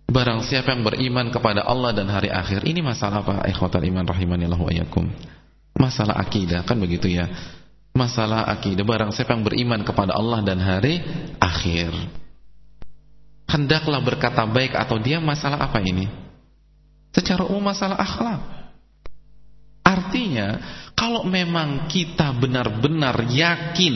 Barang 0.05 0.45
siapa 0.45 0.77
yang 0.77 0.85
beriman 0.85 1.33
kepada 1.33 1.65
Allah 1.65 1.89
dan 1.89 2.05
hari 2.13 2.29
akhir 2.29 2.61
Ini 2.61 2.85
masalah 2.85 3.25
apa? 3.25 3.49
Ikhwatal 3.49 3.81
iman 3.81 4.05
rahimanillahu 4.05 4.69
ayakum 4.69 5.09
Masalah 5.73 6.21
akidah 6.21 6.61
kan 6.61 6.77
begitu 6.77 7.09
ya 7.09 7.25
masalah 7.95 8.45
akidah. 8.51 8.83
Barang 8.83 9.09
siapa 9.15 9.33
yang 9.33 9.47
beriman 9.47 9.81
kepada 9.81 10.13
Allah 10.13 10.43
dan 10.43 10.59
hari 10.59 11.01
akhir. 11.39 11.95
Hendaklah 13.47 14.03
berkata 14.03 14.43
baik 14.43 14.75
atau 14.75 14.99
dia 14.99 15.23
masalah 15.23 15.63
apa 15.63 15.79
ini? 15.79 16.11
Secara 17.15 17.47
umum 17.47 17.71
masalah 17.71 17.95
akhlak. 17.95 18.41
Artinya 19.85 20.59
kalau 20.91 21.23
memang 21.23 21.87
kita 21.87 22.35
benar-benar 22.35 23.31
yakin 23.31 23.95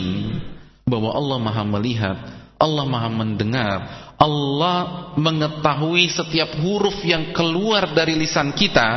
bahwa 0.88 1.12
Allah 1.12 1.38
maha 1.38 1.64
melihat 1.68 2.18
Allah 2.60 2.86
maha 2.86 3.10
mendengar 3.12 3.80
Allah 4.20 5.12
mengetahui 5.16 6.12
setiap 6.12 6.60
huruf 6.60 7.00
yang 7.08 7.32
keluar 7.32 7.92
dari 7.96 8.20
lisan 8.20 8.52
kita 8.52 8.90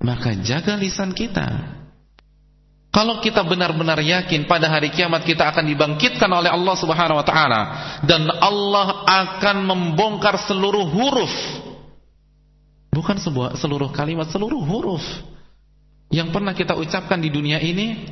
maka 0.00 0.38
jaga 0.38 0.78
lisan 0.78 1.10
kita 1.10 1.76
kalau 2.96 3.20
kita 3.20 3.44
benar-benar 3.44 4.00
yakin 4.00 4.48
pada 4.48 4.72
hari 4.72 4.88
kiamat 4.88 5.20
kita 5.20 5.52
akan 5.52 5.68
dibangkitkan 5.68 6.32
oleh 6.32 6.48
Allah 6.48 6.74
Subhanahu 6.80 7.20
wa 7.20 7.26
taala 7.28 7.60
dan 8.08 8.24
Allah 8.40 9.04
akan 9.04 9.56
membongkar 9.68 10.40
seluruh 10.48 10.88
huruf. 10.88 11.34
Bukan 12.88 13.20
sebuah 13.20 13.60
seluruh 13.60 13.92
kalimat, 13.92 14.32
seluruh 14.32 14.64
huruf 14.64 15.04
yang 16.08 16.32
pernah 16.32 16.56
kita 16.56 16.72
ucapkan 16.72 17.20
di 17.20 17.28
dunia 17.28 17.60
ini, 17.60 18.08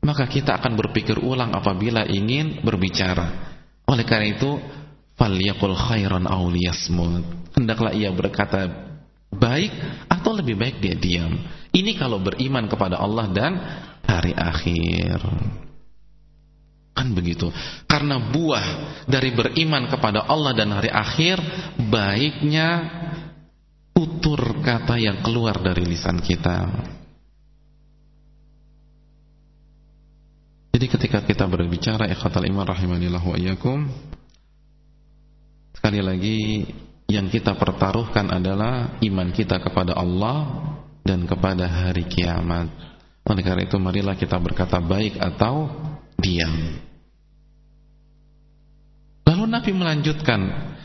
maka 0.00 0.24
kita 0.24 0.56
akan 0.56 0.72
berpikir 0.72 1.20
ulang 1.20 1.52
apabila 1.52 2.08
ingin 2.08 2.64
berbicara. 2.64 3.52
Oleh 3.84 4.08
karena 4.08 4.32
itu, 4.32 4.56
falyaqul 5.20 5.76
khairan 5.76 6.24
aw. 6.24 6.48
Hendaklah 7.52 7.92
ia 7.92 8.08
berkata 8.08 8.72
baik 9.28 9.72
atau 10.08 10.32
lebih 10.32 10.56
baik 10.56 10.80
dia 10.80 10.96
diam. 10.96 11.36
Ini 11.74 11.92
kalau 12.00 12.22
beriman 12.22 12.70
kepada 12.70 12.96
Allah 13.02 13.28
dan 13.28 13.52
hari 14.06 14.32
akhir. 14.36 15.18
Kan 16.94 17.10
begitu. 17.10 17.50
Karena 17.90 18.22
buah 18.22 18.66
dari 19.10 19.34
beriman 19.34 19.90
kepada 19.90 20.24
Allah 20.30 20.54
dan 20.54 20.70
hari 20.70 20.88
akhir 20.88 21.42
baiknya 21.90 22.68
tutur 23.94 24.62
kata 24.62 24.94
yang 24.98 25.22
keluar 25.26 25.58
dari 25.58 25.82
lisan 25.86 26.22
kita. 26.22 26.70
Jadi 30.74 30.86
ketika 30.90 31.22
kita 31.22 31.46
berbicara 31.46 32.10
ikhwatal 32.10 32.50
iman 32.50 32.66
rahimanillah 32.66 33.22
wa 33.22 33.38
iyyakum 33.38 33.86
sekali 35.78 36.02
lagi 36.02 36.66
yang 37.06 37.30
kita 37.30 37.54
pertaruhkan 37.54 38.26
adalah 38.32 38.98
iman 38.98 39.28
kita 39.30 39.62
kepada 39.62 39.94
Allah 39.94 40.66
dan 41.06 41.28
kepada 41.30 41.68
hari 41.68 42.08
kiamat. 42.10 42.93
Oleh 43.24 43.42
karena 43.42 43.64
itu 43.64 43.80
marilah 43.80 44.16
kita 44.20 44.36
berkata 44.36 44.80
baik 44.84 45.16
atau 45.16 45.72
diam. 46.20 46.76
Lalu 49.24 49.44
Nabi 49.48 49.70
melanjutkan 49.72 50.40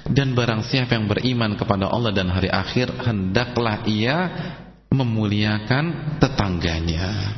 dan 0.08 0.32
barang 0.32 0.64
siapa 0.66 0.96
yang 0.96 1.12
beriman 1.12 1.60
kepada 1.60 1.92
Allah 1.92 2.16
dan 2.16 2.32
hari 2.32 2.48
akhir 2.48 2.96
hendaklah 3.04 3.84
ia 3.86 4.18
memuliakan 4.90 6.18
tetangganya 6.18 7.38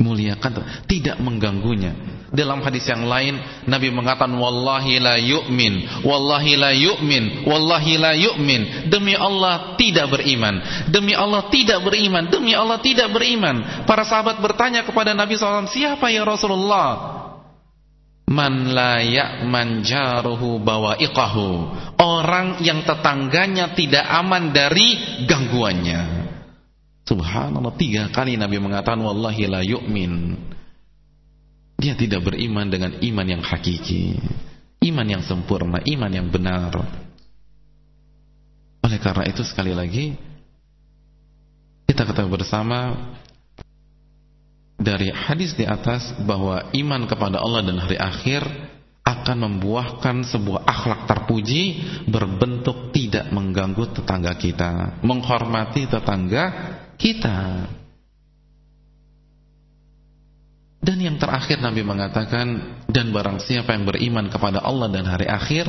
muliakan 0.00 0.84
tidak 0.88 1.20
mengganggunya. 1.20 1.92
Dalam 2.30 2.62
hadis 2.62 2.86
yang 2.86 3.10
lain 3.10 3.42
Nabi 3.66 3.90
mengatakan 3.90 4.30
wallahi 4.30 5.02
la 5.02 5.18
yu'min 5.18 6.06
wallahi 6.06 6.54
la 6.54 6.72
yu'min 6.72 7.44
wallahi 7.44 7.94
la 8.00 8.12
yu'min. 8.16 8.88
Demi 8.88 9.18
Allah 9.18 9.76
tidak 9.76 10.08
beriman. 10.08 10.88
Demi 10.88 11.12
Allah 11.12 11.50
tidak 11.52 11.84
beriman 11.84 12.30
demi 12.32 12.56
Allah 12.56 12.78
tidak 12.80 13.12
beriman. 13.12 13.84
Para 13.84 14.06
sahabat 14.06 14.40
bertanya 14.40 14.86
kepada 14.86 15.12
Nabi 15.12 15.36
SAW 15.36 15.68
siapa 15.68 16.08
ya 16.08 16.24
Rasulullah? 16.24 17.18
Man 18.30 18.70
la 18.70 19.02
ya'man 19.02 19.82
jaruhu 19.82 20.62
bawa'iqahu. 20.62 21.48
Orang 21.98 22.62
yang 22.62 22.86
tetangganya 22.86 23.74
tidak 23.74 24.06
aman 24.06 24.54
dari 24.54 25.20
gangguannya 25.26 26.19
subhanallah. 27.10 27.74
Tiga 27.74 28.06
kali 28.14 28.38
Nabi 28.38 28.62
mengatakan 28.62 29.02
wallahi 29.02 29.50
la 29.50 29.66
yu'min. 29.66 30.38
Dia 31.80 31.98
tidak 31.98 32.30
beriman 32.30 32.70
dengan 32.70 32.94
iman 33.02 33.26
yang 33.26 33.42
hakiki. 33.42 34.14
Iman 34.86 35.06
yang 35.10 35.22
sempurna 35.26 35.82
iman 35.82 36.12
yang 36.12 36.30
benar. 36.30 36.72
Oleh 38.86 38.98
karena 39.02 39.26
itu 39.26 39.42
sekali 39.42 39.74
lagi 39.74 40.14
kita 41.90 42.06
ketahui 42.06 42.32
bersama 42.32 42.96
dari 44.80 45.12
hadis 45.12 45.52
di 45.52 45.68
atas 45.68 46.16
bahwa 46.24 46.72
iman 46.72 47.02
kepada 47.04 47.42
Allah 47.42 47.66
dan 47.66 47.76
hari 47.76 48.00
akhir 48.00 48.40
akan 49.04 49.36
membuahkan 49.36 50.24
sebuah 50.24 50.64
akhlak 50.64 51.04
terpuji 51.04 51.62
berbentuk 52.08 52.94
tidak 52.94 53.28
mengganggu 53.34 53.90
tetangga 53.92 54.32
kita, 54.38 55.02
menghormati 55.04 55.84
tetangga 55.90 56.78
kita. 57.00 57.64
Dan 60.80 60.96
yang 61.00 61.16
terakhir 61.20 61.60
Nabi 61.60 61.84
mengatakan 61.84 62.76
dan 62.88 63.12
barang 63.12 63.40
siapa 63.44 63.72
yang 63.76 63.84
beriman 63.84 64.28
kepada 64.32 64.64
Allah 64.64 64.88
dan 64.88 65.04
hari 65.08 65.28
akhir 65.28 65.68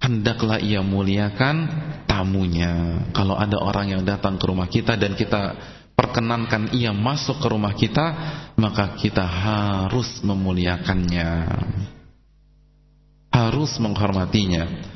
hendaklah 0.00 0.60
ia 0.60 0.80
muliakan 0.80 1.68
tamunya. 2.08 3.04
Kalau 3.12 3.36
ada 3.36 3.60
orang 3.60 3.96
yang 3.96 4.02
datang 4.04 4.40
ke 4.40 4.44
rumah 4.48 4.68
kita 4.68 4.96
dan 4.96 5.12
kita 5.12 5.56
perkenankan 5.96 6.76
ia 6.76 6.92
masuk 6.92 7.40
ke 7.40 7.46
rumah 7.48 7.72
kita 7.72 8.06
maka 8.60 9.00
kita 9.00 9.24
harus 9.24 10.20
memuliakannya 10.20 11.48
harus 13.32 13.72
menghormatinya 13.80 14.95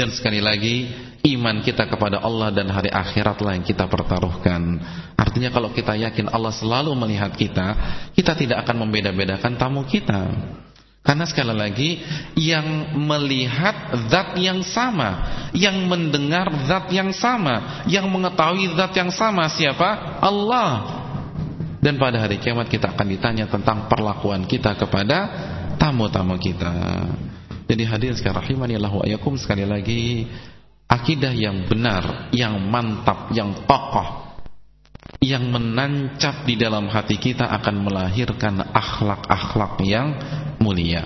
dan 0.00 0.08
sekali 0.16 0.40
lagi 0.40 0.88
iman 1.36 1.60
kita 1.60 1.84
kepada 1.84 2.24
Allah 2.24 2.48
dan 2.48 2.72
hari 2.72 2.88
akhiratlah 2.88 3.52
yang 3.52 3.66
kita 3.68 3.84
pertaruhkan 3.84 4.80
artinya 5.12 5.52
kalau 5.52 5.68
kita 5.76 5.92
yakin 5.92 6.32
Allah 6.32 6.56
selalu 6.56 6.96
melihat 6.96 7.36
kita 7.36 7.76
kita 8.16 8.32
tidak 8.32 8.64
akan 8.64 8.88
membeda-bedakan 8.88 9.60
tamu 9.60 9.84
kita 9.84 10.32
karena 11.00 11.24
sekali 11.24 11.52
lagi 11.56 11.90
yang 12.36 12.92
melihat 12.92 13.96
zat 14.12 14.36
yang 14.36 14.60
sama, 14.60 15.24
yang 15.56 15.88
mendengar 15.88 16.52
zat 16.68 16.92
yang 16.92 17.08
sama, 17.16 17.82
yang 17.88 18.04
mengetahui 18.04 18.76
zat 18.76 18.92
yang 18.92 19.08
sama 19.08 19.48
siapa? 19.48 20.20
Allah. 20.20 21.00
Dan 21.80 21.96
pada 21.96 22.20
hari 22.20 22.36
kiamat 22.36 22.68
kita 22.68 22.92
akan 22.92 23.06
ditanya 23.16 23.48
tentang 23.48 23.88
perlakuan 23.88 24.44
kita 24.44 24.76
kepada 24.76 25.18
tamu-tamu 25.80 26.36
kita. 26.36 26.68
Jadi 27.70 27.86
hadirin 27.86 28.18
sekalian 28.18 28.42
rahimanillah 28.42 28.90
wa 28.90 29.06
ayakum 29.06 29.38
sekali 29.38 29.62
lagi 29.62 30.26
akidah 30.90 31.30
yang 31.30 31.70
benar, 31.70 32.34
yang 32.34 32.58
mantap, 32.66 33.30
yang 33.30 33.54
kokoh 33.62 34.30
yang 35.20 35.52
menancap 35.52 36.48
di 36.48 36.56
dalam 36.56 36.88
hati 36.88 37.20
kita 37.20 37.44
akan 37.44 37.84
melahirkan 37.84 38.64
akhlak-akhlak 38.72 39.76
yang 39.84 40.16
mulia. 40.56 41.04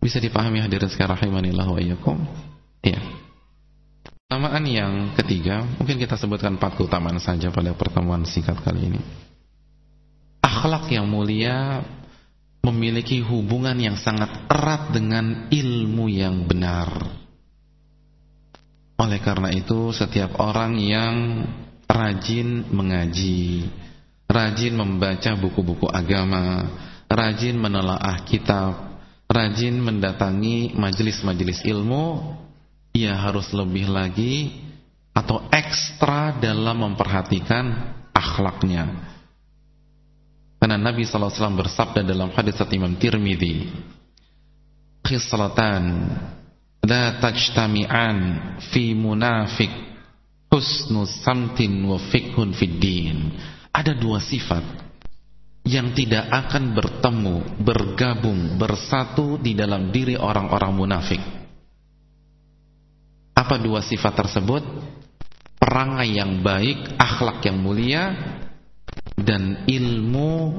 Bisa 0.00 0.20
dipahami 0.20 0.64
hadirin 0.64 0.88
sekarang 0.88 1.20
rahimanillah 1.20 1.68
wa 1.68 1.80
iyyakum? 1.80 2.16
Ya. 2.80 3.00
Keutamaan 4.04 4.64
yang 4.64 4.92
ketiga, 5.20 5.64
mungkin 5.76 6.00
kita 6.00 6.16
sebutkan 6.16 6.56
empat 6.56 6.80
keutamaan 6.80 7.20
saja 7.20 7.52
pada 7.52 7.76
pertemuan 7.76 8.24
singkat 8.24 8.56
kali 8.64 8.88
ini. 8.88 9.00
Akhlak 10.40 10.88
yang 10.92 11.04
mulia 11.04 11.84
memiliki 12.64 13.20
hubungan 13.20 13.76
yang 13.76 14.00
sangat 14.00 14.48
erat 14.48 14.90
dengan 14.90 15.52
ilmu 15.52 16.08
yang 16.08 16.48
benar. 16.48 16.88
Oleh 18.96 19.20
karena 19.20 19.52
itu, 19.52 19.92
setiap 19.92 20.40
orang 20.40 20.80
yang 20.80 21.44
rajin 21.84 22.64
mengaji, 22.72 23.68
rajin 24.24 24.72
membaca 24.72 25.36
buku-buku 25.36 25.84
agama, 25.92 26.72
rajin 27.10 27.60
menelaah 27.60 28.24
kitab, 28.24 28.96
rajin 29.28 29.76
mendatangi 29.76 30.72
majelis-majelis 30.72 31.66
ilmu, 31.68 32.38
ia 32.96 33.12
harus 33.12 33.50
lebih 33.52 33.90
lagi 33.90 34.64
atau 35.12 35.46
ekstra 35.52 36.38
dalam 36.40 36.80
memperhatikan 36.80 37.94
akhlaknya. 38.14 39.13
Karena 40.64 40.80
Nabi 40.80 41.04
SAW 41.04 41.60
bersabda 41.60 42.00
dalam 42.00 42.32
hadis 42.32 42.56
Imam 42.72 42.96
Tirmidzi, 42.96 43.68
"Khislatan 45.04 46.08
la 46.88 47.20
tajtami'an 47.20 48.16
fi 48.72 48.96
munafiq 48.96 49.68
husnus 50.48 51.20
samtin 51.20 51.84
wa 51.84 52.00
fiqhun 52.00 52.56
fid 52.56 52.80
din." 52.80 53.36
Ada 53.76 53.92
dua 53.92 54.24
sifat 54.24 54.64
yang 55.68 55.92
tidak 55.92 56.32
akan 56.32 56.72
bertemu, 56.72 57.60
bergabung, 57.60 58.56
bersatu 58.56 59.36
di 59.36 59.52
dalam 59.52 59.92
diri 59.92 60.16
orang-orang 60.16 60.72
munafik. 60.72 61.20
Apa 63.36 63.60
dua 63.60 63.84
sifat 63.84 64.16
tersebut? 64.16 64.64
Perangai 65.60 66.16
yang 66.16 66.40
baik, 66.40 66.96
akhlak 66.96 67.44
yang 67.44 67.60
mulia, 67.60 68.33
dan 69.18 69.64
ilmu 69.66 70.54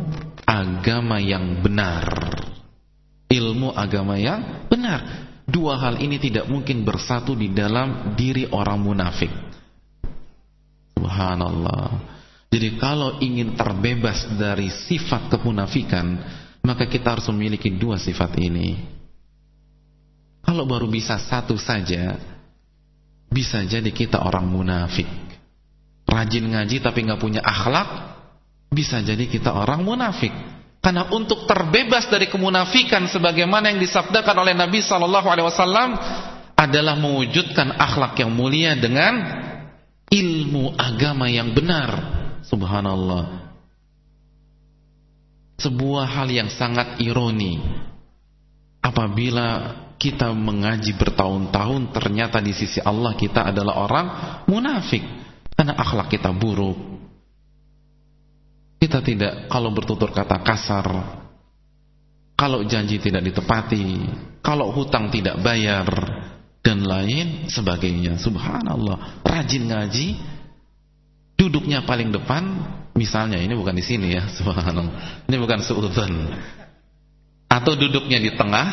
agama 0.48 1.20
yang 1.20 1.60
benar. 1.60 2.06
Ilmu 3.28 3.76
agama 3.76 4.16
yang 4.16 4.68
benar. 4.72 5.28
Dua 5.46 5.78
hal 5.78 6.02
ini 6.02 6.18
tidak 6.18 6.50
mungkin 6.50 6.82
bersatu 6.82 7.38
di 7.38 7.54
dalam 7.54 8.18
diri 8.18 8.50
orang 8.50 8.80
munafik. 8.82 9.30
Subhanallah. 10.98 12.16
Jadi 12.50 12.80
kalau 12.80 13.20
ingin 13.20 13.54
terbebas 13.54 14.26
dari 14.40 14.72
sifat 14.72 15.28
kemunafikan, 15.28 16.08
maka 16.64 16.88
kita 16.88 17.20
harus 17.20 17.28
memiliki 17.30 17.70
dua 17.70 18.00
sifat 18.00 18.40
ini. 18.42 18.80
Kalau 20.42 20.64
baru 20.64 20.88
bisa 20.88 21.20
satu 21.20 21.60
saja, 21.60 22.16
bisa 23.30 23.60
jadi 23.66 23.92
kita 23.92 24.24
orang 24.24 24.48
munafik. 24.48 25.10
Rajin 26.06 26.48
ngaji 26.54 26.80
tapi 26.80 27.04
nggak 27.04 27.22
punya 27.22 27.42
akhlak, 27.44 28.15
bisa 28.76 29.00
jadi 29.00 29.24
kita 29.24 29.56
orang 29.56 29.82
munafik. 29.88 30.36
Karena 30.84 31.10
untuk 31.10 31.48
terbebas 31.50 32.06
dari 32.12 32.30
kemunafikan 32.30 33.08
sebagaimana 33.10 33.74
yang 33.74 33.82
disabdakan 33.82 34.36
oleh 34.38 34.54
Nabi 34.54 34.86
Shallallahu 34.86 35.28
Alaihi 35.32 35.48
Wasallam 35.50 35.90
adalah 36.54 36.94
mewujudkan 37.00 37.74
akhlak 37.74 38.22
yang 38.22 38.30
mulia 38.30 38.78
dengan 38.78 39.18
ilmu 40.14 40.78
agama 40.78 41.26
yang 41.26 41.58
benar. 41.58 42.22
Subhanallah 42.46 43.50
Sebuah 45.58 46.06
hal 46.06 46.30
yang 46.30 46.50
sangat 46.54 47.02
ironi 47.02 47.58
Apabila 48.86 49.74
kita 49.98 50.30
mengaji 50.30 50.94
bertahun-tahun 50.94 51.90
Ternyata 51.90 52.38
di 52.46 52.54
sisi 52.54 52.78
Allah 52.86 53.18
kita 53.18 53.50
adalah 53.50 53.82
orang 53.82 54.08
munafik 54.46 55.02
Karena 55.58 55.74
akhlak 55.74 56.14
kita 56.14 56.30
buruk 56.30 56.95
Kita 58.96 59.04
tidak 59.04 59.52
Kalau 59.52 59.76
bertutur 59.76 60.08
kata 60.16 60.40
kasar 60.40 60.88
Kalau 62.40 62.64
janji 62.64 62.96
tidak 62.96 63.28
ditepati 63.28 64.08
Kalau 64.40 64.72
hutang 64.72 65.12
tidak 65.12 65.36
bayar 65.44 65.84
Dan 66.64 66.88
lain 66.88 67.52
sebagainya. 67.52 68.16
Subhanallah. 68.16 69.20
Rajin 69.28 69.68
ngaji 69.68 70.08
duduknya 71.36 71.84
paling 71.84 72.16
depan 72.16 72.48
misalnya 72.96 73.36
ini 73.36 73.52
bukan 73.60 73.76
di 73.76 73.84
sini 73.84 74.16
ya 74.16 74.32
subhanallah. 74.32 75.28
Ini 75.28 75.36
bukan 75.44 75.60
suudzon 75.60 76.32
atau 77.52 77.76
duduknya 77.76 78.24
di 78.24 78.32
tengah 78.32 78.68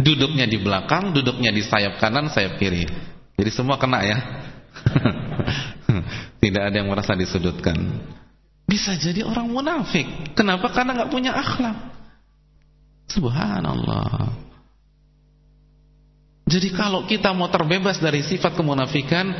duduknya 0.00 0.48
di 0.48 0.56
belakang 0.56 1.12
duduknya 1.12 1.52
di 1.52 1.60
sayap 1.60 2.00
kanan 2.00 2.32
sayap 2.32 2.56
kiri. 2.56 2.88
Jadi 3.36 3.50
semua 3.52 3.76
kena 3.76 4.00
ya. 4.00 4.16
Tidak 6.40 6.62
ada 6.64 6.72
yang 6.72 6.88
merasa 6.88 7.12
disudutkan 7.12 7.76
bisa 8.64 8.96
jadi 8.96 9.22
orang 9.24 9.48
munafik. 9.52 10.32
Kenapa? 10.32 10.72
Karena 10.72 10.96
nggak 10.96 11.12
punya 11.12 11.32
akhlak. 11.36 11.76
Subhanallah. 13.08 14.32
Jadi 16.44 16.68
kalau 16.76 17.08
kita 17.08 17.32
mau 17.32 17.48
terbebas 17.48 18.00
dari 18.00 18.20
sifat 18.20 18.52
kemunafikan 18.52 19.32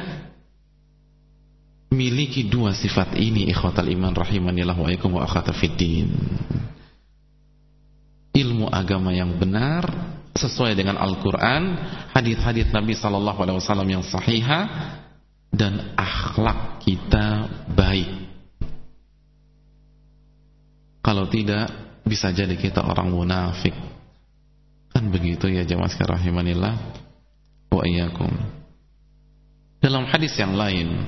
miliki 1.95 2.49
dua 2.49 2.75
sifat 2.75 3.15
ini 3.21 3.47
ikhwatal 3.53 3.87
iman 3.87 4.13
rahimanillah 4.17 4.75
wa 4.75 4.91
ikum 4.91 5.15
wa 5.15 5.23
akhatafiddin 5.23 6.11
ilmu 8.35 8.67
agama 8.67 9.15
yang 9.15 9.39
benar 9.39 9.87
sesuai 10.35 10.75
dengan 10.75 10.99
Al-Quran 10.99 11.79
hadis-hadis 12.11 12.75
Nabi 12.75 12.99
Sallallahu 12.99 13.39
Alaihi 13.47 13.59
Wasallam 13.63 13.89
yang 13.89 14.03
sahihah 14.03 14.65
dan 15.55 15.95
akhlak 15.95 16.83
kita 16.83 17.47
baik 17.79 18.24
kalau 21.05 21.29
tidak 21.29 21.69
bisa 22.09 22.33
jadi 22.33 22.57
kita 22.57 22.81
orang 22.81 23.13
munafik. 23.13 23.77
Kan 24.89 25.13
begitu 25.13 25.53
ya 25.53 25.69
jemaah 25.69 25.93
sekalian 25.93 26.17
rahimanillah 26.17 26.75
wa 27.69 27.83
iyyakum. 27.85 28.33
Dalam 29.85 30.09
hadis 30.09 30.33
yang 30.41 30.57
lain, 30.57 31.05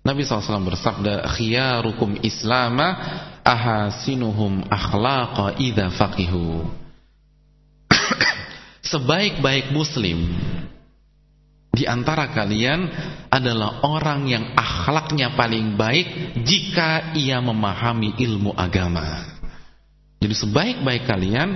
Nabi 0.00 0.24
SAW 0.24 0.64
bersabda, 0.64 1.28
"Khiyarukum 1.36 2.24
islama 2.24 2.96
ahasinuhum 3.44 4.64
akhlaqa 4.72 5.60
idza 5.60 5.92
faqihu." 5.92 6.64
Sebaik-baik 8.96 9.76
muslim 9.76 10.32
di 11.74 11.84
antara 11.90 12.30
kalian 12.30 12.86
adalah 13.28 13.82
orang 13.82 14.30
yang 14.30 14.54
akhlaknya 14.54 15.34
paling 15.34 15.74
baik 15.74 16.38
jika 16.46 17.12
ia 17.18 17.42
memahami 17.42 18.14
ilmu 18.22 18.54
agama. 18.54 19.33
Jadi 20.24 20.32
sebaik-baik 20.40 21.04
kalian 21.04 21.52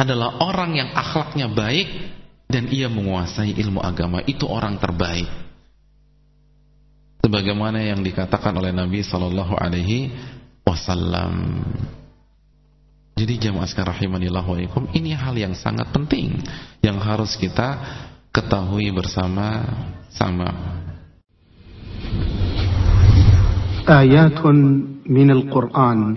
adalah 0.00 0.40
orang 0.40 0.80
yang 0.80 0.96
akhlaknya 0.96 1.52
baik 1.52 2.16
dan 2.48 2.64
ia 2.72 2.88
menguasai 2.88 3.52
ilmu 3.52 3.84
agama. 3.84 4.24
Itu 4.24 4.48
orang 4.48 4.80
terbaik. 4.80 5.28
Sebagaimana 7.20 7.84
yang 7.84 8.00
dikatakan 8.00 8.56
oleh 8.56 8.72
Nabi 8.72 9.04
Sallallahu 9.04 9.52
Alaihi 9.60 10.08
Wasallam. 10.64 11.60
Jadi 13.12 13.50
jamaah 13.50 13.68
sekalian 13.68 13.92
rahimanillah 13.92 14.44
wa 14.46 14.56
ini 14.96 15.12
hal 15.12 15.36
yang 15.36 15.52
sangat 15.52 15.92
penting 15.92 16.40
yang 16.80 16.96
harus 16.96 17.36
kita 17.36 17.76
ketahui 18.32 18.88
bersama-sama. 18.88 20.48
Ayatun 23.84 24.56
minal 25.04 25.44
Qur'an 25.52 26.16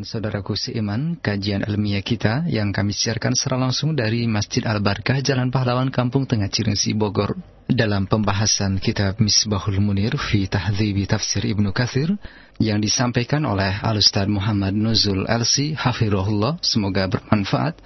Dan 0.00 0.08
saudaraku 0.08 0.56
seiman, 0.56 1.20
kajian 1.20 1.60
ilmiah 1.60 2.00
kita 2.00 2.48
yang 2.48 2.72
kami 2.72 2.96
siarkan 2.96 3.36
secara 3.36 3.68
langsung 3.68 3.92
dari 3.92 4.24
Masjid 4.24 4.64
Al-Barkah, 4.64 5.20
Jalan 5.20 5.52
Pahlawan, 5.52 5.92
Kampung 5.92 6.24
Tengah 6.24 6.48
Cilengsi, 6.48 6.96
Bogor. 6.96 7.36
Dalam 7.68 8.08
pembahasan 8.08 8.80
kitab 8.80 9.20
Misbahul 9.20 9.76
Munir 9.84 10.16
fi 10.16 10.48
Tahdhibi 10.48 11.04
Tafsir 11.04 11.44
Ibnu 11.44 11.76
Kathir, 11.76 12.16
yang 12.56 12.80
disampaikan 12.80 13.44
oleh 13.44 13.76
Alustad 13.84 14.24
Muhammad 14.32 14.72
Nuzul 14.72 15.28
LC 15.28 15.76
Hafirullah. 15.76 16.56
Semoga 16.64 17.04
bermanfaat. 17.04 17.76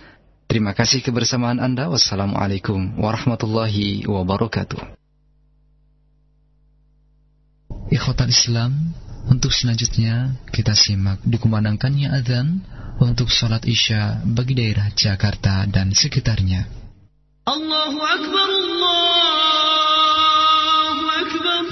Terima 0.47 0.71
kasih 0.71 1.03
kebersamaan 1.03 1.59
Anda. 1.59 1.91
Wassalamualaikum 1.91 2.95
warahmatullahi 2.95 4.07
wabarakatuh. 4.07 4.79
Ikhwatal 7.91 8.31
Islam, 8.31 8.95
untuk 9.25 9.57
selanjutnya, 9.57 10.37
kita 10.53 10.77
simak 10.77 11.17
dikumandangkannya 11.25 12.13
azan 12.13 12.61
untuk 13.01 13.33
sholat 13.33 13.65
isya 13.65 14.21
bagi 14.23 14.53
daerah 14.55 14.93
Jakarta 14.93 15.65
dan 15.65 15.97
sekitarnya. 15.97 16.69
Allahu 17.49 18.01
Akbar, 18.01 18.49
Allahu 18.49 19.05
Akbar. 21.09 21.65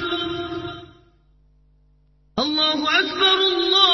Allahu 2.41 2.85
Akbar, 2.89 3.39
Allahu 3.41 3.85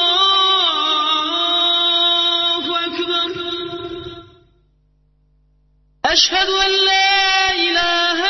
Akbar. 2.79 3.31
Ashhadu 6.07 6.55
an 6.55 6.73
la 6.87 7.53
ilaha 7.59 8.28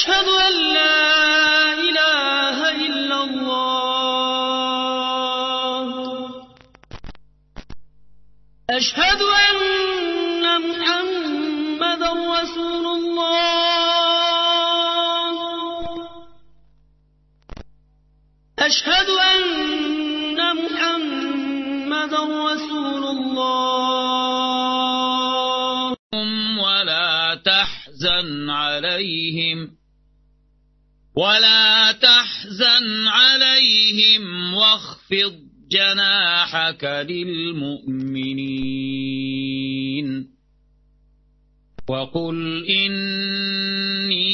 أشهد 0.00 0.28
أن 0.28 0.54
لا 0.72 1.72
إله 1.72 2.58
إلا 2.86 3.18
الله. 3.24 3.60
أشهد 8.70 9.20
أن 9.22 10.44
محمد 10.68 12.02
رسول 12.32 12.86
الله. 12.86 13.20
أشهد 18.58 19.08
أن 19.08 20.40
محمد 20.64 22.14
رسول 22.14 23.04
الله. 23.04 23.50
ولا 26.64 27.34
تحزن 27.44 28.50
عليهم. 28.50 29.79
ولا 31.20 31.92
تحزن 31.92 33.08
عليهم 33.08 34.54
واخفض 34.54 35.34
جناحك 35.70 36.84
للمؤمنين. 36.84 38.00
وقل 41.88 42.66
إني 42.68 44.30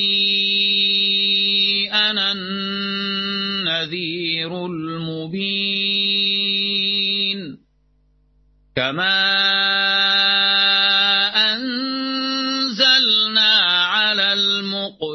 أنا 1.93 2.32
النذير 2.32 3.87
المبين. 4.66 6.07
كما 8.76 9.47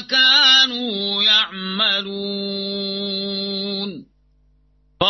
كانوا 0.00 1.22
يعملون. 1.22 2.33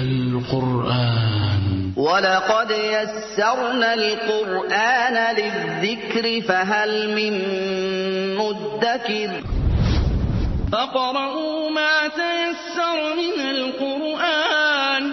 القرآن. 0.00 1.92
ولقد 1.96 2.70
يسرنا 2.70 3.94
القرآن 3.94 5.36
للذكر 5.36 6.40
فهل 6.48 7.14
من 7.14 7.34
مدكر؟ 8.36 9.42
فقرأوا 10.72 11.70
ما 11.70 12.08
تيسر 12.08 13.14
من 13.16 13.50
القرآن. 13.50 15.12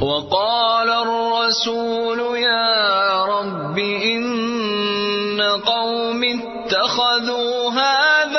وقال 0.00 0.88
الرسول 0.88 2.36
يا 2.36 3.24
رب 3.24 3.78
إن 3.78 5.40
قوم 5.66 6.24
اتخذوا 6.24 7.70
هذا 7.70 8.37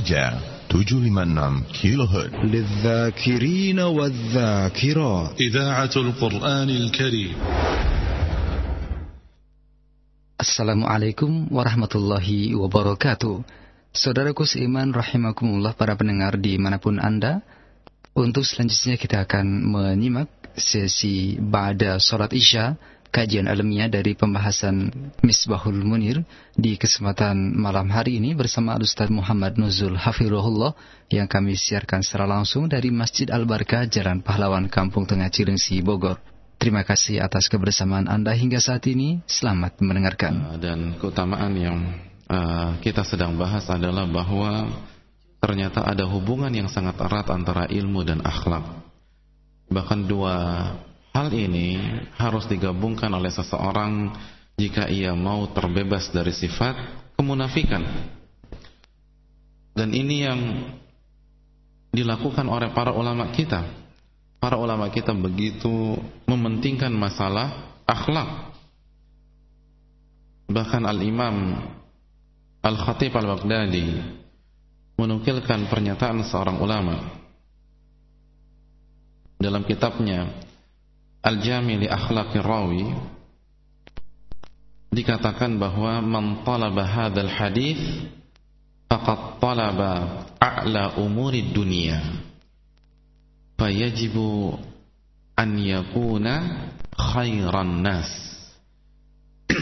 Roja 0.00 0.56
كيلو 1.72 2.04
هرتز 2.04 2.42
للذاكرين 2.44 3.78
والذاكرات 3.80 5.40
إذاعة 5.40 5.94
القرآن 5.96 6.70
الكريم 6.70 7.36
Assalamualaikum 10.36 11.48
warahmatullahi 11.48 12.52
wabarakatuh 12.52 13.40
Saudaraku 13.94 14.44
seiman 14.44 14.92
rahimakumullah 14.92 15.72
para 15.72 15.96
pendengar 15.96 16.36
dimanapun 16.36 17.00
Anda 17.00 17.40
Untuk 18.12 18.44
selanjutnya 18.44 19.00
kita 19.00 19.24
akan 19.24 19.46
menyimak 19.64 20.28
sesi 20.58 21.40
Ba'da 21.40 21.96
Salat 22.02 22.36
Isya 22.36 22.76
kajian 23.11 23.51
ilmiah 23.51 23.91
dari 23.91 24.15
pembahasan 24.15 24.87
Misbahul 25.19 25.83
Munir 25.83 26.23
di 26.55 26.79
kesempatan 26.79 27.59
malam 27.59 27.91
hari 27.91 28.23
ini 28.23 28.31
bersama 28.31 28.79
Ustaz 28.79 29.11
Muhammad 29.11 29.59
Nuzul 29.59 29.99
Hafirullah 29.99 30.71
yang 31.11 31.27
kami 31.27 31.59
siarkan 31.59 32.01
secara 32.01 32.23
langsung 32.23 32.71
dari 32.71 32.87
Masjid 32.87 33.27
Al-Barkah 33.27 33.83
Jalan 33.91 34.23
Pahlawan 34.23 34.71
Kampung 34.71 35.03
Tengah 35.03 35.27
Cilengsi 35.27 35.83
Bogor. 35.83 36.23
Terima 36.55 36.87
kasih 36.87 37.19
atas 37.19 37.51
kebersamaan 37.51 38.07
Anda 38.07 38.31
hingga 38.31 38.63
saat 38.63 38.87
ini. 38.87 39.19
Selamat 39.27 39.81
mendengarkan. 39.83 40.55
Uh, 40.55 40.57
dan 40.61 40.95
keutamaan 40.95 41.51
yang 41.57 41.77
uh, 42.31 42.79
kita 42.79 43.03
sedang 43.03 43.35
bahas 43.35 43.67
adalah 43.67 44.07
bahwa 44.07 44.71
ternyata 45.41 45.83
ada 45.83 46.07
hubungan 46.07 46.53
yang 46.53 46.69
sangat 46.71 46.95
erat 47.01 47.27
antara 47.33 47.67
ilmu 47.67 48.05
dan 48.07 48.23
akhlak. 48.23 48.63
Bahkan 49.73 49.99
dua 50.05 50.33
Hal 51.11 51.27
ini 51.35 51.75
harus 52.15 52.47
digabungkan 52.47 53.11
oleh 53.11 53.27
seseorang 53.27 54.15
jika 54.55 54.87
ia 54.87 55.11
mau 55.11 55.51
terbebas 55.51 56.07
dari 56.15 56.31
sifat 56.31 56.75
kemunafikan. 57.19 57.83
Dan 59.75 59.91
ini 59.91 60.15
yang 60.23 60.39
dilakukan 61.91 62.47
oleh 62.47 62.71
para 62.71 62.95
ulama 62.95 63.31
kita. 63.35 63.63
Para 64.39 64.55
ulama 64.57 64.87
kita 64.89 65.11
begitu 65.11 65.99
mementingkan 66.25 66.91
masalah 66.95 67.75
akhlak. 67.83 68.55
Bahkan 70.47 70.83
Al-Imam 70.87 71.59
Al-Khatib 72.61 73.13
Al-Baghdadi 73.13 73.87
menukilkan 74.95 75.67
pernyataan 75.67 76.21
seorang 76.25 76.57
ulama 76.61 77.21
dalam 79.41 79.65
kitabnya 79.65 80.50
Al-Jami 81.21 81.85
li 81.85 81.87
Akhlaqir 81.87 82.41
Rawi 82.41 82.89
dikatakan 84.91 85.55
bahwa 85.61 86.01
man 86.01 86.41
talaba 86.41 86.83
hadzal 86.83 87.29
hadis 87.29 87.79
faqad 88.89 89.39
talaba 89.39 90.25
a'la 90.41 90.99
umuri 90.99 91.53
dunia 91.53 92.01
fayajibu 93.55 94.57
an 95.37 95.49
yakuna 95.61 96.33
khairan 96.97 97.85
nas. 97.85 98.09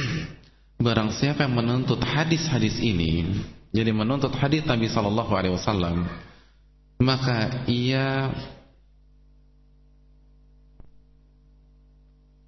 Barang 0.80 1.12
siapa 1.12 1.44
yang 1.44 1.60
menuntut 1.60 2.00
hadis-hadis 2.00 2.80
ini 2.80 3.44
jadi 3.70 3.92
menuntut 3.94 4.34
hadis 4.34 4.66
Nabi 4.66 4.90
sallallahu 4.90 5.36
alaihi 5.36 5.54
wasallam 5.54 6.08
maka 7.04 7.68
ia 7.70 8.34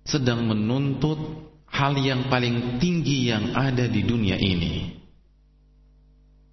sedang 0.06 0.46
menuntut 0.46 1.18
hal 1.72 1.96
yang 1.98 2.28
paling 2.28 2.78
tinggi 2.82 3.32
yang 3.32 3.56
ada 3.56 3.88
di 3.88 4.02
dunia 4.04 4.36
ini. 4.36 5.02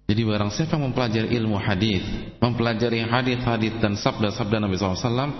Jadi 0.09 0.25
barang 0.25 0.49
siapa 0.49 0.73
mempelajari 0.73 1.37
ilmu 1.37 1.61
hadis, 1.61 2.01
mempelajari 2.41 3.05
hadis-hadis 3.05 3.77
dan 3.77 3.93
sabda-sabda 3.93 4.57
Nabi 4.57 4.73
SAW, 4.73 5.37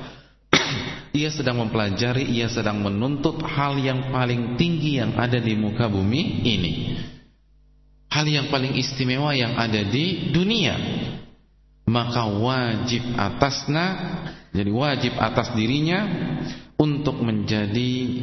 ia 1.17 1.29
sedang 1.33 1.57
mempelajari, 1.65 2.29
ia 2.29 2.45
sedang 2.53 2.85
menuntut 2.85 3.41
hal 3.41 3.81
yang 3.81 4.13
paling 4.13 4.61
tinggi 4.61 5.01
yang 5.01 5.17
ada 5.17 5.41
di 5.41 5.57
muka 5.57 5.89
bumi 5.89 6.45
ini. 6.45 6.73
Hal 8.13 8.29
yang 8.29 8.53
paling 8.53 8.77
istimewa 8.77 9.33
yang 9.33 9.57
ada 9.57 9.81
di 9.89 10.29
dunia. 10.29 10.77
Maka 11.89 12.29
wajib 12.29 13.01
atasnya, 13.17 13.87
jadi 14.53 14.69
wajib 14.69 15.17
atas 15.17 15.49
dirinya 15.57 16.05
untuk 16.77 17.17
menjadi 17.17 18.21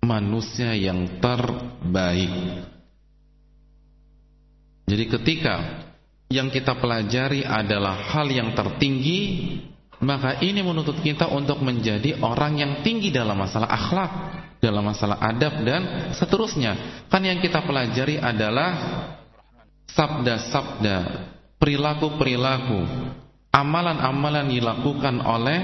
manusia 0.00 0.72
yang 0.72 1.20
terbaik. 1.20 2.32
Jadi 4.88 5.04
ketika 5.12 5.54
yang 6.32 6.48
kita 6.48 6.78
pelajari 6.80 7.44
adalah 7.44 8.16
hal 8.16 8.32
yang 8.32 8.56
tertinggi, 8.56 9.20
maka 10.00 10.40
ini 10.40 10.64
menuntut 10.64 11.02
kita 11.04 11.28
untuk 11.28 11.60
menjadi 11.60 12.16
orang 12.22 12.56
yang 12.56 12.72
tinggi 12.80 13.12
dalam 13.12 13.36
masalah 13.36 13.68
akhlak, 13.68 14.12
dalam 14.62 14.82
masalah 14.86 15.20
adab 15.20 15.62
dan 15.68 16.12
seterusnya. 16.16 17.04
Kan 17.12 17.28
yang 17.28 17.44
kita 17.44 17.60
pelajari 17.60 18.16
adalah 18.16 18.72
sabda-sabda, 19.90 20.98
perilaku-perilaku, 21.56 22.80
amalan-amalan 23.52 24.52
dilakukan 24.52 25.20
oleh 25.24 25.58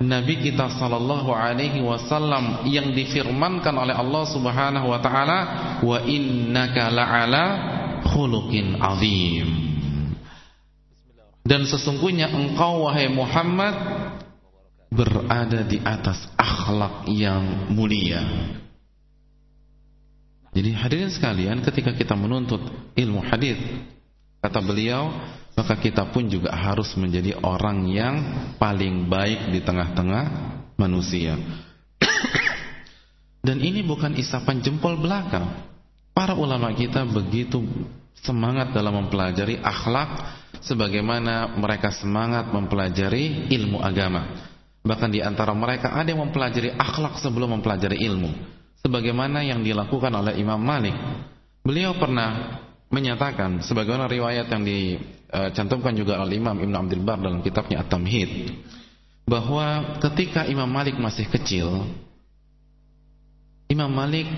Nabi 0.00 0.42
kita 0.42 0.74
sallallahu 0.74 1.30
alaihi 1.30 1.78
wasallam 1.80 2.66
yang 2.66 2.90
difirmankan 2.92 3.72
oleh 3.78 3.94
Allah 3.94 4.24
Subhanahu 4.26 4.90
wa 4.90 4.98
taala 4.98 5.38
wa 5.80 5.98
innaka 6.02 6.90
la'ala 6.90 7.44
khuluqin 8.10 8.80
azim. 8.80 9.48
Dan 11.44 11.68
sesungguhnya 11.68 12.32
engkau 12.32 12.88
wahai 12.88 13.12
Muhammad 13.12 13.76
berada 14.88 15.60
di 15.66 15.76
atas 15.84 16.24
akhlak 16.40 17.04
yang 17.12 17.68
mulia. 17.68 18.24
Jadi 20.54 20.70
hadirin 20.70 21.10
sekalian 21.10 21.60
ketika 21.66 21.92
kita 21.92 22.14
menuntut 22.14 22.62
ilmu 22.94 23.20
hadis 23.26 23.58
kata 24.44 24.60
beliau 24.60 25.08
maka 25.54 25.78
kita 25.78 26.10
pun 26.10 26.26
juga 26.26 26.50
harus 26.52 26.92
menjadi 26.98 27.38
orang 27.40 27.86
yang 27.88 28.14
paling 28.58 29.06
baik 29.06 29.54
di 29.54 29.62
tengah-tengah 29.62 30.24
manusia. 30.76 31.38
Dan 33.46 33.62
ini 33.62 33.86
bukan 33.86 34.18
isapan 34.18 34.60
jempol 34.60 34.98
belaka. 34.98 35.64
Para 36.10 36.34
ulama 36.34 36.74
kita 36.74 37.06
begitu 37.06 37.62
semangat 38.18 38.74
dalam 38.74 39.06
mempelajari 39.06 39.62
akhlak 39.62 40.42
sebagaimana 40.62 41.54
mereka 41.54 41.90
semangat 41.94 42.50
mempelajari 42.50 43.50
ilmu 43.50 43.78
agama. 43.82 44.50
Bahkan 44.84 45.10
di 45.10 45.22
antara 45.22 45.54
mereka 45.54 45.94
ada 45.94 46.10
yang 46.10 46.22
mempelajari 46.22 46.74
akhlak 46.74 47.22
sebelum 47.22 47.58
mempelajari 47.58 47.98
ilmu. 48.04 48.30
Sebagaimana 48.84 49.40
yang 49.46 49.64
dilakukan 49.64 50.12
oleh 50.12 50.36
Imam 50.36 50.60
Malik. 50.60 50.92
Beliau 51.64 51.96
pernah 51.96 52.60
menyatakan 52.94 53.66
sebagaimana 53.66 54.06
riwayat 54.06 54.46
yang 54.46 54.62
dicantumkan 54.62 55.98
juga 55.98 56.22
oleh 56.22 56.38
Imam 56.38 56.54
Ibn 56.54 56.86
Abdul 56.86 57.02
Bar 57.02 57.18
dalam 57.18 57.42
kitabnya 57.42 57.82
At-Tamhid 57.82 58.54
bahwa 59.26 59.98
ketika 59.98 60.46
Imam 60.46 60.70
Malik 60.70 60.94
masih 60.94 61.26
kecil 61.26 61.90
Imam 63.66 63.90
Malik 63.90 64.30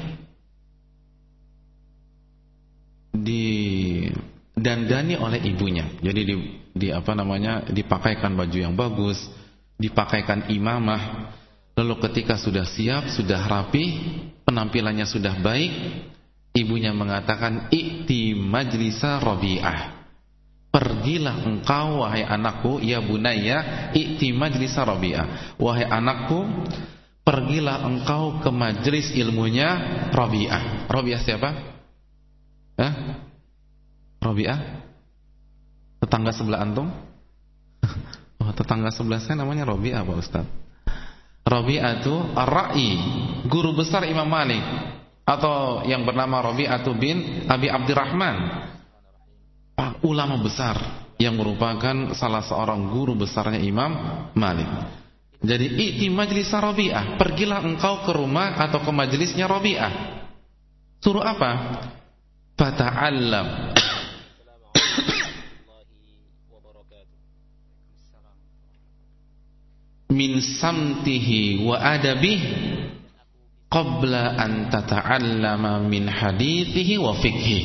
didandani 3.13 5.19
oleh 5.19 5.43
ibunya. 5.45 5.85
Jadi 6.01 6.21
di, 6.25 6.35
di 6.73 6.89
apa 6.95 7.13
namanya 7.13 7.67
dipakaikan 7.69 8.33
baju 8.39 8.57
yang 8.57 8.73
bagus 8.73 9.21
dipakaikan 9.77 10.49
imamah. 10.49 11.37
Lalu 11.77 12.01
ketika 12.09 12.41
sudah 12.41 12.65
siap 12.65 13.13
sudah 13.13 13.45
rapi 13.45 13.85
penampilannya 14.49 15.05
sudah 15.05 15.37
baik 15.45 15.73
Ibunya 16.57 16.97
mengatakan 16.97 17.69
Ikti 17.69 18.33
majlisa 18.33 19.21
Rabi'ah 19.21 19.93
Pergilah 20.73 21.45
engkau 21.45 22.01
wahai 22.01 22.25
anakku 22.25 22.81
Ya 22.81 23.05
bunaya 23.05 23.93
Ikti 23.93 24.33
majlisa 24.33 24.81
Rabi'ah 24.89 25.61
Wahai 25.61 25.85
anakku 25.85 26.49
Pergilah 27.21 27.85
engkau 27.85 28.41
ke 28.41 28.49
majlis 28.49 29.13
ilmunya 29.13 29.69
Rabi'ah 30.17 30.89
Rabi'ah 30.89 31.21
siapa? 31.21 31.51
Hah? 32.81 32.93
Rabi'ah? 34.25 34.61
Tetangga 36.01 36.33
sebelah 36.33 36.65
antum? 36.65 36.89
Oh, 38.37 38.55
tetangga 38.55 38.95
sebelah 38.95 39.19
saya 39.19 39.43
namanya 39.43 39.67
Rabi'ah 39.67 40.07
Pak 40.07 40.17
Ustaz 40.23 40.47
Rabi'ah 41.43 41.99
itu 41.99 42.15
Ar-Ra'i 42.15 42.91
Guru 43.51 43.75
besar 43.75 44.07
Imam 44.07 44.31
Malik 44.31 44.63
atau 45.27 45.83
yang 45.83 46.07
bernama 46.07 46.39
Rabi'atu 46.39 46.95
bin 46.95 47.51
Abi 47.51 47.67
Abdurrahman 47.67 48.63
ulama 50.07 50.39
besar 50.39 50.79
yang 51.19 51.35
merupakan 51.35 52.15
salah 52.15 52.47
seorang 52.47 52.95
guru 52.95 53.19
besarnya 53.19 53.59
Imam 53.59 53.91
Malik. 54.39 54.71
Jadi 55.43 55.67
i'ti 55.69 56.07
majlis 56.09 56.49
Rabi'ah 56.49 57.19
pergilah 57.19 57.61
engkau 57.67 58.07
ke 58.07 58.15
rumah 58.15 58.55
atau 58.57 58.81
ke 58.81 58.89
majlisnya 58.95 59.51
Rabi'ah. 59.51 59.93
Suruh 61.03 61.27
apa? 61.27 61.83
bata'allam 62.57 63.77
min 70.17 70.41
samtihi 70.41 71.69
wa 71.69 71.77
adabih 71.77 72.41
qabla 73.67 74.39
an 74.39 74.71
tata'allama 74.71 75.83
min 75.85 76.07
hadithihi 76.07 76.95
wa 76.99 77.13
fikhi 77.19 77.61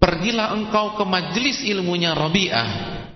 Pergilah 0.00 0.56
engkau 0.56 0.96
ke 0.96 1.04
majelis 1.04 1.60
ilmunya 1.60 2.16
Rabi'ah 2.16 2.68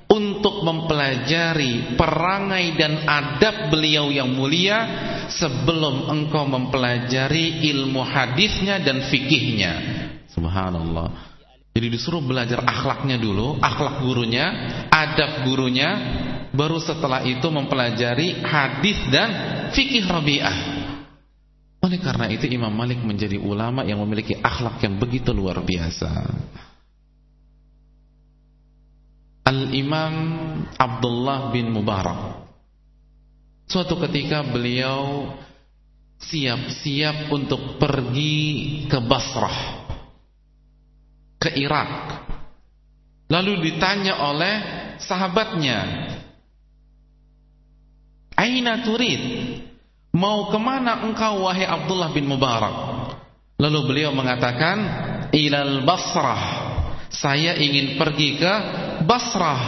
untuk 0.05 0.61
mempelajari 0.61 1.97
perangai 1.97 2.77
dan 2.77 3.09
adab 3.09 3.73
beliau 3.73 4.13
yang 4.13 4.29
mulia 4.29 4.85
sebelum 5.33 6.13
engkau 6.13 6.45
mempelajari 6.45 7.65
ilmu 7.73 8.05
hadisnya 8.05 8.85
dan 8.85 9.01
fikihnya. 9.09 9.73
Subhanallah. 10.29 11.33
Jadi 11.75 11.89
disuruh 11.91 12.23
belajar 12.23 12.63
akhlaknya 12.63 13.19
dulu, 13.19 13.59
akhlak 13.59 14.05
gurunya, 14.05 14.47
adab 14.93 15.43
gurunya, 15.49 15.91
baru 16.55 16.79
setelah 16.79 17.25
itu 17.27 17.49
mempelajari 17.51 18.45
hadis 18.45 19.01
dan 19.09 19.29
fikih 19.73 20.05
Rabi'ah. 20.07 20.74
Oleh 21.85 22.01
karena 22.01 22.33
itu 22.33 22.49
Imam 22.49 22.73
Malik 22.73 23.05
menjadi 23.05 23.37
ulama 23.37 23.85
yang 23.85 24.01
memiliki 24.01 24.41
akhlak 24.41 24.81
yang 24.81 24.97
begitu 24.97 25.37
luar 25.37 25.61
biasa. 25.61 26.33
Al-Imam 29.45 30.15
Abdullah 30.81 31.53
bin 31.53 31.69
Mubarak. 31.69 32.49
Suatu 33.69 34.01
ketika 34.09 34.41
beliau 34.49 35.29
siap-siap 36.25 37.29
untuk 37.29 37.77
pergi 37.77 38.89
ke 38.89 38.99
Basrah 39.05 39.85
ke 41.37 41.53
Irak. 41.53 42.25
Lalu 43.29 43.61
ditanya 43.61 44.25
oleh 44.25 44.55
sahabatnya 45.05 45.81
Aina 48.37 48.81
turid 48.85 49.21
mau 50.15 50.49
ke 50.49 50.59
mana 50.63 51.03
engkau 51.03 51.45
wahai 51.45 51.67
Abdullah 51.67 52.15
bin 52.15 52.31
Mubarak 52.31 52.75
lalu 53.59 53.79
beliau 53.91 54.15
mengatakan 54.15 54.79
ilal 55.35 55.83
Basrah 55.83 56.65
saya 57.15 57.55
ingin 57.55 57.95
pergi 57.95 58.43
ke 58.43 58.53
Basrah. 59.07 59.63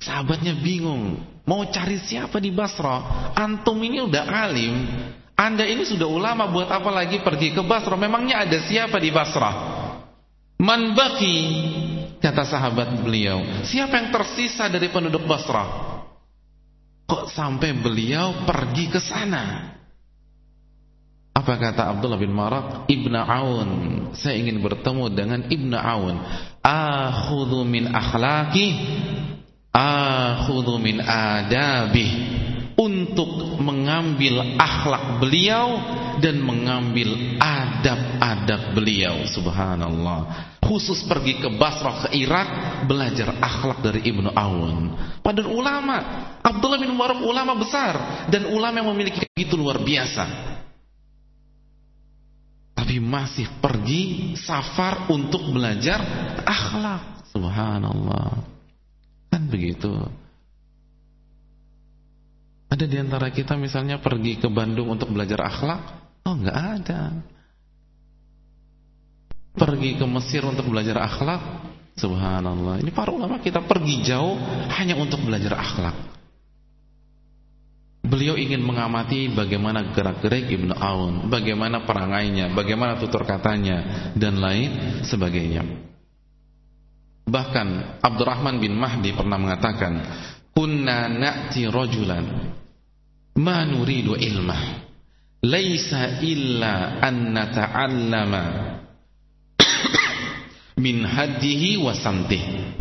Sahabatnya 0.00 0.56
bingung, 0.56 1.20
mau 1.44 1.66
cari 1.68 2.00
siapa 2.00 2.40
di 2.40 2.54
Basrah? 2.54 3.34
Antum 3.36 3.76
ini 3.84 4.00
udah 4.00 4.24
alim, 4.24 4.86
Anda 5.36 5.66
ini 5.66 5.84
sudah 5.84 6.08
ulama, 6.08 6.48
buat 6.48 6.70
apa 6.70 6.88
lagi 6.88 7.20
pergi 7.20 7.52
ke 7.52 7.60
Basrah? 7.66 7.98
Memangnya 7.98 8.46
ada 8.46 8.62
siapa 8.64 8.96
di 8.96 9.10
Basrah? 9.12 9.54
Man 10.56 10.94
baki, 10.96 11.36
kata 12.22 12.46
sahabat 12.46 12.96
beliau. 13.02 13.42
Siapa 13.66 13.98
yang 13.98 14.08
tersisa 14.14 14.70
dari 14.70 14.88
penduduk 14.88 15.26
Basrah? 15.26 15.89
Kok 17.10 17.26
sampai 17.34 17.74
beliau 17.74 18.46
pergi 18.46 18.86
ke 18.86 19.02
sana? 19.02 19.74
Apa 21.34 21.58
kata 21.58 21.90
Abdullah 21.90 22.20
bin 22.20 22.30
Marak? 22.30 22.86
Ibn 22.86 23.14
Aun. 23.18 23.70
Saya 24.14 24.38
ingin 24.38 24.62
bertemu 24.62 25.10
dengan 25.10 25.40
Ibn 25.42 25.72
Aun. 25.74 26.16
Akhudhu 26.62 27.66
min 27.66 27.90
akhlaki. 27.90 28.78
Akhudhu 29.74 30.78
min 30.78 31.02
adabi. 31.02 32.06
Untuk 32.78 33.58
mengambil 33.58 34.54
akhlak 34.54 35.18
beliau 35.18 35.82
dan 36.20 36.38
mengambil 36.44 37.40
adab-adab 37.40 38.76
beliau. 38.76 39.24
Subhanallah. 39.26 40.52
Khusus 40.60 41.02
pergi 41.08 41.42
ke 41.42 41.48
Basrah, 41.58 42.06
ke 42.06 42.08
Irak, 42.14 42.48
belajar 42.86 43.34
akhlak 43.42 43.82
dari 43.82 44.06
Ibn 44.06 44.30
Aun. 44.36 44.94
Padahal 45.24 45.50
ulama. 45.50 45.96
Abdullah 46.44 46.78
bin 46.78 46.94
Marak 46.94 47.24
ulama 47.24 47.58
besar. 47.58 48.28
Dan 48.30 48.46
ulama 48.52 48.78
yang 48.78 48.88
memiliki 48.94 49.26
begitu 49.34 49.58
luar 49.58 49.82
biasa 49.82 50.50
tapi 52.90 53.06
masih 53.06 53.46
pergi 53.62 54.34
safar 54.34 55.06
untuk 55.14 55.54
belajar 55.54 56.02
akhlak. 56.42 57.22
Subhanallah. 57.30 58.42
Kan 59.30 59.46
begitu. 59.46 59.94
Ada 62.66 62.90
di 62.90 62.98
antara 62.98 63.30
kita 63.30 63.54
misalnya 63.54 64.02
pergi 64.02 64.42
ke 64.42 64.50
Bandung 64.50 64.90
untuk 64.90 65.06
belajar 65.14 65.38
akhlak? 65.38 66.09
Oh, 66.26 66.34
enggak 66.36 66.56
ada. 66.56 67.00
Pergi 69.56 69.98
ke 69.98 70.06
Mesir 70.06 70.42
untuk 70.46 70.70
belajar 70.70 71.00
akhlak? 71.02 71.42
Subhanallah. 71.98 72.80
Ini 72.80 72.90
para 72.94 73.12
ulama 73.12 73.42
kita 73.42 73.60
pergi 73.66 74.00
jauh 74.06 74.38
hanya 74.72 74.96
untuk 74.96 75.20
belajar 75.20 75.58
akhlak. 75.58 75.96
Beliau 78.00 78.34
ingin 78.34 78.64
mengamati 78.64 79.30
bagaimana 79.30 79.92
gerak-gerik 79.94 80.50
Ibnu 80.50 80.74
Aun, 80.74 81.28
bagaimana 81.30 81.84
perangainya, 81.86 82.50
bagaimana 82.56 82.98
tutur 82.98 83.22
katanya 83.22 84.10
dan 84.16 84.40
lain 84.40 85.02
sebagainya. 85.06 85.62
Bahkan 87.30 88.00
Abdurrahman 88.02 88.58
bin 88.58 88.74
Mahdi 88.74 89.14
pernah 89.14 89.38
mengatakan, 89.38 89.92
"Kunna 90.50 91.06
na'ti 91.06 91.70
rajulan 91.70 92.50
ma 93.38 93.62
nuridu 93.62 94.18
ilmah, 94.18 94.89
laisa 95.40 96.20
illa 96.20 97.00
an 97.00 97.32
nata'allama 97.32 98.44
min 100.80 101.04
hadihi 101.04 101.80
wa 101.80 101.92
samtihi." 101.96 102.80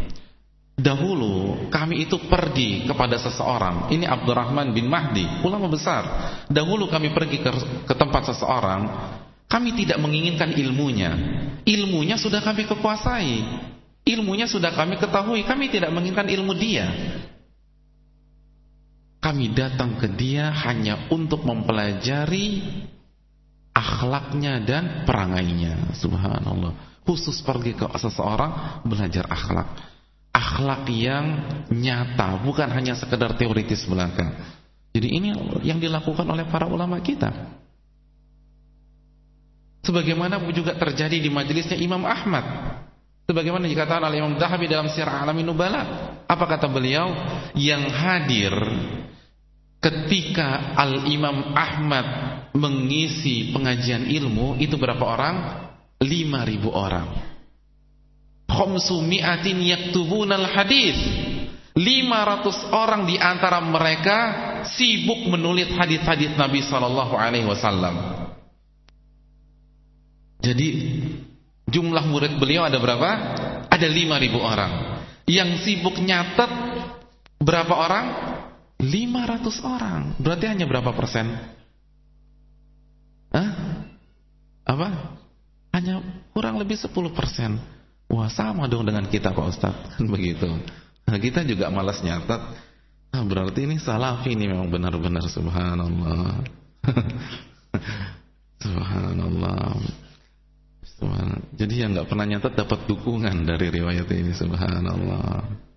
Dahulu 0.79 1.67
kami 1.67 2.07
itu 2.07 2.15
pergi 2.31 2.87
kepada 2.87 3.19
seseorang. 3.19 3.91
Ini 3.91 4.07
Abdurrahman 4.07 4.71
bin 4.71 4.87
Mahdi 4.87 5.43
Ulama 5.43 5.67
besar. 5.67 6.07
Dahulu 6.47 6.87
kami 6.87 7.11
pergi 7.11 7.43
ke, 7.43 7.51
ke 7.83 7.93
tempat 7.99 8.31
seseorang 8.31 8.87
Kami 9.49 9.75
tidak 9.75 9.99
menginginkan 9.99 10.55
ilmunya. 10.55 11.11
Ilmunya 11.67 12.15
sudah 12.15 12.39
kami 12.39 12.63
kekuasai. 12.63 13.43
Ilmunya 14.07 14.47
sudah 14.47 14.71
kami 14.71 14.95
ketahui. 14.95 15.43
Kami 15.43 15.67
tidak 15.67 15.91
menginginkan 15.91 16.31
ilmu 16.31 16.55
dia 16.55 16.87
Kami 19.19 19.51
datang 19.51 19.99
ke 19.99 20.07
dia 20.07 20.51
hanya 20.67 21.11
untuk 21.11 21.43
mempelajari 21.43 22.63
Akhlaknya 23.75 24.63
dan 24.63 25.03
perangainya 25.03 25.91
Subhanallah 25.95 27.03
Khusus 27.03 27.43
pergi 27.43 27.75
ke 27.75 27.83
seseorang 27.99 28.81
Belajar 28.87 29.27
akhlak 29.27 29.89
akhlak 30.39 30.87
yang 30.93 31.25
nyata, 31.71 32.39
bukan 32.41 32.69
hanya 32.71 32.95
sekedar 32.95 33.35
teoritis 33.35 33.83
belaka. 33.85 34.55
Jadi 34.95 35.07
ini 35.07 35.29
yang 35.61 35.77
dilakukan 35.77 36.25
oleh 36.25 36.47
para 36.49 36.65
ulama 36.65 36.97
kita. 37.03 37.29
Sebagaimana 39.85 40.41
juga 40.51 40.75
terjadi 40.75 41.17
di 41.21 41.29
majelisnya 41.31 41.77
Imam 41.77 42.03
Ahmad. 42.03 42.43
Sebagaimana 43.29 43.69
dikatakan 43.69 44.09
oleh 44.09 44.19
Imam 44.19 44.35
Dahabi 44.35 44.65
dalam 44.65 44.89
Sirah 44.89 45.21
Alamin 45.21 45.45
Nubala. 45.45 45.81
Apa 46.25 46.45
kata 46.49 46.65
beliau? 46.65 47.13
Yang 47.53 47.83
hadir 47.93 48.53
ketika 49.79 50.75
Al-Imam 50.75 51.55
Ahmad 51.55 52.07
mengisi 52.55 53.51
pengajian 53.55 54.07
ilmu 54.07 54.59
itu 54.59 54.75
berapa 54.75 55.03
orang? 55.03 55.35
5000 55.99 56.63
orang 56.71 57.07
khamsumi'atin 58.49 59.61
yaktubunal 59.61 60.49
hadis 60.49 60.97
500 61.77 62.75
orang 62.75 63.07
di 63.07 63.15
antara 63.15 63.63
mereka 63.63 64.17
sibuk 64.67 65.31
menulis 65.31 65.71
hadis-hadis 65.71 66.35
Nabi 66.35 66.59
sallallahu 66.59 67.15
alaihi 67.15 67.47
wasallam. 67.47 68.27
Jadi 70.43 70.67
jumlah 71.71 72.03
murid 72.03 72.35
beliau 72.35 72.67
ada 72.67 72.75
berapa? 72.83 73.09
Ada 73.71 73.87
5000 73.87 74.11
orang. 74.43 74.71
Yang 75.29 75.49
sibuk 75.63 75.95
nyatet 76.03 76.51
berapa 77.39 77.71
orang? 77.71 78.05
500 78.79 79.59
orang. 79.59 80.15
Berarti 80.15 80.45
hanya 80.47 80.63
berapa 80.63 80.95
persen? 80.95 81.27
Hah? 83.35 83.49
Apa? 84.63 84.87
Hanya 85.75 85.99
kurang 86.31 86.55
lebih 86.57 86.79
10 86.79 87.11
persen. 87.11 87.59
Wah 88.09 88.31
sama 88.31 88.65
dong 88.65 88.89
dengan 88.89 89.05
kita 89.05 89.35
Pak 89.35 89.45
Ustaz 89.51 89.75
kan 89.93 90.05
begitu. 90.09 90.47
Nah, 91.05 91.17
kita 91.19 91.45
juga 91.45 91.69
malas 91.69 92.01
nyatat. 92.01 92.41
Nah, 93.09 93.23
berarti 93.25 93.65
ini 93.65 93.77
salafi 93.81 94.33
ini 94.33 94.49
memang 94.49 94.69
benar-benar 94.69 95.25
subhanallah. 95.29 96.45
subhanallah. 98.63 99.77
Subhanallah. 100.85 101.49
Jadi 101.57 101.73
yang 101.81 101.97
nggak 101.97 102.07
pernah 102.09 102.25
nyatat 102.29 102.53
dapat 102.53 102.85
dukungan 102.85 103.45
dari 103.45 103.73
riwayat 103.73 104.07
ini 104.13 104.31
subhanallah. 104.33 105.68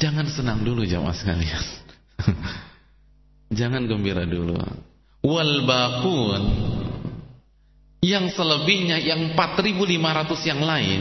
Jangan 0.00 0.26
senang 0.32 0.64
dulu 0.64 0.88
jamaah 0.88 1.12
sekalian. 1.12 1.64
Jangan 3.58 3.84
gembira 3.84 4.24
dulu. 4.24 4.56
Wal 5.20 5.68
baqun 5.68 6.42
yang 8.00 8.32
selebihnya 8.32 8.96
yang 8.96 9.36
4500 9.36 10.48
yang 10.48 10.60
lain 10.64 11.00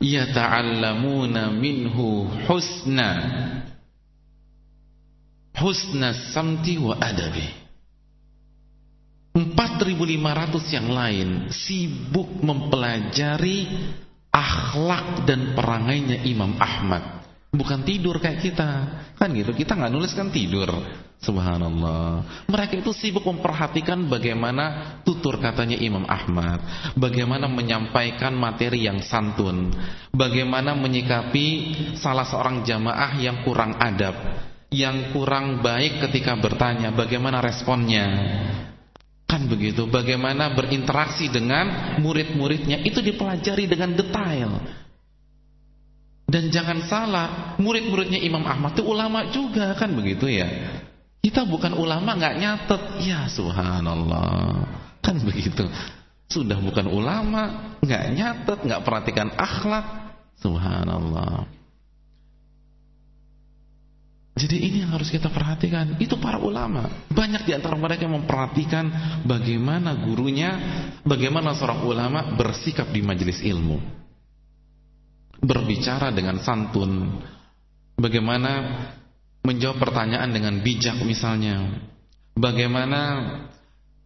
yata'allamuna 0.00 1.52
minhu 1.52 2.24
husna 2.48 3.10
husna 5.60 6.16
samti 6.32 6.80
wa 6.80 6.96
adabi 6.96 7.44
4500 9.36 10.72
yang 10.72 10.88
lain 10.88 11.28
sibuk 11.52 12.40
mempelajari 12.40 13.68
akhlak 14.30 15.26
dan 15.26 15.52
perangainya 15.58 16.22
Imam 16.26 16.54
Ahmad. 16.58 17.20
Bukan 17.50 17.82
tidur 17.82 18.22
kayak 18.22 18.40
kita. 18.46 18.70
Kan 19.18 19.34
gitu 19.34 19.50
kita 19.50 19.74
nggak 19.74 19.92
nulis 19.92 20.14
kan 20.14 20.30
tidur. 20.30 20.70
Subhanallah. 21.20 22.24
Mereka 22.48 22.80
itu 22.80 22.96
sibuk 22.96 23.28
memperhatikan 23.28 24.08
bagaimana 24.08 24.96
tutur 25.04 25.36
katanya 25.36 25.76
Imam 25.76 26.08
Ahmad, 26.08 26.64
bagaimana 26.96 27.44
menyampaikan 27.44 28.32
materi 28.32 28.88
yang 28.88 29.04
santun, 29.04 29.68
bagaimana 30.16 30.72
menyikapi 30.72 31.46
salah 32.00 32.24
seorang 32.24 32.64
jamaah 32.64 33.20
yang 33.20 33.44
kurang 33.44 33.76
adab, 33.76 34.16
yang 34.72 35.12
kurang 35.12 35.60
baik 35.60 36.00
ketika 36.08 36.40
bertanya, 36.40 36.88
bagaimana 36.88 37.44
responnya. 37.44 38.08
Kan 39.30 39.46
begitu, 39.46 39.86
bagaimana 39.86 40.50
berinteraksi 40.58 41.30
dengan 41.30 41.94
murid-muridnya 42.02 42.82
itu 42.82 42.98
dipelajari 42.98 43.70
dengan 43.70 43.94
detail. 43.94 44.58
Dan 46.26 46.50
jangan 46.50 46.82
salah, 46.90 47.26
murid-muridnya 47.62 48.18
Imam 48.18 48.42
Ahmad 48.42 48.74
itu 48.74 48.82
ulama 48.82 49.30
juga 49.30 49.78
kan 49.78 49.94
begitu 49.94 50.26
ya. 50.26 50.50
Kita 51.22 51.46
bukan 51.46 51.78
ulama 51.78 52.18
nggak 52.18 52.36
nyatet. 52.42 52.82
Ya 53.06 53.30
subhanallah. 53.30 54.66
Kan 54.98 55.22
begitu. 55.22 55.70
Sudah 56.26 56.58
bukan 56.58 56.90
ulama, 56.90 57.74
nggak 57.86 58.04
nyatet, 58.10 58.58
nggak 58.66 58.82
perhatikan 58.82 59.30
akhlak. 59.38 60.10
Subhanallah. 60.42 61.59
Jadi 64.40 64.56
ini 64.56 64.80
yang 64.80 64.96
harus 64.96 65.12
kita 65.12 65.28
perhatikan. 65.28 66.00
Itu 66.00 66.16
para 66.16 66.40
ulama. 66.40 66.88
Banyak 67.12 67.44
di 67.44 67.52
antara 67.52 67.76
mereka 67.76 68.08
yang 68.08 68.24
memperhatikan 68.24 68.88
bagaimana 69.28 69.92
gurunya, 70.00 70.50
bagaimana 71.04 71.52
seorang 71.52 71.84
ulama 71.84 72.20
bersikap 72.40 72.88
di 72.88 73.04
majelis 73.04 73.44
ilmu. 73.44 73.76
Berbicara 75.44 76.08
dengan 76.08 76.40
santun. 76.40 77.20
Bagaimana 78.00 78.52
menjawab 79.44 79.76
pertanyaan 79.80 80.32
dengan 80.32 80.60
bijak 80.60 81.00
misalnya 81.00 81.80
bagaimana 82.36 83.00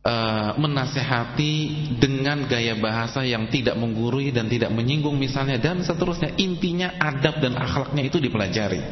uh, 0.02 0.50
menasehati 0.58 1.54
dengan 1.98 2.46
gaya 2.46 2.78
bahasa 2.78 3.26
yang 3.26 3.50
tidak 3.50 3.74
menggurui 3.74 4.30
dan 4.30 4.46
tidak 4.46 4.70
menyinggung 4.70 5.18
misalnya 5.18 5.58
dan 5.58 5.82
seterusnya 5.82 6.38
intinya 6.38 6.94
adab 7.02 7.42
dan 7.42 7.58
akhlaknya 7.58 8.02
itu 8.06 8.22
dipelajari 8.22 8.82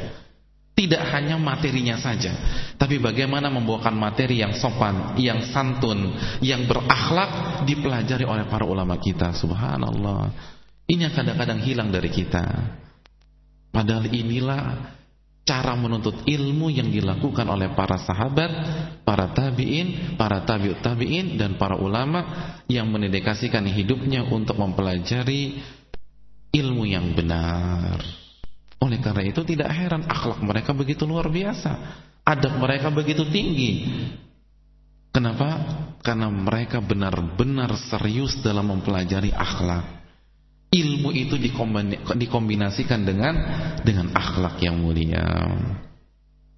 tidak 0.72 1.04
hanya 1.12 1.36
materinya 1.36 2.00
saja 2.00 2.32
tapi 2.82 2.98
bagaimana 2.98 3.46
membawakan 3.52 3.94
materi 3.94 4.42
yang 4.42 4.58
sopan 4.58 5.14
yang 5.20 5.44
santun 5.54 6.16
yang 6.42 6.66
berakhlak 6.66 7.62
dipelajari 7.62 8.26
oleh 8.26 8.50
para 8.50 8.66
ulama 8.66 8.98
kita. 8.98 9.30
Subhanallah. 9.36 10.34
Ini 10.90 11.08
yang 11.08 11.14
kadang-kadang 11.14 11.62
hilang 11.62 11.88
dari 11.94 12.10
kita. 12.10 12.42
Padahal 13.72 14.10
inilah 14.10 14.92
cara 15.42 15.74
menuntut 15.74 16.22
ilmu 16.26 16.70
yang 16.70 16.90
dilakukan 16.90 17.46
oleh 17.48 17.72
para 17.74 17.98
sahabat, 17.98 18.50
para 19.02 19.32
tabi'in, 19.32 20.18
para 20.20 20.42
tabi'ut 20.42 20.82
tabi'in 20.84 21.38
dan 21.40 21.56
para 21.56 21.78
ulama 21.78 22.26
yang 22.68 22.86
mendedikasikan 22.90 23.64
hidupnya 23.66 24.26
untuk 24.26 24.58
mempelajari 24.58 25.62
ilmu 26.52 26.84
yang 26.84 27.16
benar. 27.16 28.21
Oleh 28.82 28.98
karena 28.98 29.22
itu 29.22 29.46
tidak 29.46 29.70
heran 29.70 30.02
akhlak 30.10 30.42
mereka 30.42 30.74
begitu 30.74 31.06
luar 31.06 31.30
biasa, 31.30 31.70
adab 32.26 32.58
mereka 32.58 32.90
begitu 32.90 33.22
tinggi. 33.30 33.86
Kenapa? 35.14 35.62
Karena 36.02 36.26
mereka 36.26 36.82
benar-benar 36.82 37.78
serius 37.78 38.42
dalam 38.42 38.74
mempelajari 38.74 39.30
akhlak 39.30 40.02
ilmu 40.72 41.12
itu 41.12 41.36
dikombinasikan 42.16 43.04
dengan 43.04 43.34
dengan 43.84 44.08
akhlak 44.16 44.56
yang 44.64 44.80
mulia. 44.80 45.20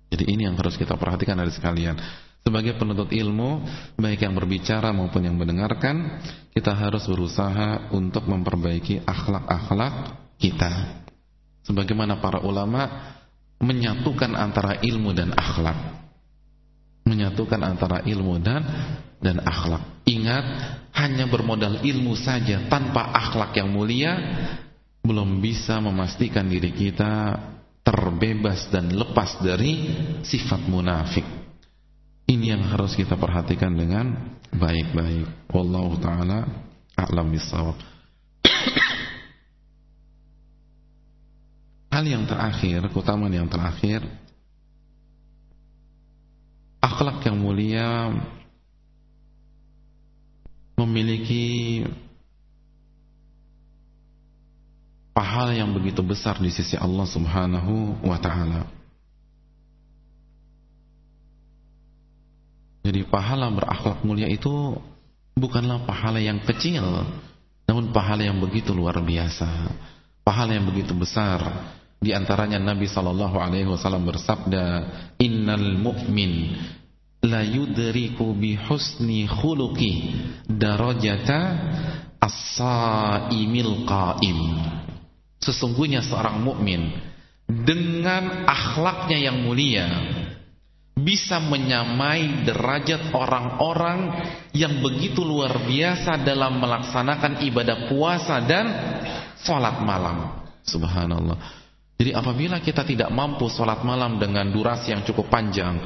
Jadi 0.06 0.24
ini 0.30 0.46
yang 0.46 0.54
harus 0.54 0.78
kita 0.78 0.94
perhatikan 0.94 1.34
dari 1.34 1.50
sekalian. 1.50 1.98
Sebagai 2.46 2.78
penuntut 2.78 3.10
ilmu, 3.10 3.66
baik 3.98 4.22
yang 4.22 4.38
berbicara 4.38 4.94
maupun 4.94 5.26
yang 5.26 5.34
mendengarkan, 5.34 6.22
kita 6.54 6.70
harus 6.70 7.10
berusaha 7.10 7.90
untuk 7.90 8.30
memperbaiki 8.30 9.02
akhlak-akhlak 9.02 10.14
kita. 10.38 11.03
Sebagaimana 11.64 12.20
para 12.20 12.44
ulama 12.44 13.12
menyatukan 13.60 14.36
antara 14.36 14.80
ilmu 14.84 15.10
dan 15.16 15.32
akhlak. 15.32 16.04
Menyatukan 17.04 17.60
antara 17.60 18.04
ilmu 18.04 18.40
dan 18.40 18.62
dan 19.24 19.40
akhlak. 19.40 20.04
Ingat, 20.04 20.44
hanya 20.92 21.24
bermodal 21.24 21.80
ilmu 21.80 22.12
saja 22.16 22.68
tanpa 22.68 23.08
akhlak 23.12 23.56
yang 23.56 23.72
mulia 23.72 24.12
belum 25.04 25.40
bisa 25.40 25.80
memastikan 25.80 26.48
diri 26.48 26.72
kita 26.72 27.36
terbebas 27.84 28.72
dan 28.72 28.88
lepas 28.92 29.40
dari 29.44 29.92
sifat 30.24 30.64
munafik. 30.68 31.24
Ini 32.24 32.56
yang 32.56 32.64
harus 32.72 32.96
kita 32.96 33.20
perhatikan 33.20 33.76
dengan 33.76 34.36
baik-baik. 34.48 35.52
Wallahu 35.52 36.00
taala 36.00 36.48
a'lam 36.96 37.28
bissawab. 37.28 37.93
Hal 41.95 42.11
yang 42.11 42.26
terakhir, 42.26 42.90
keutamaan 42.90 43.30
yang 43.30 43.47
terakhir, 43.47 44.03
akhlak 46.82 47.22
yang 47.22 47.38
mulia 47.38 48.11
memiliki 50.74 51.86
pahala 55.14 55.55
yang 55.55 55.70
begitu 55.70 56.03
besar 56.03 56.34
di 56.42 56.51
sisi 56.51 56.74
Allah 56.74 57.07
Subhanahu 57.07 58.03
wa 58.03 58.18
taala. 58.18 58.66
Jadi 62.82 63.07
pahala 63.07 63.55
berakhlak 63.55 64.03
mulia 64.03 64.26
itu 64.26 64.82
bukanlah 65.38 65.86
pahala 65.86 66.18
yang 66.18 66.42
kecil, 66.42 67.07
namun 67.70 67.95
pahala 67.95 68.26
yang 68.26 68.42
begitu 68.42 68.74
luar 68.74 68.99
biasa. 68.99 69.70
Pahala 70.26 70.59
yang 70.59 70.66
begitu 70.66 70.90
besar. 70.90 71.38
Di 72.05 72.12
antaranya 72.12 72.61
Nabi 72.61 72.84
sallallahu 72.84 73.40
alaihi 73.40 73.64
wasallam 73.64 74.05
bersabda, 74.05 74.64
"Innal 75.24 75.80
mu'min 75.80 76.52
la 77.24 77.40
yudriku 77.40 78.36
bi 78.36 78.61
husni 78.61 79.24
khuluqi 79.24 79.92
darajata 80.44 81.40
as-saimil 82.20 83.88
qaim. 83.88 84.40
Sesungguhnya 85.40 86.05
seorang 86.05 86.40
mukmin 86.40 86.92
dengan 87.44 88.48
akhlaknya 88.48 89.18
yang 89.28 89.44
mulia 89.44 89.88
bisa 90.94 91.42
menyamai 91.42 92.46
derajat 92.48 93.12
orang-orang 93.12 94.24
yang 94.57 94.80
begitu 94.80 95.20
luar 95.20 95.52
biasa 95.68 96.22
dalam 96.22 96.62
melaksanakan 96.62 97.44
ibadah 97.44 97.92
puasa 97.92 98.40
dan 98.40 98.66
sholat 99.36 99.84
malam. 99.84 100.48
Subhanallah. 100.64 101.63
Jadi 101.95 102.11
apabila 102.11 102.59
kita 102.59 102.82
tidak 102.82 103.11
mampu 103.14 103.47
sholat 103.47 103.86
malam 103.86 104.18
dengan 104.18 104.51
durasi 104.51 104.90
yang 104.90 105.07
cukup 105.07 105.30
panjang, 105.30 105.78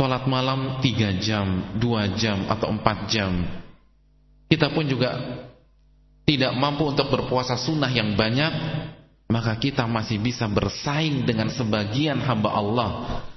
Sholat 0.00 0.24
malam 0.30 0.80
3 0.80 1.20
jam, 1.20 1.76
2 1.76 2.16
jam 2.16 2.48
atau 2.48 2.72
4 2.72 3.10
jam 3.10 3.36
Kita 4.48 4.72
pun 4.72 4.88
juga 4.88 5.12
Tidak 6.24 6.56
mampu 6.56 6.88
untuk 6.88 7.12
berpuasa 7.12 7.60
sunnah 7.60 7.90
yang 7.92 8.16
banyak 8.16 8.52
Maka 9.28 9.60
kita 9.60 9.84
masih 9.84 10.16
bisa 10.16 10.48
bersaing 10.48 11.28
dengan 11.28 11.52
sebagian 11.52 12.16
hamba 12.22 12.48
Allah 12.48 12.90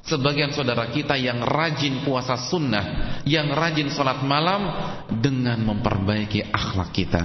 Sebagian 0.08 0.56
saudara 0.56 0.88
kita 0.88 1.20
yang 1.20 1.44
rajin 1.44 2.06
puasa 2.06 2.38
sunnah 2.38 3.20
Yang 3.28 3.48
rajin 3.60 3.90
sholat 3.92 4.24
malam 4.24 4.62
Dengan 5.10 5.58
memperbaiki 5.68 6.48
akhlak 6.48 6.96
kita. 6.96 7.24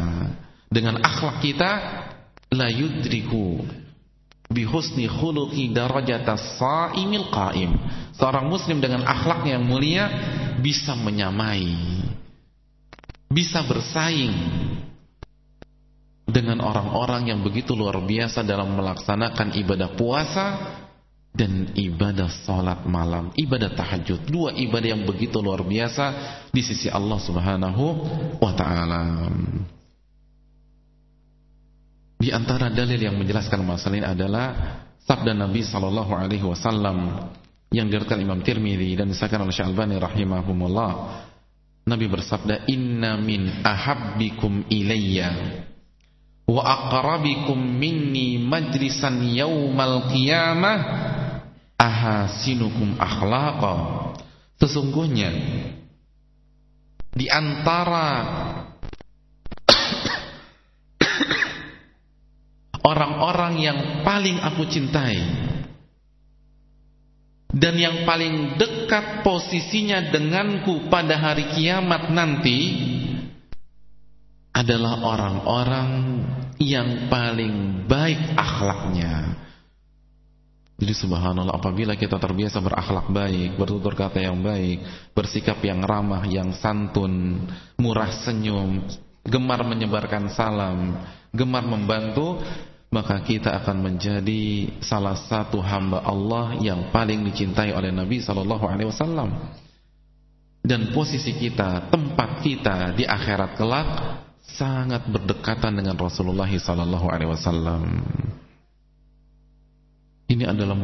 Dengan 0.67 0.99
akhlak 0.99 1.39
kita 1.45 1.71
La 2.55 2.73
yudriku 2.73 3.61
bihusni 4.49 5.05
khuluqi 5.05 5.73
darajatas 5.73 6.57
saimil 6.57 7.29
qaim. 7.29 7.77
Seorang 8.17 8.49
muslim 8.49 8.81
dengan 8.81 9.05
akhlaknya 9.05 9.61
yang 9.61 9.67
mulia 9.69 10.05
bisa 10.59 10.97
menyamai 10.97 11.99
bisa 13.29 13.61
bersaing 13.65 14.33
dengan 16.29 16.61
orang-orang 16.61 17.33
yang 17.33 17.41
begitu 17.41 17.73
luar 17.73 18.01
biasa 18.05 18.45
dalam 18.45 18.73
melaksanakan 18.77 19.57
ibadah 19.57 19.97
puasa 19.97 20.47
dan 21.33 21.71
ibadah 21.77 22.29
salat 22.45 22.85
malam, 22.85 23.31
ibadah 23.37 23.73
tahajud. 23.73 24.27
Dua 24.29 24.51
ibadah 24.53 24.89
yang 24.97 25.05
begitu 25.07 25.39
luar 25.39 25.63
biasa 25.63 26.05
di 26.51 26.61
sisi 26.65 26.91
Allah 26.91 27.21
Subhanahu 27.21 27.85
wa 28.43 28.53
taala. 28.57 29.31
Di 32.19 32.35
antara 32.35 32.67
dalil 32.67 32.99
yang 32.99 33.15
menjelaskan 33.15 33.63
masalah 33.63 33.95
ini 33.95 34.09
adalah 34.11 34.47
sabda 35.07 35.39
Nabi 35.39 35.63
sallallahu 35.63 36.11
alaihi 36.19 36.43
wasallam 36.43 37.31
yang 37.71 37.87
diriwayatkan 37.87 38.19
Imam 38.19 38.43
Tirmizi 38.43 38.99
dan 38.99 39.07
disahkan 39.07 39.47
oleh 39.47 39.55
Syalbani 39.55 39.95
rahimahumullah. 40.03 40.91
Nabi 41.87 42.11
bersabda, 42.11 42.67
"Inna 42.67 43.15
min 43.23 43.63
ahabbikum 43.63 44.67
ilayya 44.67 45.63
wa 46.51 46.61
aqrabikum 46.67 47.55
minni 47.55 48.43
majlisan 48.43 49.23
yaumal 49.31 50.11
qiyamah 50.11 50.79
ahasinukum 51.79 52.99
akhlaqa." 52.99 53.75
Sesungguhnya 54.59 55.31
di 57.15 57.31
antara 57.31 58.11
orang-orang 62.85 63.55
yang 63.63 63.79
paling 64.03 64.39
aku 64.43 64.67
cintai 64.69 65.19
dan 67.49 67.75
yang 67.81 68.05
paling 68.05 68.61
dekat 68.61 69.25
posisinya 69.25 70.13
denganku 70.13 70.87
pada 70.93 71.17
hari 71.17 71.49
kiamat 71.57 72.13
nanti 72.13 72.59
adalah 74.53 75.01
orang-orang 75.01 75.91
yang 76.59 77.09
paling 77.09 77.87
baik 77.87 78.35
akhlaknya. 78.35 79.39
Jadi 80.79 80.95
subhanallah 80.95 81.59
apabila 81.59 81.99
kita 81.99 82.23
terbiasa 82.23 82.63
berakhlak 82.63 83.11
baik, 83.11 83.59
bertutur 83.59 83.99
kata 83.99 84.23
yang 84.23 84.39
baik, 84.39 85.11
bersikap 85.11 85.59
yang 85.67 85.83
ramah, 85.83 86.23
yang 86.31 86.55
santun, 86.55 87.43
murah 87.83 88.15
senyum, 88.23 88.87
gemar 89.25 89.61
menyebarkan 89.67 90.31
salam, 90.33 90.99
gemar 91.35 91.65
membantu, 91.65 92.41
maka 92.89 93.21
kita 93.21 93.53
akan 93.63 93.85
menjadi 93.85 94.73
salah 94.81 95.17
satu 95.17 95.61
hamba 95.61 96.01
Allah 96.01 96.57
yang 96.61 96.89
paling 96.89 97.21
dicintai 97.29 97.77
oleh 97.77 97.93
Nabi 97.93 98.25
sallallahu 98.25 98.65
alaihi 98.65 98.89
wasallam. 98.89 99.29
Dan 100.65 100.93
posisi 100.93 101.37
kita, 101.37 101.89
tempat 101.89 102.45
kita 102.45 102.93
di 102.93 103.05
akhirat 103.05 103.57
kelak 103.57 103.89
sangat 104.43 105.05
berdekatan 105.09 105.77
dengan 105.77 105.97
Rasulullah 105.97 106.49
sallallahu 106.49 107.07
alaihi 107.09 107.31
wasallam. 107.31 107.83
Ini 110.29 110.45
adalah 110.45 110.77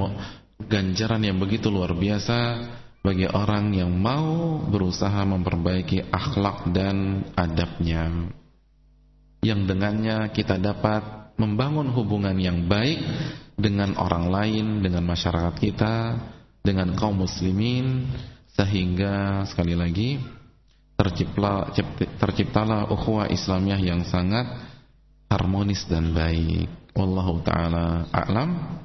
ganjaran 0.64 1.20
yang 1.20 1.36
begitu 1.36 1.68
luar 1.68 1.92
biasa 1.92 2.64
bagi 3.04 3.28
orang 3.28 3.76
yang 3.76 3.92
mau 3.92 4.64
berusaha 4.64 5.28
memperbaiki 5.28 6.08
akhlak 6.08 6.72
dan 6.72 7.28
adabnya. 7.36 8.32
Yang 9.44 9.60
dengannya 9.68 10.32
kita 10.32 10.56
dapat 10.56 11.36
membangun 11.36 11.92
hubungan 11.92 12.32
yang 12.40 12.64
baik 12.64 12.96
dengan 13.60 13.92
orang 14.00 14.32
lain, 14.32 14.66
dengan 14.80 15.04
masyarakat 15.04 15.52
kita, 15.60 16.16
dengan 16.64 16.96
kaum 16.96 17.20
muslimin 17.20 18.08
sehingga 18.56 19.44
sekali 19.52 19.76
lagi 19.76 20.16
tercipta 20.96 21.76
terciptalah 22.16 22.88
ukhuwah 22.88 23.28
Islamiyah 23.28 23.84
yang 23.84 24.00
sangat 24.08 24.48
harmonis 25.28 25.84
dan 25.92 26.16
baik. 26.16 26.72
Wallahu 26.96 27.44
taala 27.44 28.08
a'lam. 28.08 28.80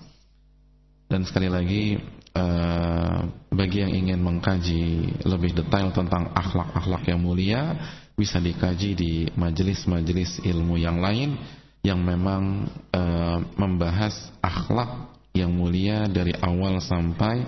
Dan 1.08 1.24
sekali 1.24 1.48
lagi 1.48 1.98
uh, 2.36 3.20
bagi 3.50 3.82
yang 3.82 3.94
ingin 3.94 4.20
mengkaji 4.22 5.18
lebih 5.26 5.52
detail 5.58 5.90
tentang 5.92 6.32
akhlak-akhlak 6.34 7.04
yang 7.10 7.22
mulia 7.22 7.76
bisa 8.14 8.38
dikaji 8.38 8.90
di 8.94 9.14
majelis-majelis 9.34 10.44
ilmu 10.44 10.76
yang 10.76 11.00
lain 11.00 11.40
yang 11.80 12.04
memang 12.04 12.68
uh, 12.92 13.40
membahas 13.56 14.12
akhlak 14.44 15.16
yang 15.32 15.56
mulia 15.56 16.10
dari 16.12 16.36
awal 16.44 16.84
sampai 16.84 17.48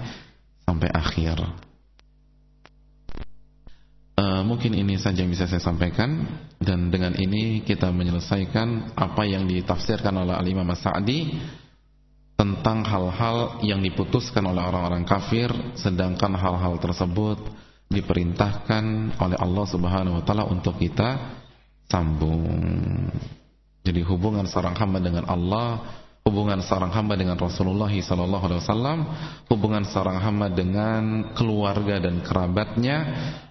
sampai 0.63 0.89
akhir. 0.95 1.37
Uh, 4.15 4.43
mungkin 4.45 4.77
ini 4.77 4.95
saja 5.01 5.25
yang 5.25 5.33
bisa 5.33 5.49
saya 5.49 5.59
sampaikan 5.59 6.29
dan 6.61 6.93
dengan 6.93 7.17
ini 7.17 7.65
kita 7.65 7.89
menyelesaikan 7.89 8.95
apa 8.95 9.23
yang 9.27 9.49
ditafsirkan 9.49 10.13
oleh 10.13 10.37
Al-Imam 10.37 10.69
Sa'di 10.77 11.35
tentang 12.41 12.81
hal-hal 12.81 13.61
yang 13.61 13.85
diputuskan 13.85 14.41
oleh 14.49 14.65
orang-orang 14.65 15.05
kafir 15.05 15.53
sedangkan 15.77 16.33
hal-hal 16.33 16.81
tersebut 16.81 17.37
diperintahkan 17.85 19.13
oleh 19.21 19.37
Allah 19.37 19.65
Subhanahu 19.69 20.17
wa 20.17 20.23
taala 20.25 20.49
untuk 20.49 20.81
kita 20.81 21.37
sambung. 21.85 22.49
Jadi 23.85 24.01
hubungan 24.01 24.49
seorang 24.49 24.73
hamba 24.73 24.97
dengan 24.97 25.29
Allah, 25.29 25.85
hubungan 26.25 26.65
seorang 26.65 26.89
hamba 26.89 27.13
dengan 27.13 27.37
Rasulullah 27.37 27.93
sallallahu 27.93 28.45
alaihi 28.49 28.61
wasallam, 28.65 28.99
hubungan 29.45 29.85
seorang 29.85 30.17
hamba 30.17 30.49
dengan 30.49 31.35
keluarga 31.37 32.01
dan 32.01 32.25
kerabatnya 32.25 32.97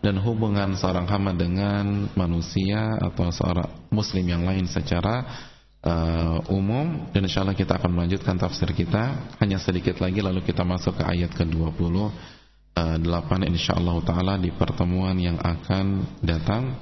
dan 0.02 0.18
hubungan 0.18 0.74
seorang 0.74 1.06
hamba 1.06 1.30
dengan 1.30 2.10
manusia 2.18 2.98
atau 2.98 3.30
seorang 3.30 3.86
muslim 3.94 4.26
yang 4.26 4.42
lain 4.42 4.66
secara 4.66 5.46
uh, 5.84 6.38
umum 6.52 7.08
dan 7.12 7.24
insyaallah 7.24 7.56
kita 7.56 7.76
akan 7.80 7.90
melanjutkan 7.92 8.36
tafsir 8.36 8.68
kita. 8.72 9.32
Hanya 9.40 9.60
sedikit 9.60 10.00
lagi 10.00 10.20
lalu 10.20 10.44
kita 10.44 10.64
masuk 10.64 11.00
ke 11.00 11.04
ayat 11.04 11.32
ke-28 11.32 12.76
uh, 12.76 13.48
insyaallah 13.48 13.96
taala 14.04 14.34
di 14.36 14.52
pertemuan 14.52 15.16
yang 15.16 15.40
akan 15.40 16.18
datang. 16.20 16.76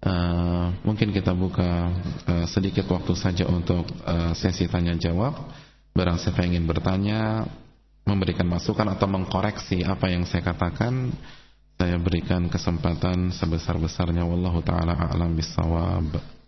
Uh, 0.00 0.72
mungkin 0.80 1.12
kita 1.12 1.36
buka 1.36 1.92
uh, 2.24 2.46
sedikit 2.48 2.88
waktu 2.88 3.12
saja 3.12 3.44
untuk 3.44 3.84
uh, 4.08 4.32
sesi 4.32 4.64
tanya 4.64 4.96
jawab. 4.96 5.36
Barang 5.92 6.16
siapa 6.16 6.46
ingin 6.46 6.64
bertanya 6.64 7.44
memberikan 8.08 8.48
masukan 8.48 8.88
atau 8.96 9.04
mengkoreksi 9.10 9.84
apa 9.84 10.08
yang 10.08 10.24
saya 10.24 10.40
katakan 10.40 11.12
saya 11.76 12.00
berikan 12.00 12.48
kesempatan 12.48 13.28
sebesar-besarnya. 13.28 14.24
Wallahu 14.24 14.64
taala 14.64 14.96
a'lam 14.96 15.36
bissawab 15.36 16.39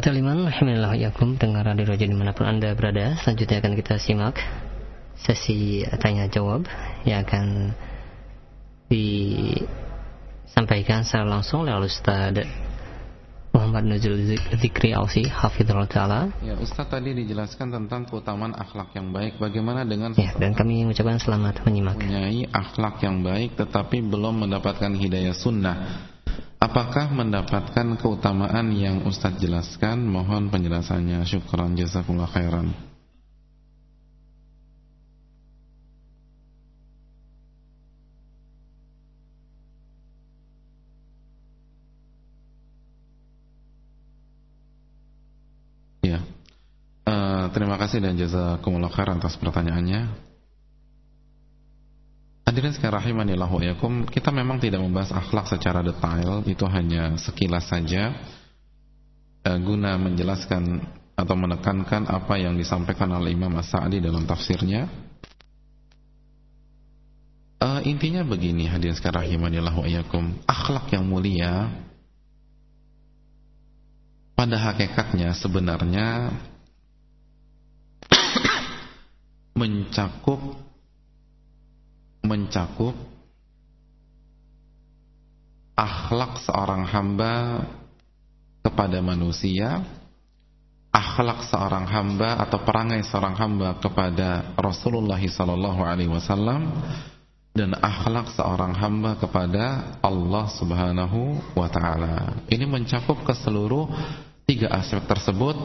Ikhwatul 0.00 0.24
iman, 0.24 0.48
alhamdulillah 0.48 0.96
yakum 0.96 1.36
dengar 1.36 1.60
radio 1.60 1.92
roja 1.92 2.08
di 2.08 2.16
mana 2.16 2.32
pun 2.32 2.48
anda 2.48 2.72
berada 2.72 3.20
Selanjutnya 3.20 3.60
akan 3.60 3.76
kita 3.76 4.00
simak 4.00 4.40
sesi 5.12 5.84
tanya 6.00 6.24
jawab 6.24 6.64
Yang 7.04 7.28
akan 7.28 7.76
disampaikan 8.88 11.04
secara 11.04 11.28
langsung 11.28 11.68
oleh 11.68 11.84
Ustaz 11.84 12.32
Muhammad 13.52 13.92
Nuzul 13.92 14.40
Zikri 14.56 14.96
Alsi 14.96 15.28
Hafidhullah 15.28 15.84
Ta'ala. 15.84 16.32
Ya 16.40 16.56
Ustaz 16.56 16.88
tadi 16.88 17.12
dijelaskan 17.12 17.68
tentang 17.68 18.08
keutamaan 18.08 18.56
akhlak 18.56 18.96
yang 18.96 19.12
baik. 19.12 19.36
Bagaimana 19.36 19.84
dengan 19.84 20.16
Ya 20.16 20.32
dan 20.32 20.56
kami 20.56 20.80
mengucapkan 20.80 21.20
selamat 21.20 21.60
menyimak. 21.68 22.00
Punyai 22.00 22.48
akhlak 22.48 23.04
yang 23.04 23.20
baik 23.20 23.60
tetapi 23.60 24.00
belum 24.00 24.48
mendapatkan 24.48 24.96
hidayah 24.96 25.36
sunnah 25.36 26.08
Apakah 26.60 27.08
mendapatkan 27.08 27.96
keutamaan 27.96 28.70
yang 28.76 29.08
Ustadz 29.08 29.40
jelaskan? 29.40 30.04
Mohon 30.04 30.52
penjelasannya. 30.52 31.24
Syukran 31.24 31.72
jazakumullah 31.72 32.28
khairan. 32.28 32.70
Ya. 46.04 46.20
Uh, 47.08 47.48
terima 47.56 47.80
kasih 47.80 48.04
dan 48.04 48.20
jazakumullah 48.20 48.92
khairan 48.92 49.20
atas 49.20 49.36
pertanyaannya. 49.40 50.29
Hadirin 52.50 52.74
sekalian 52.74 52.98
rahimanillah 52.98 53.46
wa 53.46 53.62
kita 54.10 54.34
memang 54.34 54.58
tidak 54.58 54.82
membahas 54.82 55.14
akhlak 55.14 55.46
secara 55.46 55.86
detail, 55.86 56.42
itu 56.50 56.66
hanya 56.66 57.14
sekilas 57.14 57.70
saja. 57.70 58.10
Uh, 59.46 59.54
guna 59.62 59.94
menjelaskan 59.94 60.82
atau 61.14 61.38
menekankan 61.38 62.10
apa 62.10 62.42
yang 62.42 62.58
disampaikan 62.58 63.06
oleh 63.14 63.38
Imam 63.38 63.54
As-Sa'di 63.54 64.02
dalam 64.02 64.26
tafsirnya. 64.26 64.90
Uh, 67.62 67.86
intinya 67.86 68.26
begini 68.26 68.66
hadirin 68.66 68.98
sekalian 68.98 69.30
rahimanillah 69.30 69.70
wa 69.70 69.86
akhlak 70.50 70.90
yang 70.90 71.06
mulia 71.06 71.70
pada 74.34 74.58
hakikatnya 74.58 75.38
sebenarnya 75.38 76.34
mencakup 79.62 80.69
mencakup 82.20 82.92
akhlak 85.80 86.44
seorang 86.44 86.84
hamba 86.84 87.64
kepada 88.60 89.00
manusia, 89.00 89.80
akhlak 90.92 91.48
seorang 91.48 91.88
hamba 91.88 92.36
atau 92.44 92.60
perangai 92.60 93.00
seorang 93.08 93.32
hamba 93.38 93.80
kepada 93.80 94.52
Rasulullah 94.60 95.20
sallallahu 95.20 95.80
alaihi 95.80 96.12
wasallam 96.12 96.68
dan 97.56 97.74
akhlak 97.80 98.30
seorang 98.36 98.76
hamba 98.76 99.16
kepada 99.16 99.96
Allah 100.04 100.46
Subhanahu 100.54 101.40
wa 101.56 101.68
taala. 101.72 102.44
Ini 102.46 102.68
mencakup 102.68 103.24
ke 103.24 103.32
seluruh 103.34 103.88
tiga 104.44 104.70
aspek 104.76 105.02
tersebut 105.08 105.56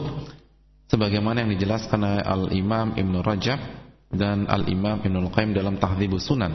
sebagaimana 0.88 1.44
yang 1.44 1.52
dijelaskan 1.54 2.00
oleh 2.02 2.22
Al-Imam 2.24 2.96
Ibnu 2.96 3.20
Rajab 3.22 3.85
dan 4.10 4.46
Al-Imam 4.46 5.02
Ibnu 5.02 5.28
Qayyim 5.30 5.52
dalam 5.56 5.76
Tahdhibus 5.76 6.26
Sunan. 6.26 6.52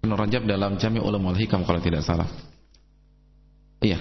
Ibnu 0.00 0.14
Rajab 0.16 0.48
dalam 0.48 0.80
Jami' 0.80 1.02
Ulumul 1.02 1.36
Hikam 1.36 1.62
kalau 1.62 1.78
tidak 1.78 2.02
salah. 2.02 2.26
Iya. 3.80 3.98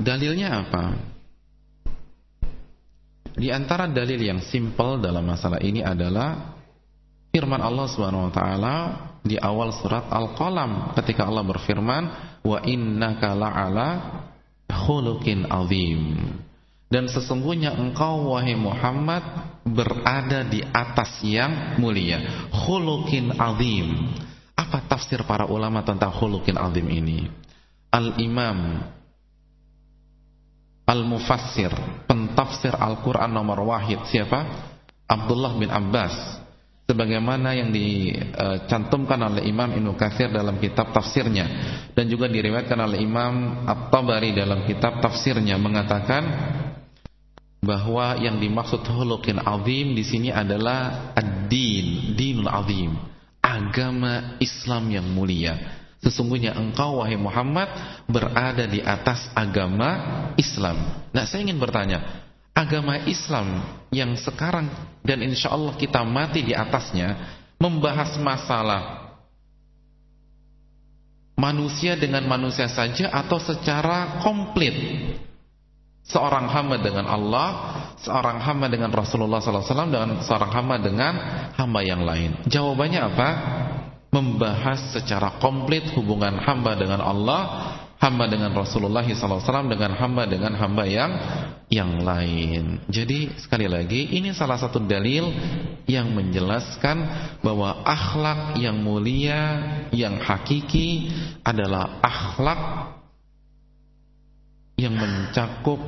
Dalilnya 0.00 0.64
apa? 0.64 0.84
Di 3.36 3.52
antara 3.52 3.86
dalil 3.86 4.18
yang 4.18 4.40
simpel 4.42 4.98
dalam 4.98 5.22
masalah 5.28 5.60
ini 5.62 5.84
adalah 5.84 6.56
firman 7.30 7.62
Allah 7.62 7.86
Subhanahu 7.86 8.28
wa 8.28 8.32
taala 8.34 8.76
di 9.22 9.38
awal 9.38 9.70
surat 9.76 10.08
Al-Qalam 10.10 10.96
ketika 10.98 11.28
Allah 11.28 11.44
berfirman 11.46 12.02
wa 12.42 12.58
innaka 12.64 13.36
la'ala 13.36 13.88
khuluqin 14.66 15.46
azim 15.46 16.34
dan 16.90 17.06
sesungguhnya 17.06 17.78
engkau 17.78 18.34
wahai 18.34 18.58
Muhammad 18.58 19.22
berada 19.62 20.42
di 20.42 20.58
atas 20.74 21.22
yang 21.22 21.78
mulia. 21.78 22.50
Khuluqin 22.50 23.30
azim. 23.38 24.10
Apa 24.58 24.84
tafsir 24.90 25.22
para 25.22 25.46
ulama 25.46 25.86
tentang 25.86 26.10
khuluqin 26.10 26.58
azim 26.58 26.90
ini? 26.90 27.30
Al-Imam 27.94 28.82
Al-Mufassir, 30.90 31.70
pentafsir 32.10 32.74
Al-Qur'an 32.74 33.30
nomor 33.30 33.62
wahid 33.62 34.02
siapa? 34.10 34.42
Abdullah 35.06 35.54
bin 35.54 35.70
Abbas. 35.70 36.42
Sebagaimana 36.90 37.54
yang 37.54 37.70
dicantumkan 37.70 39.22
oleh 39.22 39.46
Imam 39.46 39.70
Ibnu 39.70 39.94
Katsir 39.94 40.26
dalam 40.34 40.58
kitab 40.58 40.90
tafsirnya 40.90 41.46
dan 41.94 42.10
juga 42.10 42.26
diriwayatkan 42.26 42.74
oleh 42.82 42.98
Imam 42.98 43.62
At-Tabari 43.62 44.34
dalam 44.34 44.66
kitab 44.66 44.98
tafsirnya 44.98 45.54
mengatakan 45.54 46.22
bahwa 47.60 48.16
yang 48.16 48.40
dimaksud 48.40 48.80
hulukin 48.88 49.36
azim 49.40 49.92
di 49.92 50.04
sini 50.04 50.28
adalah 50.32 51.12
ad-din, 51.12 52.16
dinul 52.16 52.48
azim, 52.48 52.96
agama 53.44 54.40
Islam 54.40 54.88
yang 54.88 55.06
mulia. 55.12 55.56
Sesungguhnya 56.00 56.56
engkau 56.56 57.04
wahai 57.04 57.20
Muhammad 57.20 57.68
berada 58.08 58.64
di 58.64 58.80
atas 58.80 59.28
agama 59.36 60.32
Islam. 60.40 61.04
Nah, 61.12 61.28
saya 61.28 61.44
ingin 61.44 61.60
bertanya, 61.60 62.24
agama 62.56 63.04
Islam 63.04 63.60
yang 63.92 64.16
sekarang 64.16 64.72
dan 65.04 65.20
insya 65.20 65.52
Allah 65.52 65.76
kita 65.76 66.00
mati 66.00 66.40
di 66.40 66.56
atasnya 66.56 67.36
membahas 67.60 68.16
masalah 68.16 69.12
manusia 71.36 71.96
dengan 71.96 72.24
manusia 72.24 72.68
saja 72.68 73.12
atau 73.12 73.40
secara 73.40 74.20
komplit 74.24 74.76
seorang 76.10 76.50
hamba 76.50 76.76
dengan 76.82 77.06
Allah, 77.06 77.48
seorang 78.02 78.42
hamba 78.42 78.66
dengan 78.66 78.90
Rasulullah 78.90 79.38
SAW, 79.38 79.90
dan 79.94 80.20
seorang 80.26 80.50
hamba 80.50 80.76
dengan 80.82 81.14
hamba 81.54 81.80
yang 81.86 82.02
lain. 82.02 82.42
Jawabannya 82.50 83.00
apa? 83.00 83.28
Membahas 84.10 84.90
secara 84.90 85.38
komplit 85.38 85.86
hubungan 85.94 86.34
hamba 86.42 86.74
dengan 86.74 86.98
Allah, 86.98 87.40
hamba 88.02 88.26
dengan 88.26 88.50
Rasulullah 88.50 89.06
SAW, 89.06 89.70
dengan 89.70 89.94
hamba 89.94 90.26
dengan 90.26 90.58
hamba 90.58 90.82
yang 90.82 91.12
yang 91.70 92.02
lain. 92.02 92.82
Jadi 92.90 93.30
sekali 93.38 93.70
lagi 93.70 94.10
ini 94.18 94.34
salah 94.34 94.58
satu 94.58 94.82
dalil 94.82 95.30
yang 95.86 96.10
menjelaskan 96.10 97.06
bahwa 97.46 97.86
akhlak 97.86 98.58
yang 98.58 98.82
mulia, 98.82 99.62
yang 99.94 100.18
hakiki 100.18 101.06
adalah 101.46 102.02
akhlak 102.02 102.60
yang 104.80 104.96
mencakup 104.96 105.78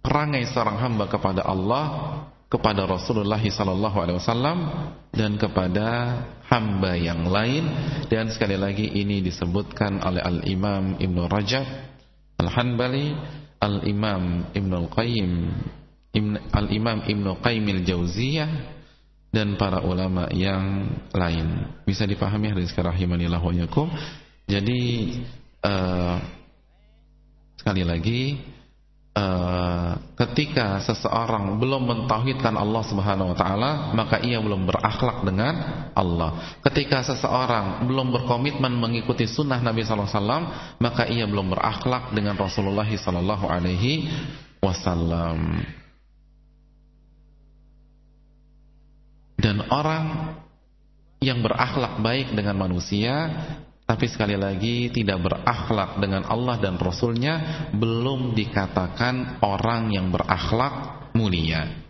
perangai 0.00 0.48
seorang 0.48 0.80
hamba 0.80 1.04
kepada 1.08 1.44
Allah, 1.44 1.84
kepada 2.48 2.88
Rasulullah 2.88 3.40
sallallahu 3.40 3.96
alaihi 4.00 4.18
wasallam 4.20 4.58
dan 5.12 5.36
kepada 5.36 5.88
hamba 6.48 6.96
yang 6.96 7.28
lain 7.28 7.64
dan 8.08 8.30
sekali 8.30 8.54
lagi 8.54 8.84
ini 8.84 9.24
disebutkan 9.24 10.00
oleh 10.04 10.22
Al-Imam 10.22 11.00
Ibnu 11.00 11.28
Rajab 11.28 11.66
Al-Hanbali, 12.38 13.16
Al-Imam 13.58 14.52
Ibnu 14.52 14.74
Al-Qayyim, 14.86 15.30
Al-Imam 16.52 16.98
Ibnu 17.08 17.30
Qayyim 17.40 17.64
Al-Jauziyah 17.80 18.50
dan 19.34 19.58
para 19.58 19.82
ulama 19.82 20.30
yang 20.30 20.94
lain. 21.10 21.74
Bisa 21.82 22.06
dipahami 22.06 22.54
hadis 22.54 22.70
rahimanillah 22.70 23.42
wa 23.42 23.50
yakum. 23.50 23.90
Jadi 24.46 24.82
uh, 25.64 26.16
Sekali 27.64 27.80
lagi 27.80 28.36
uh, 29.16 29.96
ketika 30.20 30.84
seseorang 30.84 31.56
belum 31.56 31.88
mentauhidkan 31.88 32.52
Allah 32.60 32.84
Subhanahu 32.84 33.32
wa 33.32 33.36
taala, 33.40 33.70
maka 33.96 34.20
ia 34.20 34.36
belum 34.36 34.68
berakhlak 34.68 35.24
dengan 35.24 35.88
Allah. 35.96 36.60
Ketika 36.60 37.00
seseorang 37.00 37.88
belum 37.88 38.12
berkomitmen 38.12 38.68
mengikuti 38.68 39.24
sunnah 39.24 39.64
Nabi 39.64 39.80
sallallahu 39.80 40.12
alaihi 40.12 40.20
wasallam, 40.20 40.44
maka 40.76 41.08
ia 41.08 41.24
belum 41.24 41.56
berakhlak 41.56 42.12
dengan 42.12 42.36
Rasulullah 42.36 42.84
sallallahu 42.84 43.48
alaihi 43.48 44.12
wasallam. 44.60 45.64
Dan 49.40 49.64
orang 49.72 50.36
yang 51.24 51.40
berakhlak 51.40 51.96
baik 52.04 52.36
dengan 52.36 52.60
manusia 52.60 53.32
tapi 53.84 54.08
sekali 54.08 54.32
lagi 54.32 54.88
tidak 54.88 55.20
berakhlak 55.20 56.00
dengan 56.00 56.24
Allah 56.24 56.56
dan 56.56 56.80
Rasulnya 56.80 57.68
belum 57.76 58.32
dikatakan 58.32 59.44
orang 59.44 59.92
yang 59.92 60.08
berakhlak 60.08 61.12
mulia. 61.12 61.84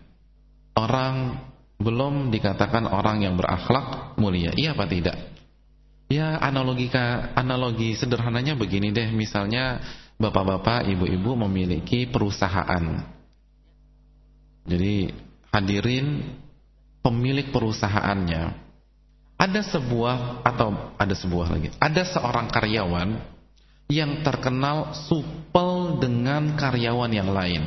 Orang 0.75 1.39
belum 1.79 2.35
dikatakan 2.35 2.83
orang 2.91 3.23
yang 3.23 3.39
berakhlak 3.39 4.19
mulia. 4.19 4.51
Iya 4.51 4.75
apa 4.75 4.91
tidak? 4.91 5.15
Ya 6.11 6.35
analogika 6.35 7.31
analogi 7.31 7.95
sederhananya 7.95 8.59
begini 8.59 8.91
deh. 8.91 9.15
Misalnya 9.15 9.79
bapak-bapak, 10.19 10.91
ibu-ibu 10.91 11.47
memiliki 11.47 12.11
perusahaan. 12.11 13.07
Jadi 14.67 15.15
hadirin 15.47 16.27
pemilik 16.99 17.47
perusahaannya 17.55 18.64
ada 19.35 19.61
sebuah 19.61 20.41
atau 20.47 20.95
ada 20.95 21.15
sebuah 21.15 21.47
lagi. 21.51 21.69
Ada 21.75 22.07
seorang 22.15 22.47
karyawan 22.47 23.19
yang 23.91 24.23
terkenal 24.23 24.95
supel 25.05 25.99
dengan 25.99 26.55
karyawan 26.55 27.11
yang 27.11 27.29
lain. 27.29 27.63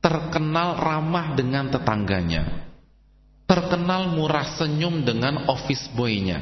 Terkenal 0.00 0.80
ramah 0.80 1.36
dengan 1.36 1.68
tetangganya. 1.68 2.66
Terkenal 3.48 4.12
murah 4.12 4.56
senyum 4.56 5.04
dengan 5.04 5.48
office 5.48 5.88
boy-nya. 5.92 6.40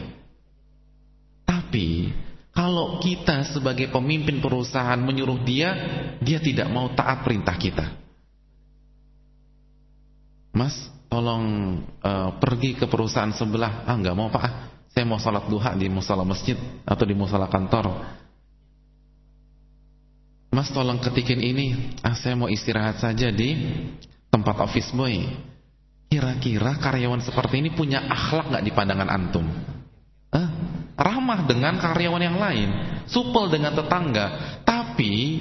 Tapi 1.47 2.11
kalau 2.57 2.99
kita 3.05 3.53
sebagai 3.53 3.93
pemimpin 3.93 4.41
perusahaan 4.41 4.99
menyuruh 4.99 5.45
dia, 5.45 5.77
dia 6.25 6.41
tidak 6.41 6.73
mau 6.73 6.89
taat 6.97 7.21
perintah 7.23 7.53
kita. 7.53 7.87
Mas, 10.57 10.73
tolong 11.17 11.81
uh, 12.05 12.37
pergi 12.37 12.77
ke 12.77 12.85
perusahaan 12.85 13.33
sebelah. 13.33 13.89
Ah 13.89 13.97
nggak 13.97 14.13
mau 14.13 14.29
pak. 14.29 14.43
Ah, 14.45 14.53
saya 14.93 15.09
mau 15.09 15.17
salat 15.17 15.49
duha 15.49 15.73
di 15.73 15.89
musola 15.89 16.29
masjid 16.29 16.61
atau 16.85 17.05
di 17.09 17.17
musola 17.17 17.49
kantor. 17.49 17.89
Mas 20.53 20.69
tolong 20.69 21.01
ketikin 21.01 21.41
ini. 21.41 21.97
Ah 22.05 22.13
saya 22.13 22.37
mau 22.37 22.53
istirahat 22.53 23.01
saja 23.01 23.33
di 23.33 23.57
tempat 24.29 24.61
office 24.61 24.93
boy. 24.93 25.25
Kira-kira 26.13 26.77
karyawan 26.77 27.25
seperti 27.25 27.65
ini 27.65 27.73
punya 27.73 28.05
akhlak 28.05 28.53
nggak 28.53 28.65
di 28.69 28.73
pandangan 28.77 29.09
antum? 29.09 29.47
Eh, 30.31 30.49
ramah 31.01 31.49
dengan 31.49 31.81
karyawan 31.81 32.23
yang 32.23 32.39
lain, 32.39 32.71
supel 33.11 33.51
dengan 33.51 33.75
tetangga, 33.75 34.61
tapi 34.63 34.86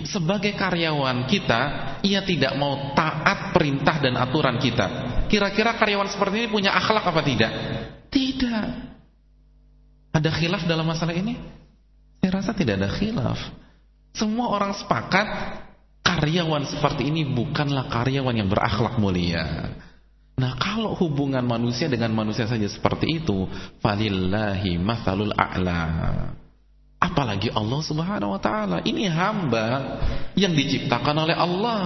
sebagai 0.03 0.51
karyawan 0.55 1.23
kita, 1.31 1.61
ia 2.03 2.19
tidak 2.27 2.59
mau 2.59 2.91
taat 2.91 3.55
perintah 3.55 4.03
dan 4.03 4.19
aturan 4.19 4.59
kita. 4.59 4.87
Kira-kira 5.31 5.79
karyawan 5.79 6.11
seperti 6.11 6.45
ini 6.45 6.47
punya 6.51 6.75
akhlak 6.75 7.07
apa 7.07 7.21
tidak? 7.23 7.51
Tidak. 8.11 8.65
Ada 10.15 10.29
khilaf 10.31 10.63
dalam 10.67 10.87
masalah 10.87 11.15
ini? 11.15 11.39
Saya 12.19 12.41
rasa 12.41 12.51
tidak 12.51 12.83
ada 12.83 12.89
khilaf. 12.91 13.39
Semua 14.15 14.51
orang 14.51 14.71
sepakat 14.75 15.27
karyawan 16.03 16.63
seperti 16.71 17.11
ini 17.11 17.27
bukanlah 17.27 17.91
karyawan 17.91 18.35
yang 18.35 18.47
berakhlak 18.47 18.95
mulia. 18.99 19.75
Nah 20.35 20.51
kalau 20.59 20.95
hubungan 20.99 21.43
manusia 21.47 21.87
dengan 21.87 22.11
manusia 22.11 22.43
saja 22.43 22.67
seperti 22.67 23.23
itu 23.23 23.47
Falillahi 23.79 24.75
mathalul 24.75 25.31
a'la 25.31 25.83
Apalagi 27.05 27.53
Allah 27.53 27.79
subhanahu 27.85 28.33
wa 28.33 28.41
ta'ala. 28.41 28.81
Ini 28.81 29.05
hamba 29.13 29.99
yang 30.33 30.57
diciptakan 30.57 31.15
oleh 31.25 31.35
Allah. 31.37 31.81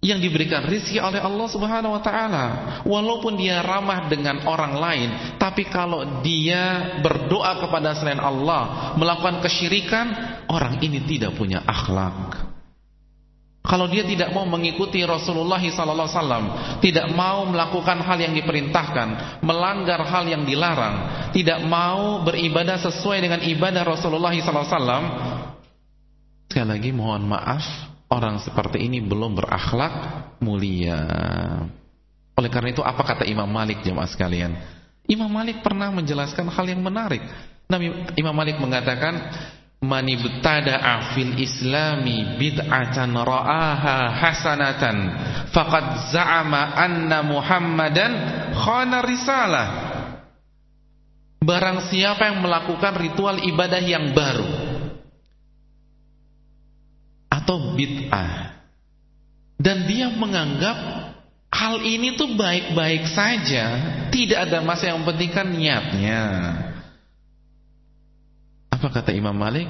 Yang 0.00 0.32
diberikan 0.32 0.64
rizki 0.64 0.96
oleh 0.96 1.20
Allah 1.20 1.44
subhanahu 1.44 1.92
wa 1.92 2.00
ta'ala. 2.00 2.44
Walaupun 2.88 3.36
dia 3.36 3.60
ramah 3.60 4.08
dengan 4.08 4.48
orang 4.48 4.72
lain 4.80 5.08
Tapi 5.36 5.68
kalau 5.68 6.24
dia 6.24 6.96
berdoa 7.04 7.60
kepada 7.60 7.92
selain 7.92 8.16
Allah 8.16 8.96
Melakukan 8.96 9.44
kesyirikan 9.44 10.08
Orang 10.48 10.80
ini 10.80 11.04
tidak 11.04 11.36
punya 11.36 11.60
akhlak 11.68 12.49
kalau 13.60 13.92
dia 13.92 14.00
tidak 14.08 14.32
mau 14.32 14.48
mengikuti 14.48 15.04
Rasulullah 15.04 15.60
SAW, 15.60 16.80
tidak 16.80 17.12
mau 17.12 17.44
melakukan 17.44 18.00
hal 18.00 18.16
yang 18.16 18.32
diperintahkan, 18.32 19.40
melanggar 19.44 20.00
hal 20.00 20.24
yang 20.24 20.48
dilarang, 20.48 21.28
tidak 21.36 21.60
mau 21.68 22.24
beribadah 22.24 22.80
sesuai 22.80 23.20
dengan 23.20 23.40
ibadah 23.44 23.84
Rasulullah 23.84 24.32
SAW, 24.32 25.04
sekali 26.48 26.66
lagi 26.66 26.90
mohon 26.90 27.28
maaf, 27.28 27.62
orang 28.08 28.40
seperti 28.40 28.80
ini 28.80 29.04
belum 29.04 29.36
berakhlak 29.36 29.94
mulia. 30.40 31.04
Oleh 32.40 32.48
karena 32.48 32.72
itu 32.72 32.80
apa 32.80 33.04
kata 33.04 33.28
Imam 33.28 33.46
Malik 33.46 33.84
jemaah 33.84 34.08
sekalian? 34.08 34.56
Imam 35.04 35.28
Malik 35.28 35.60
pernah 35.60 35.92
menjelaskan 35.92 36.48
hal 36.48 36.64
yang 36.64 36.80
menarik. 36.80 37.20
Nabi 37.68 37.92
Imam 38.16 38.32
Malik 38.34 38.58
mengatakan 38.58 39.14
man 39.80 40.04
ibtada'a 40.04 41.16
fil 41.16 41.40
islami 41.40 42.36
bid'atan 42.36 43.16
ra'aha 43.16 44.12
hasanatan 44.12 44.96
faqad 45.48 46.12
za'ama 46.12 46.76
anna 46.76 47.24
muhammadan 47.24 48.12
khana 48.52 49.00
risalah. 49.00 49.68
Barang 51.40 51.88
siapa 51.88 52.28
yang 52.28 52.44
melakukan 52.44 53.00
ritual 53.00 53.40
ibadah 53.40 53.80
yang 53.80 54.12
baru 54.12 54.44
atau 57.32 57.72
bid'ah 57.72 58.60
dan 59.56 59.88
dia 59.88 60.12
menganggap 60.12 60.76
hal 61.48 61.80
ini 61.80 62.20
tuh 62.20 62.36
baik-baik 62.36 63.08
saja 63.08 63.64
tidak 64.12 64.48
ada 64.48 64.60
masa 64.60 64.92
yang 64.92 65.00
penting 65.08 65.32
kan 65.32 65.48
niatnya 65.48 66.24
apa 68.80 68.88
kata 68.88 69.12
Imam 69.12 69.36
Malik? 69.36 69.68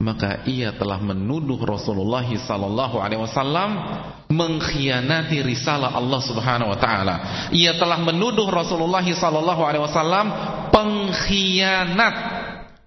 Maka 0.00 0.48
ia 0.48 0.72
telah 0.72 0.96
menuduh 0.96 1.60
Rasulullah 1.60 2.24
sallallahu 2.24 2.96
alaihi 2.96 3.20
wasallam 3.20 3.76
mengkhianati 4.32 5.44
risalah 5.44 5.92
Allah 5.92 6.20
Subhanahu 6.24 6.72
wa 6.72 6.78
taala. 6.80 7.16
Ia 7.52 7.76
telah 7.76 8.00
menuduh 8.00 8.48
Rasulullah 8.48 9.04
sallallahu 9.04 9.60
alaihi 9.60 9.84
wasallam 9.84 10.26
pengkhianat. 10.72 12.16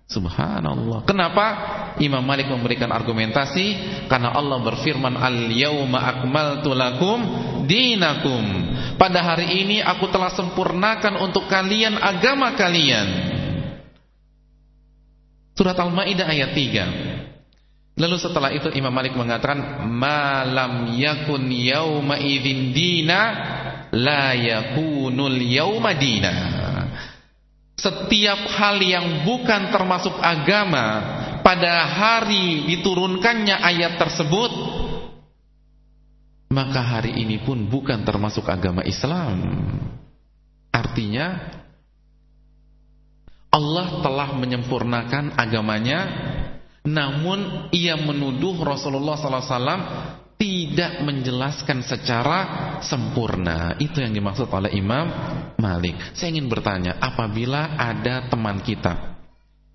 Subhanallah. 0.10 1.06
Kenapa? 1.06 1.46
Imam 2.02 2.26
Malik 2.26 2.50
memberikan 2.50 2.90
argumentasi 2.90 3.78
karena 4.10 4.34
Allah 4.34 4.58
berfirman 4.66 5.14
al-yauma 5.14 6.02
akmaltu 6.02 6.74
lakum 6.74 7.22
dinakum. 7.70 8.42
Pada 8.98 9.22
hari 9.22 9.66
ini 9.66 9.78
aku 9.86 10.10
telah 10.10 10.34
sempurnakan 10.34 11.30
untuk 11.30 11.46
kalian 11.46 11.94
agama 12.02 12.58
kalian. 12.58 13.38
Surat 15.60 15.76
Al-Maidah 15.76 16.24
ayat 16.24 16.56
3. 16.56 18.00
Lalu 18.00 18.16
setelah 18.16 18.48
itu 18.56 18.72
Imam 18.80 18.96
Malik 18.96 19.12
mengatakan 19.12 19.84
malam 19.92 20.96
yakun 20.96 21.52
yauma 21.52 22.16
idzin 22.16 22.72
dina 22.72 23.22
la 23.92 24.32
yakunul 24.40 25.36
yauma 25.36 25.92
dina. 26.00 26.36
Setiap 27.76 28.40
hal 28.56 28.80
yang 28.80 29.28
bukan 29.28 29.68
termasuk 29.68 30.16
agama 30.24 31.04
pada 31.44 31.92
hari 31.92 32.64
diturunkannya 32.72 33.60
ayat 33.60 34.00
tersebut 34.00 34.52
maka 36.56 36.80
hari 36.82 37.20
ini 37.20 37.44
pun 37.44 37.68
bukan 37.68 38.08
termasuk 38.08 38.48
agama 38.48 38.80
Islam. 38.88 39.44
Artinya 40.72 41.59
Allah 43.50 44.06
telah 44.06 44.30
menyempurnakan 44.38 45.34
agamanya 45.34 46.00
namun 46.86 47.70
ia 47.76 47.98
menuduh 48.00 48.56
Rasulullah 48.62 49.20
SAW 49.20 49.84
tidak 50.40 51.04
menjelaskan 51.04 51.84
secara 51.84 52.38
sempurna. 52.80 53.76
Itu 53.76 54.00
yang 54.00 54.16
dimaksud 54.16 54.48
oleh 54.48 54.72
Imam 54.72 55.12
Malik. 55.60 56.16
Saya 56.16 56.32
ingin 56.32 56.48
bertanya 56.48 56.96
apabila 57.04 57.76
ada 57.76 58.32
teman 58.32 58.64
kita 58.64 59.20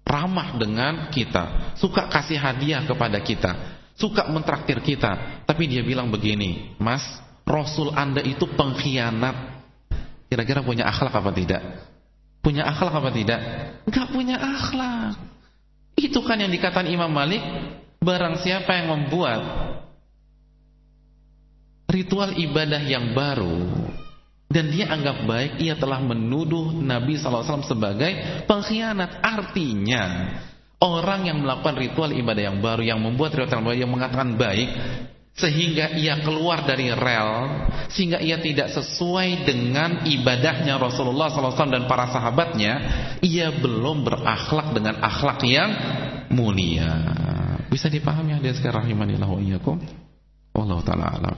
ramah 0.05 0.55
dengan 0.61 1.09
kita 1.09 1.75
suka 1.81 2.07
kasih 2.13 2.37
hadiah 2.37 2.85
kepada 2.85 3.19
kita 3.25 3.53
suka 3.97 4.29
mentraktir 4.29 4.79
kita 4.85 5.43
tapi 5.49 5.65
dia 5.65 5.81
bilang 5.81 6.13
begini 6.13 6.77
mas 6.77 7.03
Rasul 7.45 7.93
anda 7.93 8.25
itu 8.25 8.49
pengkhianat. 8.49 9.53
Kira-kira 10.33 10.65
punya 10.65 10.89
akhlak 10.89 11.13
apa 11.13 11.31
tidak 11.37 11.63
Punya 12.45 12.69
akhlak 12.69 12.93
apa 12.93 13.11
tidak? 13.17 13.41
Enggak 13.89 14.07
punya 14.13 14.37
akhlak. 14.37 15.17
Itu 15.97 16.21
kan 16.21 16.37
yang 16.37 16.53
dikatakan 16.53 16.85
Imam 16.93 17.09
Malik, 17.09 17.41
barang 18.05 18.45
siapa 18.45 18.77
yang 18.77 18.93
membuat 18.93 19.41
ritual 21.89 22.37
ibadah 22.37 22.83
yang 22.85 23.17
baru 23.17 23.89
dan 24.53 24.71
dia 24.71 24.93
anggap 24.93 25.25
baik, 25.25 25.53
ia 25.59 25.75
telah 25.75 25.99
menuduh 25.99 26.71
Nabi 26.79 27.17
SAW 27.19 27.65
sebagai 27.65 28.45
pengkhianat. 28.47 29.19
Artinya, 29.19 30.31
orang 30.79 31.27
yang 31.27 31.43
melakukan 31.43 31.75
ritual 31.81 32.13
ibadah 32.13 32.53
yang 32.53 32.59
baru, 32.61 32.83
yang 32.85 33.01
membuat 33.01 33.35
ritual 33.35 33.65
ibadah 33.65 33.81
yang 33.83 33.91
mengatakan 33.91 34.37
baik, 34.39 34.69
sehingga 35.35 35.99
ia 35.99 36.23
keluar 36.23 36.63
dari 36.63 36.95
rel 36.95 37.67
sehingga 37.91 38.23
ia 38.23 38.39
tidak 38.39 38.71
sesuai 38.71 39.43
dengan 39.43 40.07
ibadahnya 40.07 40.79
Rasulullah 40.79 41.27
SAW 41.27 41.75
dan 41.75 41.91
para 41.91 42.07
sahabatnya 42.07 42.73
ia 43.19 43.51
belum 43.51 44.07
berakhlak 44.07 44.71
dengan 44.71 45.03
akhlak 45.03 45.43
yang 45.43 45.71
mulia. 46.31 46.95
Bisa 47.67 47.91
dipahami 47.91 48.39
hadis 48.39 48.63
sekarang 48.63 48.87
rahimanillah 48.87 49.27
wa 49.27 49.43
iyyakum? 49.43 49.83
Wallahu 50.55 50.87
taala 50.87 51.11
alam. 51.11 51.37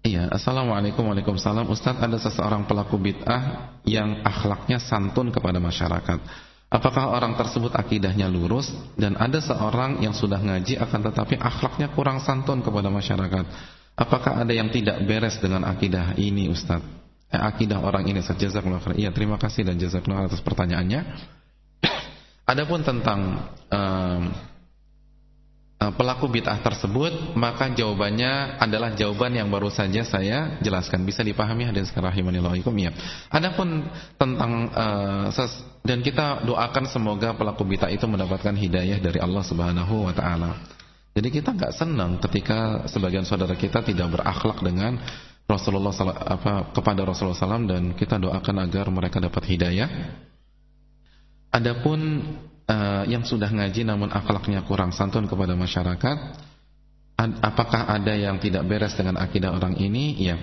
Iya, 0.00 0.32
Assalamualaikum 0.32 1.12
Waalaikumsalam. 1.12 1.68
Ustaz, 1.68 2.00
ada 2.00 2.16
seseorang 2.16 2.64
pelaku 2.64 2.96
bid'ah 2.96 3.68
Yang 3.84 4.24
akhlaknya 4.24 4.80
santun 4.80 5.28
kepada 5.28 5.60
masyarakat 5.60 6.49
Apakah 6.70 7.10
orang 7.10 7.34
tersebut 7.34 7.74
akidahnya 7.74 8.30
lurus 8.30 8.70
dan 8.94 9.18
ada 9.18 9.42
seorang 9.42 9.98
yang 10.06 10.14
sudah 10.14 10.38
ngaji 10.38 10.78
akan 10.78 11.00
tetapi 11.10 11.34
akhlaknya 11.34 11.90
kurang 11.90 12.22
santun 12.22 12.62
kepada 12.62 12.86
masyarakat? 12.86 13.44
Apakah 13.98 14.38
ada 14.38 14.54
yang 14.54 14.70
tidak 14.70 15.02
beres 15.02 15.42
dengan 15.42 15.66
akidah 15.66 16.14
ini 16.14 16.46
Ustaz? 16.46 16.78
Eh, 17.26 17.42
akidah 17.42 17.82
orang 17.82 18.06
ini 18.06 18.22
Ustaz 18.22 18.38
Jazakallahu. 18.38 18.94
Iya, 18.94 19.10
terima 19.10 19.34
kasih 19.34 19.66
dan 19.66 19.82
jazakallahu 19.82 20.30
atas 20.30 20.38
pertanyaannya. 20.46 21.00
Adapun 22.54 22.86
tentang 22.86 23.50
Eh, 23.70 24.20
pelaku 25.80 26.28
bid'ah 26.28 26.60
tersebut 26.60 27.32
maka 27.40 27.72
jawabannya 27.72 28.60
adalah 28.60 28.92
jawaban 28.92 29.32
yang 29.32 29.48
baru 29.48 29.72
saja 29.72 30.04
saya 30.04 30.60
jelaskan 30.60 31.08
bisa 31.08 31.24
dipahami 31.24 31.64
hadirin 31.64 31.88
rahimanillah 31.88 32.52
ya. 32.76 32.92
Adapun 33.32 33.88
tentang 34.20 34.68
uh, 34.76 35.32
ses 35.32 35.64
dan 35.80 36.04
kita 36.04 36.44
doakan 36.44 36.84
semoga 36.84 37.32
pelaku 37.32 37.64
bid'ah 37.64 37.88
itu 37.88 38.04
mendapatkan 38.04 38.52
hidayah 38.52 39.00
dari 39.00 39.24
Allah 39.24 39.40
Subhanahu 39.40 40.04
wa 40.04 40.12
taala. 40.12 40.60
Jadi 41.16 41.28
kita 41.32 41.56
nggak 41.56 41.72
senang 41.72 42.20
ketika 42.28 42.84
sebagian 42.84 43.24
saudara 43.24 43.56
kita 43.56 43.80
tidak 43.80 44.20
berakhlak 44.20 44.60
dengan 44.60 45.00
Rasulullah 45.48 45.96
apa 46.22 46.70
kepada 46.70 47.02
Rasulullah 47.02 47.34
SAW 47.34 47.66
dan 47.66 47.82
kita 47.98 48.20
doakan 48.20 48.56
agar 48.62 48.86
mereka 48.92 49.18
dapat 49.18 49.42
hidayah. 49.50 49.88
Adapun 51.50 52.22
uh, 52.70 53.02
yang 53.10 53.26
sudah 53.26 53.50
ngaji 53.50 53.82
namun 53.82 54.14
akhlaknya 54.14 54.62
kurang 54.62 54.94
santun 54.94 55.26
kepada 55.26 55.58
masyarakat 55.58 56.16
apakah 57.28 57.90
ada 57.90 58.16
yang 58.16 58.40
tidak 58.40 58.64
beres 58.64 58.96
dengan 58.96 59.20
akidah 59.20 59.52
orang 59.52 59.76
ini? 59.76 60.16
Ya. 60.16 60.36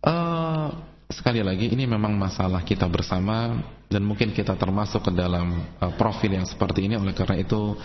Uh, 0.00 0.72
sekali 1.12 1.44
lagi 1.44 1.68
ini 1.68 1.84
memang 1.84 2.14
masalah 2.16 2.62
kita 2.64 2.86
bersama 2.88 3.60
dan 3.90 4.02
mungkin 4.06 4.32
kita 4.32 4.56
termasuk 4.56 5.10
ke 5.10 5.12
dalam 5.12 5.66
uh, 5.82 5.92
profil 5.98 6.38
yang 6.38 6.46
seperti 6.48 6.86
ini 6.86 6.96
oleh 6.96 7.12
karena 7.12 7.42
itu 7.42 7.76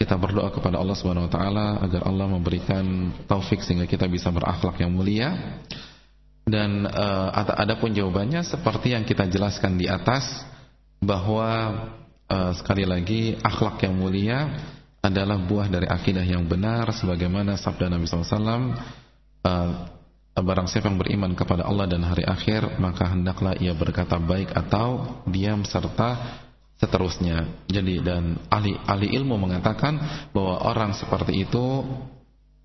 kita 0.00 0.16
berdoa 0.16 0.48
kepada 0.48 0.80
Allah 0.80 0.96
Subhanahu 0.96 1.28
wa 1.28 1.32
taala 1.32 1.66
agar 1.84 2.08
Allah 2.08 2.26
memberikan 2.30 3.12
taufik 3.28 3.60
sehingga 3.60 3.84
kita 3.84 4.08
bisa 4.08 4.32
berakhlak 4.32 4.80
yang 4.80 4.92
mulia. 4.92 5.60
Dan 6.50 6.88
uh, 6.88 7.28
ada 7.36 7.78
pun 7.78 7.94
jawabannya 7.94 8.42
seperti 8.42 8.96
yang 8.96 9.04
kita 9.06 9.28
jelaskan 9.28 9.76
di 9.76 9.86
atas 9.86 10.24
bahwa 10.98 11.78
uh, 12.30 12.52
sekali 12.54 12.86
lagi 12.86 13.34
akhlak 13.42 13.82
yang 13.82 13.98
mulia 13.98 14.38
adalah 15.02 15.36
buah 15.36 15.66
dari 15.66 15.90
akidah 15.90 16.22
yang 16.22 16.46
benar 16.46 16.94
sebagaimana 16.94 17.58
sabda 17.58 17.90
Nabi 17.90 18.06
SAW 18.06 18.78
uh, 19.42 19.70
barang 20.38 20.68
siapa 20.70 20.88
yang 20.88 21.00
beriman 21.00 21.32
kepada 21.34 21.66
Allah 21.66 21.90
dan 21.90 22.06
hari 22.06 22.22
akhir 22.24 22.78
maka 22.78 23.10
hendaklah 23.10 23.58
ia 23.58 23.74
berkata 23.74 24.16
baik 24.16 24.54
atau 24.54 25.20
diam 25.28 25.66
serta 25.66 26.40
seterusnya. 26.80 27.68
Jadi 27.68 28.00
dan 28.00 28.40
ahli 28.48 28.72
ahli 28.88 29.12
ilmu 29.20 29.36
mengatakan 29.36 30.00
bahwa 30.32 30.64
orang 30.64 30.96
seperti 30.96 31.44
itu 31.44 31.84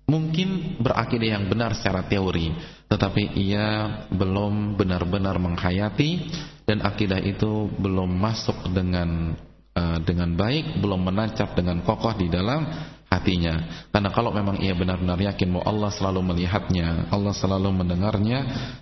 mungkin 0.08 0.80
berakidah 0.80 1.36
yang 1.36 1.44
benar 1.52 1.76
secara 1.76 2.08
teori, 2.08 2.54
tetapi 2.88 3.36
ia 3.36 4.00
belum 4.08 4.80
benar-benar 4.80 5.36
menghayati 5.36 6.32
dan 6.64 6.80
akidah 6.80 7.20
itu 7.20 7.68
belum 7.76 8.08
masuk 8.16 8.72
dengan 8.72 9.36
uh, 9.76 9.98
dengan 10.00 10.32
baik, 10.32 10.80
belum 10.80 11.04
menancap 11.04 11.52
dengan 11.52 11.84
kokoh 11.84 12.16
di 12.16 12.32
dalam 12.32 12.64
hatinya. 13.06 13.86
Karena 13.92 14.10
kalau 14.10 14.34
memang 14.34 14.58
ia 14.58 14.74
benar-benar 14.74 15.20
yakin 15.20 15.52
bahwa 15.52 15.64
Allah 15.68 15.90
selalu 15.94 16.20
melihatnya, 16.34 17.12
Allah 17.12 17.34
selalu 17.36 17.70
mendengarnya, 17.70 18.38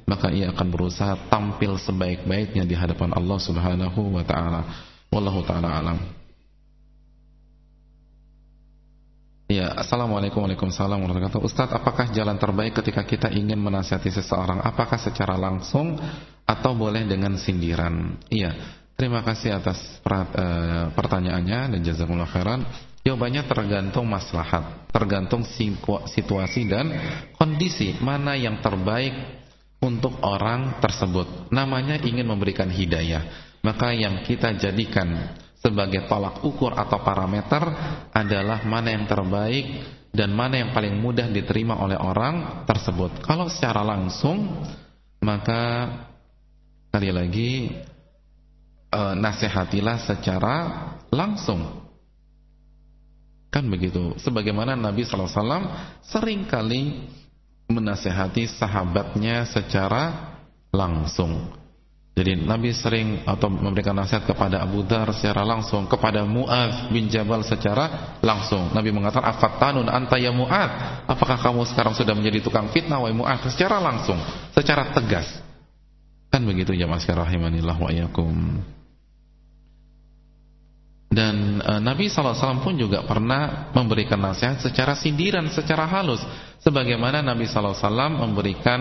maka 0.09 0.33
ia 0.33 0.55
akan 0.55 0.69
berusaha 0.71 1.15
tampil 1.29 1.77
sebaik-baiknya 1.77 2.65
di 2.65 2.75
hadapan 2.79 3.13
Allah 3.13 3.39
Subhanahu 3.43 4.15
wa 4.15 4.25
taala. 4.25 4.63
Wallahu 5.13 5.45
taala 5.45 5.69
alam. 5.83 5.99
Ya, 9.45 9.77
Assalamualaikum 9.77 10.41
warahmatullahi 10.41 11.05
wabarakatuh 11.05 11.45
Ustaz, 11.45 11.69
apakah 11.69 12.09
jalan 12.17 12.41
terbaik 12.41 12.81
ketika 12.81 13.05
kita 13.05 13.29
ingin 13.29 13.61
menasihati 13.61 14.09
seseorang 14.09 14.57
Apakah 14.65 14.97
secara 14.97 15.37
langsung 15.37 16.01
Atau 16.49 16.73
boleh 16.73 17.05
dengan 17.05 17.37
sindiran 17.37 18.17
Iya, 18.33 18.57
terima 18.95 19.21
kasih 19.27 19.59
atas 19.59 19.79
uh, 20.07 20.91
pertanyaannya 20.95 21.77
Dan 21.77 21.81
jazakumullah 21.85 22.31
khairan. 22.31 22.63
Jawabannya 23.05 23.45
tergantung 23.45 24.09
maslahat 24.09 24.89
Tergantung 24.89 25.45
situasi 26.09 26.65
dan 26.65 26.89
kondisi 27.37 28.01
Mana 28.01 28.33
yang 28.33 28.65
terbaik 28.65 29.13
Untuk 29.85 30.17
orang 30.25 30.81
tersebut. 30.81 31.53
Namanya 31.53 32.01
ingin 32.01 32.25
memberikan 32.25 32.73
hidayah. 32.73 33.53
Maka 33.61 33.93
yang 33.93 34.25
kita 34.25 34.57
jadikan 34.57 35.37
sebagai 35.65 36.05
tolak 36.05 36.45
ukur 36.45 36.77
atau 36.77 37.01
parameter 37.01 37.65
adalah 38.13 38.61
mana 38.69 38.93
yang 38.93 39.09
terbaik 39.09 39.65
dan 40.13 40.29
mana 40.37 40.61
yang 40.61 40.77
paling 40.77 41.01
mudah 41.01 41.33
diterima 41.33 41.81
oleh 41.81 41.97
orang 41.97 42.69
tersebut. 42.69 43.25
Kalau 43.25 43.49
secara 43.49 43.81
langsung 43.81 44.61
maka 45.25 45.89
sekali 46.93 47.11
lagi 47.11 47.51
e, 48.95 49.01
nasihatilah 49.19 50.07
secara 50.07 50.55
langsung. 51.11 51.83
Kan 53.51 53.67
begitu. 53.71 54.15
Sebagaimana 54.19 54.75
Nabi 54.79 55.07
wasallam 55.07 55.71
sering 56.03 56.47
kali 56.47 57.11
menasihati 57.71 58.51
sahabatnya 58.51 59.47
secara 59.47 60.35
langsung. 60.75 61.55
Jadi 62.15 62.47
Nabi 62.47 62.71
sering 62.71 63.27
atau 63.27 63.51
memberikan 63.51 63.91
nasihat 63.91 64.23
kepada 64.23 64.63
Abu 64.63 64.87
Dhar 64.87 65.11
secara 65.11 65.43
langsung, 65.43 65.91
kepada 65.91 66.23
Mu'ad 66.23 66.95
bin 66.95 67.11
Jabal 67.11 67.43
secara 67.43 68.19
langsung. 68.23 68.71
Nabi 68.71 68.95
mengatakan, 68.95 69.35
"Afattanun 69.35 69.91
anta 69.91 70.15
ya 70.15 70.31
Mu'ad? 70.31 71.03
Apakah 71.11 71.43
kamu 71.43 71.67
sekarang 71.75 71.91
sudah 71.91 72.15
menjadi 72.15 72.39
tukang 72.39 72.71
fitnah 72.71 73.03
wahai 73.03 73.19
Mu'ad?" 73.19 73.43
Secara 73.51 73.83
langsung, 73.83 74.23
secara 74.55 74.95
tegas. 74.95 75.27
Kan 76.31 76.47
begitu 76.47 76.71
jamaah 76.79 77.03
sekalian 77.03 77.27
rahimanillah 77.27 77.77
wa 77.83 77.91
iyyakum. 77.91 78.63
Dan 81.15 81.63
e, 81.63 81.73
Nabi 81.79 82.11
SAW 82.11 82.59
pun 82.59 82.75
juga 82.75 83.07
pernah 83.07 83.71
memberikan 83.71 84.19
nasihat 84.19 84.59
secara 84.59 84.99
sindiran, 84.99 85.47
secara 85.55 85.87
halus. 85.87 86.21
Sebagaimana 86.59 87.23
Nabi 87.23 87.47
SAW 87.47 87.79
memberikan 88.11 88.81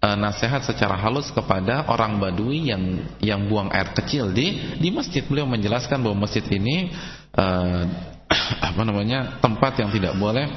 uh, 0.00 0.16
nasihat 0.16 0.64
secara 0.64 0.96
halus 0.96 1.28
kepada 1.30 1.86
orang 1.88 2.16
Badui 2.16 2.72
yang 2.72 3.04
yang 3.20 3.40
buang 3.46 3.68
air 3.70 3.92
kecil 3.92 4.32
di 4.32 4.76
di 4.80 4.88
masjid. 4.88 5.22
Beliau 5.24 5.44
menjelaskan 5.44 6.00
bahwa 6.00 6.26
masjid 6.26 6.44
ini 6.48 6.90
uh, 7.36 7.84
apa 8.72 8.82
namanya 8.82 9.38
tempat 9.44 9.78
yang 9.78 9.92
tidak 9.92 10.16
boleh 10.16 10.48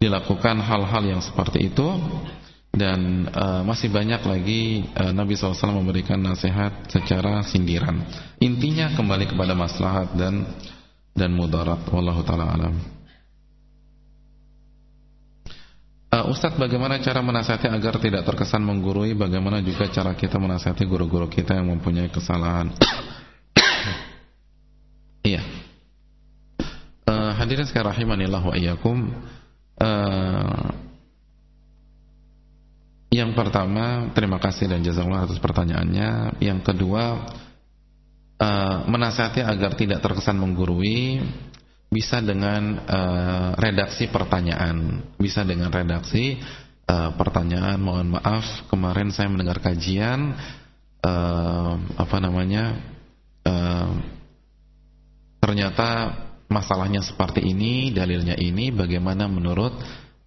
dilakukan 0.00 0.58
hal-hal 0.64 1.02
yang 1.04 1.20
seperti 1.22 1.70
itu 1.70 1.86
dan 2.70 3.26
uh, 3.34 3.66
masih 3.66 3.90
banyak 3.90 4.22
lagi 4.22 4.86
uh, 4.94 5.10
Nabi 5.10 5.34
SAW 5.34 5.74
memberikan 5.82 6.22
nasihat 6.22 6.86
secara 6.86 7.42
sindiran. 7.42 7.98
Intinya 8.38 8.94
kembali 8.94 9.34
kepada 9.34 9.58
maslahat 9.58 10.14
dan 10.14 10.46
dan 11.10 11.34
mudarat. 11.34 11.82
Wallahu 11.90 12.22
taala 12.22 12.46
alam. 12.46 12.74
Uh, 16.10 16.30
Ustadz 16.30 16.58
bagaimana 16.58 17.02
cara 17.02 17.22
menasihati 17.22 17.70
agar 17.70 18.02
tidak 18.02 18.26
terkesan 18.26 18.66
menggurui 18.66 19.14
Bagaimana 19.14 19.62
juga 19.62 19.86
cara 19.94 20.10
kita 20.18 20.42
menasihati 20.42 20.82
guru-guru 20.82 21.30
kita 21.30 21.54
yang 21.54 21.70
mempunyai 21.70 22.10
kesalahan 22.10 22.66
Iya 25.30 25.38
uh, 27.06 27.30
Hadirin 27.38 27.62
sekalian 27.62 27.94
rahimanillah 27.94 28.42
wa 28.42 28.54
iyyakum 28.58 29.06
uh, 29.78 30.89
Yang 33.10 33.34
pertama 33.34 34.14
Terima 34.14 34.38
kasih 34.38 34.70
dan 34.70 34.86
jazakallah 34.86 35.26
atas 35.26 35.42
pertanyaannya 35.42 36.38
Yang 36.38 36.60
kedua 36.62 37.26
uh, 38.38 38.76
Menasihati 38.86 39.42
agar 39.42 39.74
tidak 39.74 39.98
terkesan 40.00 40.38
menggurui 40.38 41.18
bisa 41.90 42.22
dengan 42.22 42.78
uh, 42.86 43.50
redaksi 43.58 44.06
pertanyaan, 44.06 45.02
bisa 45.18 45.42
dengan 45.42 45.74
redaksi 45.74 46.38
uh, 46.86 47.10
pertanyaan. 47.18 47.82
Mohon 47.82 48.14
maaf 48.14 48.46
kemarin 48.70 49.10
saya 49.10 49.26
mendengar 49.26 49.58
kajian 49.58 50.38
uh, 51.02 51.74
apa 51.98 52.16
namanya 52.22 52.78
uh, 53.42 53.90
ternyata 55.42 56.14
masalahnya 56.46 57.02
seperti 57.02 57.42
ini, 57.42 57.90
dalilnya 57.90 58.38
ini, 58.38 58.70
bagaimana 58.70 59.26
menurut 59.26 59.74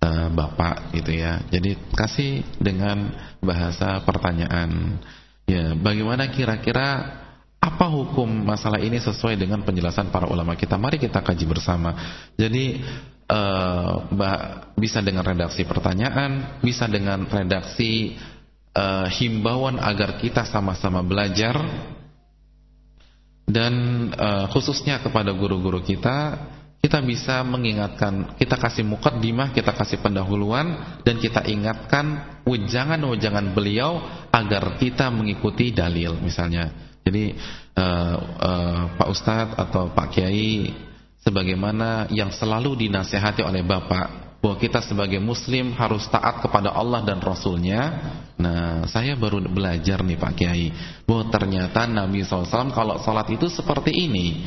uh, 0.04 0.28
bapak 0.28 0.92
gitu 0.92 1.16
ya. 1.16 1.40
Jadi 1.48 1.80
kasih 1.96 2.44
dengan 2.60 3.16
bahasa 3.40 4.04
pertanyaan. 4.04 5.00
Ya, 5.48 5.76
bagaimana 5.76 6.28
kira-kira 6.32 7.20
apa 7.64 7.86
hukum 7.88 8.28
masalah 8.28 8.80
ini 8.84 9.00
sesuai 9.00 9.40
dengan 9.40 9.64
penjelasan 9.64 10.12
para 10.12 10.28
ulama 10.28 10.60
kita? 10.60 10.76
Mari 10.76 11.00
kita 11.00 11.24
kaji 11.24 11.46
bersama. 11.48 11.96
Jadi 12.36 12.84
uh, 13.32 13.94
bisa 14.76 15.00
dengan 15.00 15.24
redaksi 15.24 15.64
pertanyaan, 15.64 16.60
bisa 16.60 16.88
dengan 16.92 17.24
redaksi 17.28 18.20
uh, 18.76 19.08
himbauan 19.08 19.80
agar 19.80 20.20
kita 20.20 20.44
sama-sama 20.48 21.00
belajar 21.04 21.56
dan 23.44 23.74
uh, 24.16 24.48
khususnya 24.52 25.04
kepada 25.04 25.36
guru-guru 25.36 25.84
kita 25.84 26.40
kita 26.84 27.00
bisa 27.00 27.40
mengingatkan, 27.48 28.36
kita 28.36 28.60
kasih 28.60 28.84
mukaddimah, 28.84 29.56
kita 29.56 29.72
kasih 29.72 30.04
pendahuluan 30.04 31.00
dan 31.08 31.16
kita 31.16 31.48
ingatkan 31.48 32.36
wejangan-wejangan 32.44 33.56
beliau 33.56 34.04
agar 34.28 34.76
kita 34.76 35.08
mengikuti 35.08 35.72
dalil 35.72 36.20
misalnya. 36.20 36.76
Jadi 37.08 37.40
uh, 37.80 38.18
uh, 38.20 38.82
Pak 39.00 39.08
Ustadz 39.16 39.56
atau 39.56 39.96
Pak 39.96 40.12
Kiai 40.12 40.76
sebagaimana 41.24 42.12
yang 42.12 42.36
selalu 42.36 42.76
dinasehati 42.76 43.48
oleh 43.48 43.64
Bapak 43.64 44.40
bahwa 44.44 44.60
kita 44.60 44.84
sebagai 44.84 45.24
muslim 45.24 45.72
harus 45.80 46.04
taat 46.12 46.44
kepada 46.44 46.76
Allah 46.76 47.00
dan 47.08 47.24
Rasulnya 47.24 48.12
Nah 48.36 48.84
saya 48.92 49.16
baru 49.16 49.40
belajar 49.40 50.04
nih 50.04 50.20
Pak 50.20 50.34
Kiai 50.36 50.68
Bahwa 51.08 51.32
ternyata 51.32 51.88
Nabi 51.88 52.28
SAW 52.28 52.76
kalau 52.76 53.00
sholat 53.00 53.32
itu 53.32 53.48
seperti 53.48 53.96
ini 53.96 54.44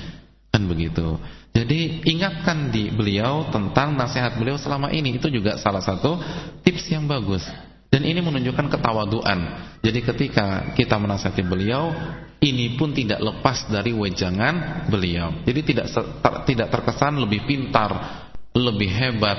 Kan 0.57 0.73
begitu. 0.73 1.21
Jadi 1.53 2.01
ingatkan 2.09 2.73
di 2.73 2.89
beliau 2.89 3.53
tentang 3.53 3.93
nasihat 3.93 4.41
beliau 4.41 4.57
selama 4.57 4.89
ini. 4.89 5.21
Itu 5.21 5.29
juga 5.29 5.61
salah 5.61 5.85
satu 5.85 6.17
tips 6.65 6.89
yang 6.89 7.05
bagus. 7.05 7.45
Dan 7.93 8.09
ini 8.09 8.25
menunjukkan 8.25 8.73
ketawaduan. 8.73 9.53
Jadi 9.85 10.01
ketika 10.01 10.73
kita 10.73 10.97
menasihati 10.97 11.45
beliau 11.45 11.93
ini 12.41 12.73
pun 12.81 12.97
tidak 12.97 13.21
lepas 13.21 13.69
dari 13.69 13.93
wejangan 13.93 14.89
beliau. 14.89 15.45
Jadi 15.45 15.61
tidak 15.61 15.93
ter, 15.93 16.05
tidak 16.49 16.73
terkesan 16.73 17.21
lebih 17.21 17.45
pintar, 17.45 18.25
lebih 18.57 18.89
hebat, 18.89 19.39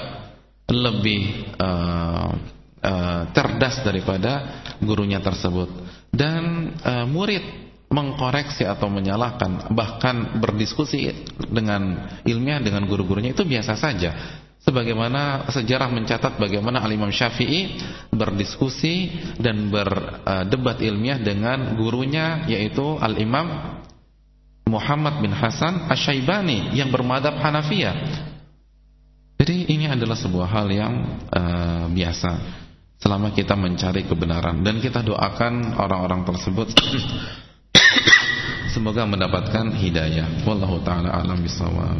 lebih 0.69 1.49
uh, 1.57 2.29
uh, 2.85 3.21
cerdas 3.33 3.81
daripada 3.81 4.61
gurunya 4.85 5.17
tersebut. 5.17 5.69
Dan 6.13 6.77
uh, 6.85 7.09
murid 7.09 7.66
mengkoreksi 7.87 8.67
atau 8.67 8.91
menyalahkan 8.91 9.71
bahkan 9.71 10.43
berdiskusi 10.43 11.07
dengan 11.47 12.11
ilmiah 12.27 12.59
dengan 12.59 12.83
guru-gurunya 12.83 13.31
itu 13.31 13.47
biasa 13.47 13.79
saja 13.79 14.43
sebagaimana 14.59 15.47
sejarah 15.47 15.87
mencatat 15.87 16.35
bagaimana 16.35 16.83
Al-Imam 16.83 17.07
Syafi'i 17.07 17.79
berdiskusi 18.11 19.15
dan 19.39 19.71
berdebat 19.71 20.83
ilmiah 20.83 21.15
dengan 21.15 21.79
gurunya 21.79 22.43
yaitu 22.51 22.99
Al-Imam 22.99 23.79
Muhammad 24.67 25.23
bin 25.23 25.31
Hasan 25.31 25.87
Asy-Syaibani 25.87 26.75
yang 26.75 26.91
bermadhab 26.91 27.39
Hanafiyah. 27.39 27.95
Jadi 29.39 29.71
ini 29.71 29.87
adalah 29.87 30.19
sebuah 30.19 30.47
hal 30.49 30.67
yang 30.67 30.93
uh, 31.31 31.87
biasa 31.87 32.31
selama 32.99 33.31
kita 33.31 33.55
mencari 33.55 34.03
kebenaran 34.03 34.59
dan 34.65 34.83
kita 34.83 35.05
doakan 35.05 35.77
orang-orang 35.79 36.27
tersebut 36.27 36.73
semoga 38.77 39.09
mendapatkan 39.09 39.73
hidayah. 39.73 40.45
Wallahu 40.45 40.77
taala 40.85 41.09
alam 41.09 41.41
bisawab. 41.41 41.97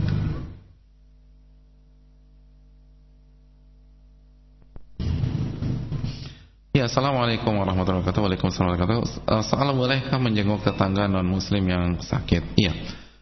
Ya, 6.78 6.86
Assalamualaikum 6.86 7.58
warahmatullahi 7.58 8.06
wabarakatuh 8.06 8.22
Waalaikumsalam 8.22 8.78
warahmatullahi 8.78 9.10
wabarakatuh 9.10 9.50
Soal 9.50 9.74
bolehkah 9.74 10.22
menjenguk 10.22 10.62
tetangga 10.62 11.10
non-muslim 11.10 11.66
yang 11.66 11.98
sakit? 11.98 12.54
Iya 12.54 12.70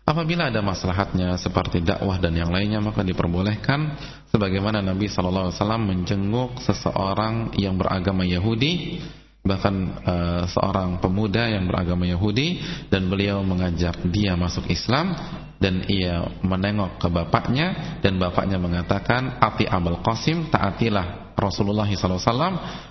Apabila 0.04 0.52
ada 0.52 0.60
maslahatnya 0.60 1.40
seperti 1.40 1.80
dakwah 1.80 2.20
dan 2.20 2.36
yang 2.36 2.52
lainnya 2.52 2.84
Maka 2.84 3.00
diperbolehkan 3.08 3.96
Sebagaimana 4.28 4.84
Nabi 4.84 5.08
SAW 5.08 5.56
menjenguk 5.80 6.60
seseorang 6.68 7.56
yang 7.56 7.80
beragama 7.80 8.28
Yahudi 8.28 9.00
Bahkan 9.46 9.76
uh, 10.02 10.44
seorang 10.50 10.98
pemuda 10.98 11.46
yang 11.46 11.70
beragama 11.70 12.10
Yahudi 12.10 12.60
Dan 12.90 13.08
beliau 13.08 13.46
mengajak 13.46 14.02
dia 14.10 14.34
masuk 14.34 14.66
Islam 14.74 15.14
Dan 15.62 15.86
ia 15.86 16.26
menengok 16.42 16.98
ke 16.98 17.08
bapaknya 17.08 18.00
Dan 18.02 18.18
bapaknya 18.18 18.58
mengatakan 18.58 19.38
Ati 19.38 19.70
Abul 19.70 20.02
Qasim 20.02 20.50
taatilah 20.50 21.26
Rasulullah 21.36 21.84
SAW 21.84 22.24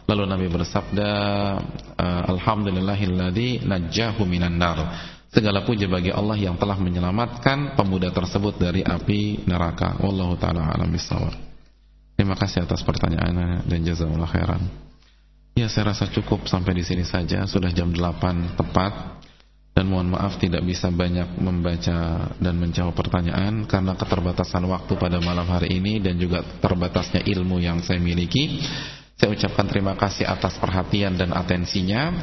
lalu 0.04 0.22
Nabi 0.28 0.52
bersabda 0.52 1.10
eh, 1.96 2.22
Alhamdulillahilladzi 2.28 3.64
najjahu 3.64 4.28
minan 4.28 4.60
nar. 4.60 4.78
Segala 5.32 5.64
puji 5.64 5.88
bagi 5.88 6.12
Allah 6.12 6.36
yang 6.36 6.60
telah 6.60 6.76
menyelamatkan 6.76 7.72
pemuda 7.72 8.12
tersebut 8.12 8.60
dari 8.60 8.84
api 8.84 9.48
neraka. 9.48 9.96
Wallahu 9.96 10.36
taala 10.36 10.76
alam 10.76 10.92
bisawab 10.92 11.54
terima 12.14 12.38
kasih 12.38 12.64
atas 12.64 12.80
pertanyaannya 12.86 13.66
dan 13.66 13.78
jazakallahu 13.84 14.30
khairan 14.30 14.83
ya 15.54 15.70
saya 15.70 15.94
rasa 15.94 16.10
cukup 16.10 16.50
sampai 16.50 16.74
di 16.76 16.84
sini 16.84 17.06
saja. 17.06 17.46
Sudah 17.46 17.70
jam 17.70 17.94
8 17.94 18.58
tepat. 18.58 19.22
Dan 19.74 19.90
mohon 19.90 20.14
maaf 20.14 20.38
tidak 20.38 20.62
bisa 20.62 20.86
banyak 20.86 21.34
membaca 21.42 22.30
dan 22.38 22.54
menjawab 22.62 22.94
pertanyaan 22.94 23.66
karena 23.66 23.98
keterbatasan 23.98 24.62
waktu 24.70 24.94
pada 24.94 25.18
malam 25.18 25.50
hari 25.50 25.82
ini 25.82 25.98
dan 25.98 26.14
juga 26.14 26.46
terbatasnya 26.62 27.26
ilmu 27.26 27.58
yang 27.58 27.82
saya 27.82 27.98
miliki. 27.98 28.62
Saya 29.18 29.34
ucapkan 29.34 29.66
terima 29.66 29.98
kasih 29.98 30.30
atas 30.30 30.62
perhatian 30.62 31.18
dan 31.18 31.34
atensinya. 31.34 32.14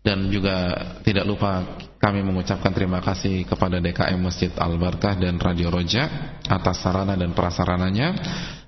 Dan 0.00 0.32
juga 0.32 0.76
tidak 1.04 1.28
lupa 1.28 1.76
kami 2.00 2.24
mengucapkan 2.24 2.72
terima 2.72 3.04
kasih 3.04 3.44
kepada 3.44 3.80
DKM 3.80 4.16
Masjid 4.16 4.48
Al-Barkah 4.56 5.20
dan 5.20 5.36
Radio 5.36 5.68
Roja 5.68 6.08
atas 6.48 6.80
sarana 6.80 7.12
dan 7.16 7.36
prasarananya 7.36 8.16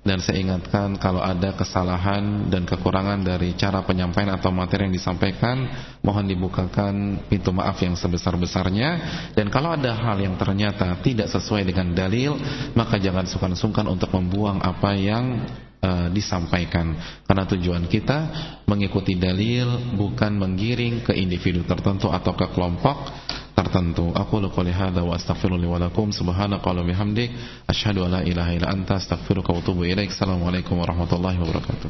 dan 0.03 0.19
saya 0.19 0.43
ingatkan 0.43 0.99
kalau 0.99 1.23
ada 1.23 1.55
kesalahan 1.55 2.51
dan 2.51 2.67
kekurangan 2.67 3.23
dari 3.23 3.55
cara 3.55 3.87
penyampaian 3.87 4.35
atau 4.35 4.51
materi 4.51 4.91
yang 4.91 4.95
disampaikan 4.95 5.63
mohon 6.03 6.27
dibukakan 6.27 7.23
pintu 7.31 7.55
maaf 7.55 7.79
yang 7.79 7.95
sebesar-besarnya. 7.95 8.89
Dan 9.31 9.47
kalau 9.47 9.71
ada 9.71 9.95
hal 9.95 10.19
yang 10.19 10.35
ternyata 10.35 10.99
tidak 10.99 11.31
sesuai 11.31 11.63
dengan 11.63 11.95
dalil 11.95 12.35
maka 12.75 12.99
jangan 12.99 13.23
sungkan-sungkan 13.23 13.87
untuk 13.87 14.11
membuang 14.11 14.59
apa 14.59 14.91
yang 14.91 15.47
uh, 15.79 16.11
disampaikan. 16.11 16.99
Karena 17.23 17.47
tujuan 17.47 17.87
kita 17.87 18.19
mengikuti 18.67 19.15
dalil 19.15 19.95
bukan 19.95 20.35
menggiring 20.35 21.07
ke 21.07 21.15
individu 21.15 21.63
tertentu 21.63 22.11
atau 22.11 22.35
ke 22.35 22.51
kelompok 22.51 23.07
tertentu. 23.53 24.13
Aku 24.13 24.39
qouli 24.49 24.71
hadza 24.71 25.03
wa 25.03 25.17
astaghfiru 25.17 25.57
li 25.57 25.67
wa 25.67 25.81
lakum 25.81 26.09
subhanaka 26.13 26.63
wa 26.63 26.83
bihamdik 26.85 27.29
asyhadu 27.67 28.05
an 28.05 28.17
la 28.17 28.21
ilaha 28.21 28.51
illa 28.53 28.67
anta 28.69 28.97
astaghfiruka 28.97 29.53
wa 29.53 29.59
atubu 29.59 29.83
ilaik. 29.85 30.13
Assalamualaikum 30.13 30.77
warahmatullahi 30.77 31.37
wabarakatuh. 31.41 31.89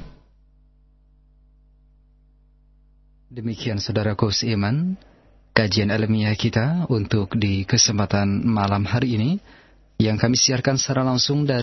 Demikian 3.33 3.81
saudaraku 3.81 4.29
seiman 4.29 4.93
kajian 5.53 5.93
ilmiah 5.93 6.33
kita 6.33 6.89
untuk 6.89 7.37
di 7.37 7.61
kesempatan 7.65 8.41
malam 8.41 8.89
hari 8.89 9.17
ini 9.17 9.31
yang 10.01 10.17
kami 10.17 10.33
siarkan 10.33 10.81
secara 10.81 11.05
langsung 11.05 11.45
dari 11.45 11.61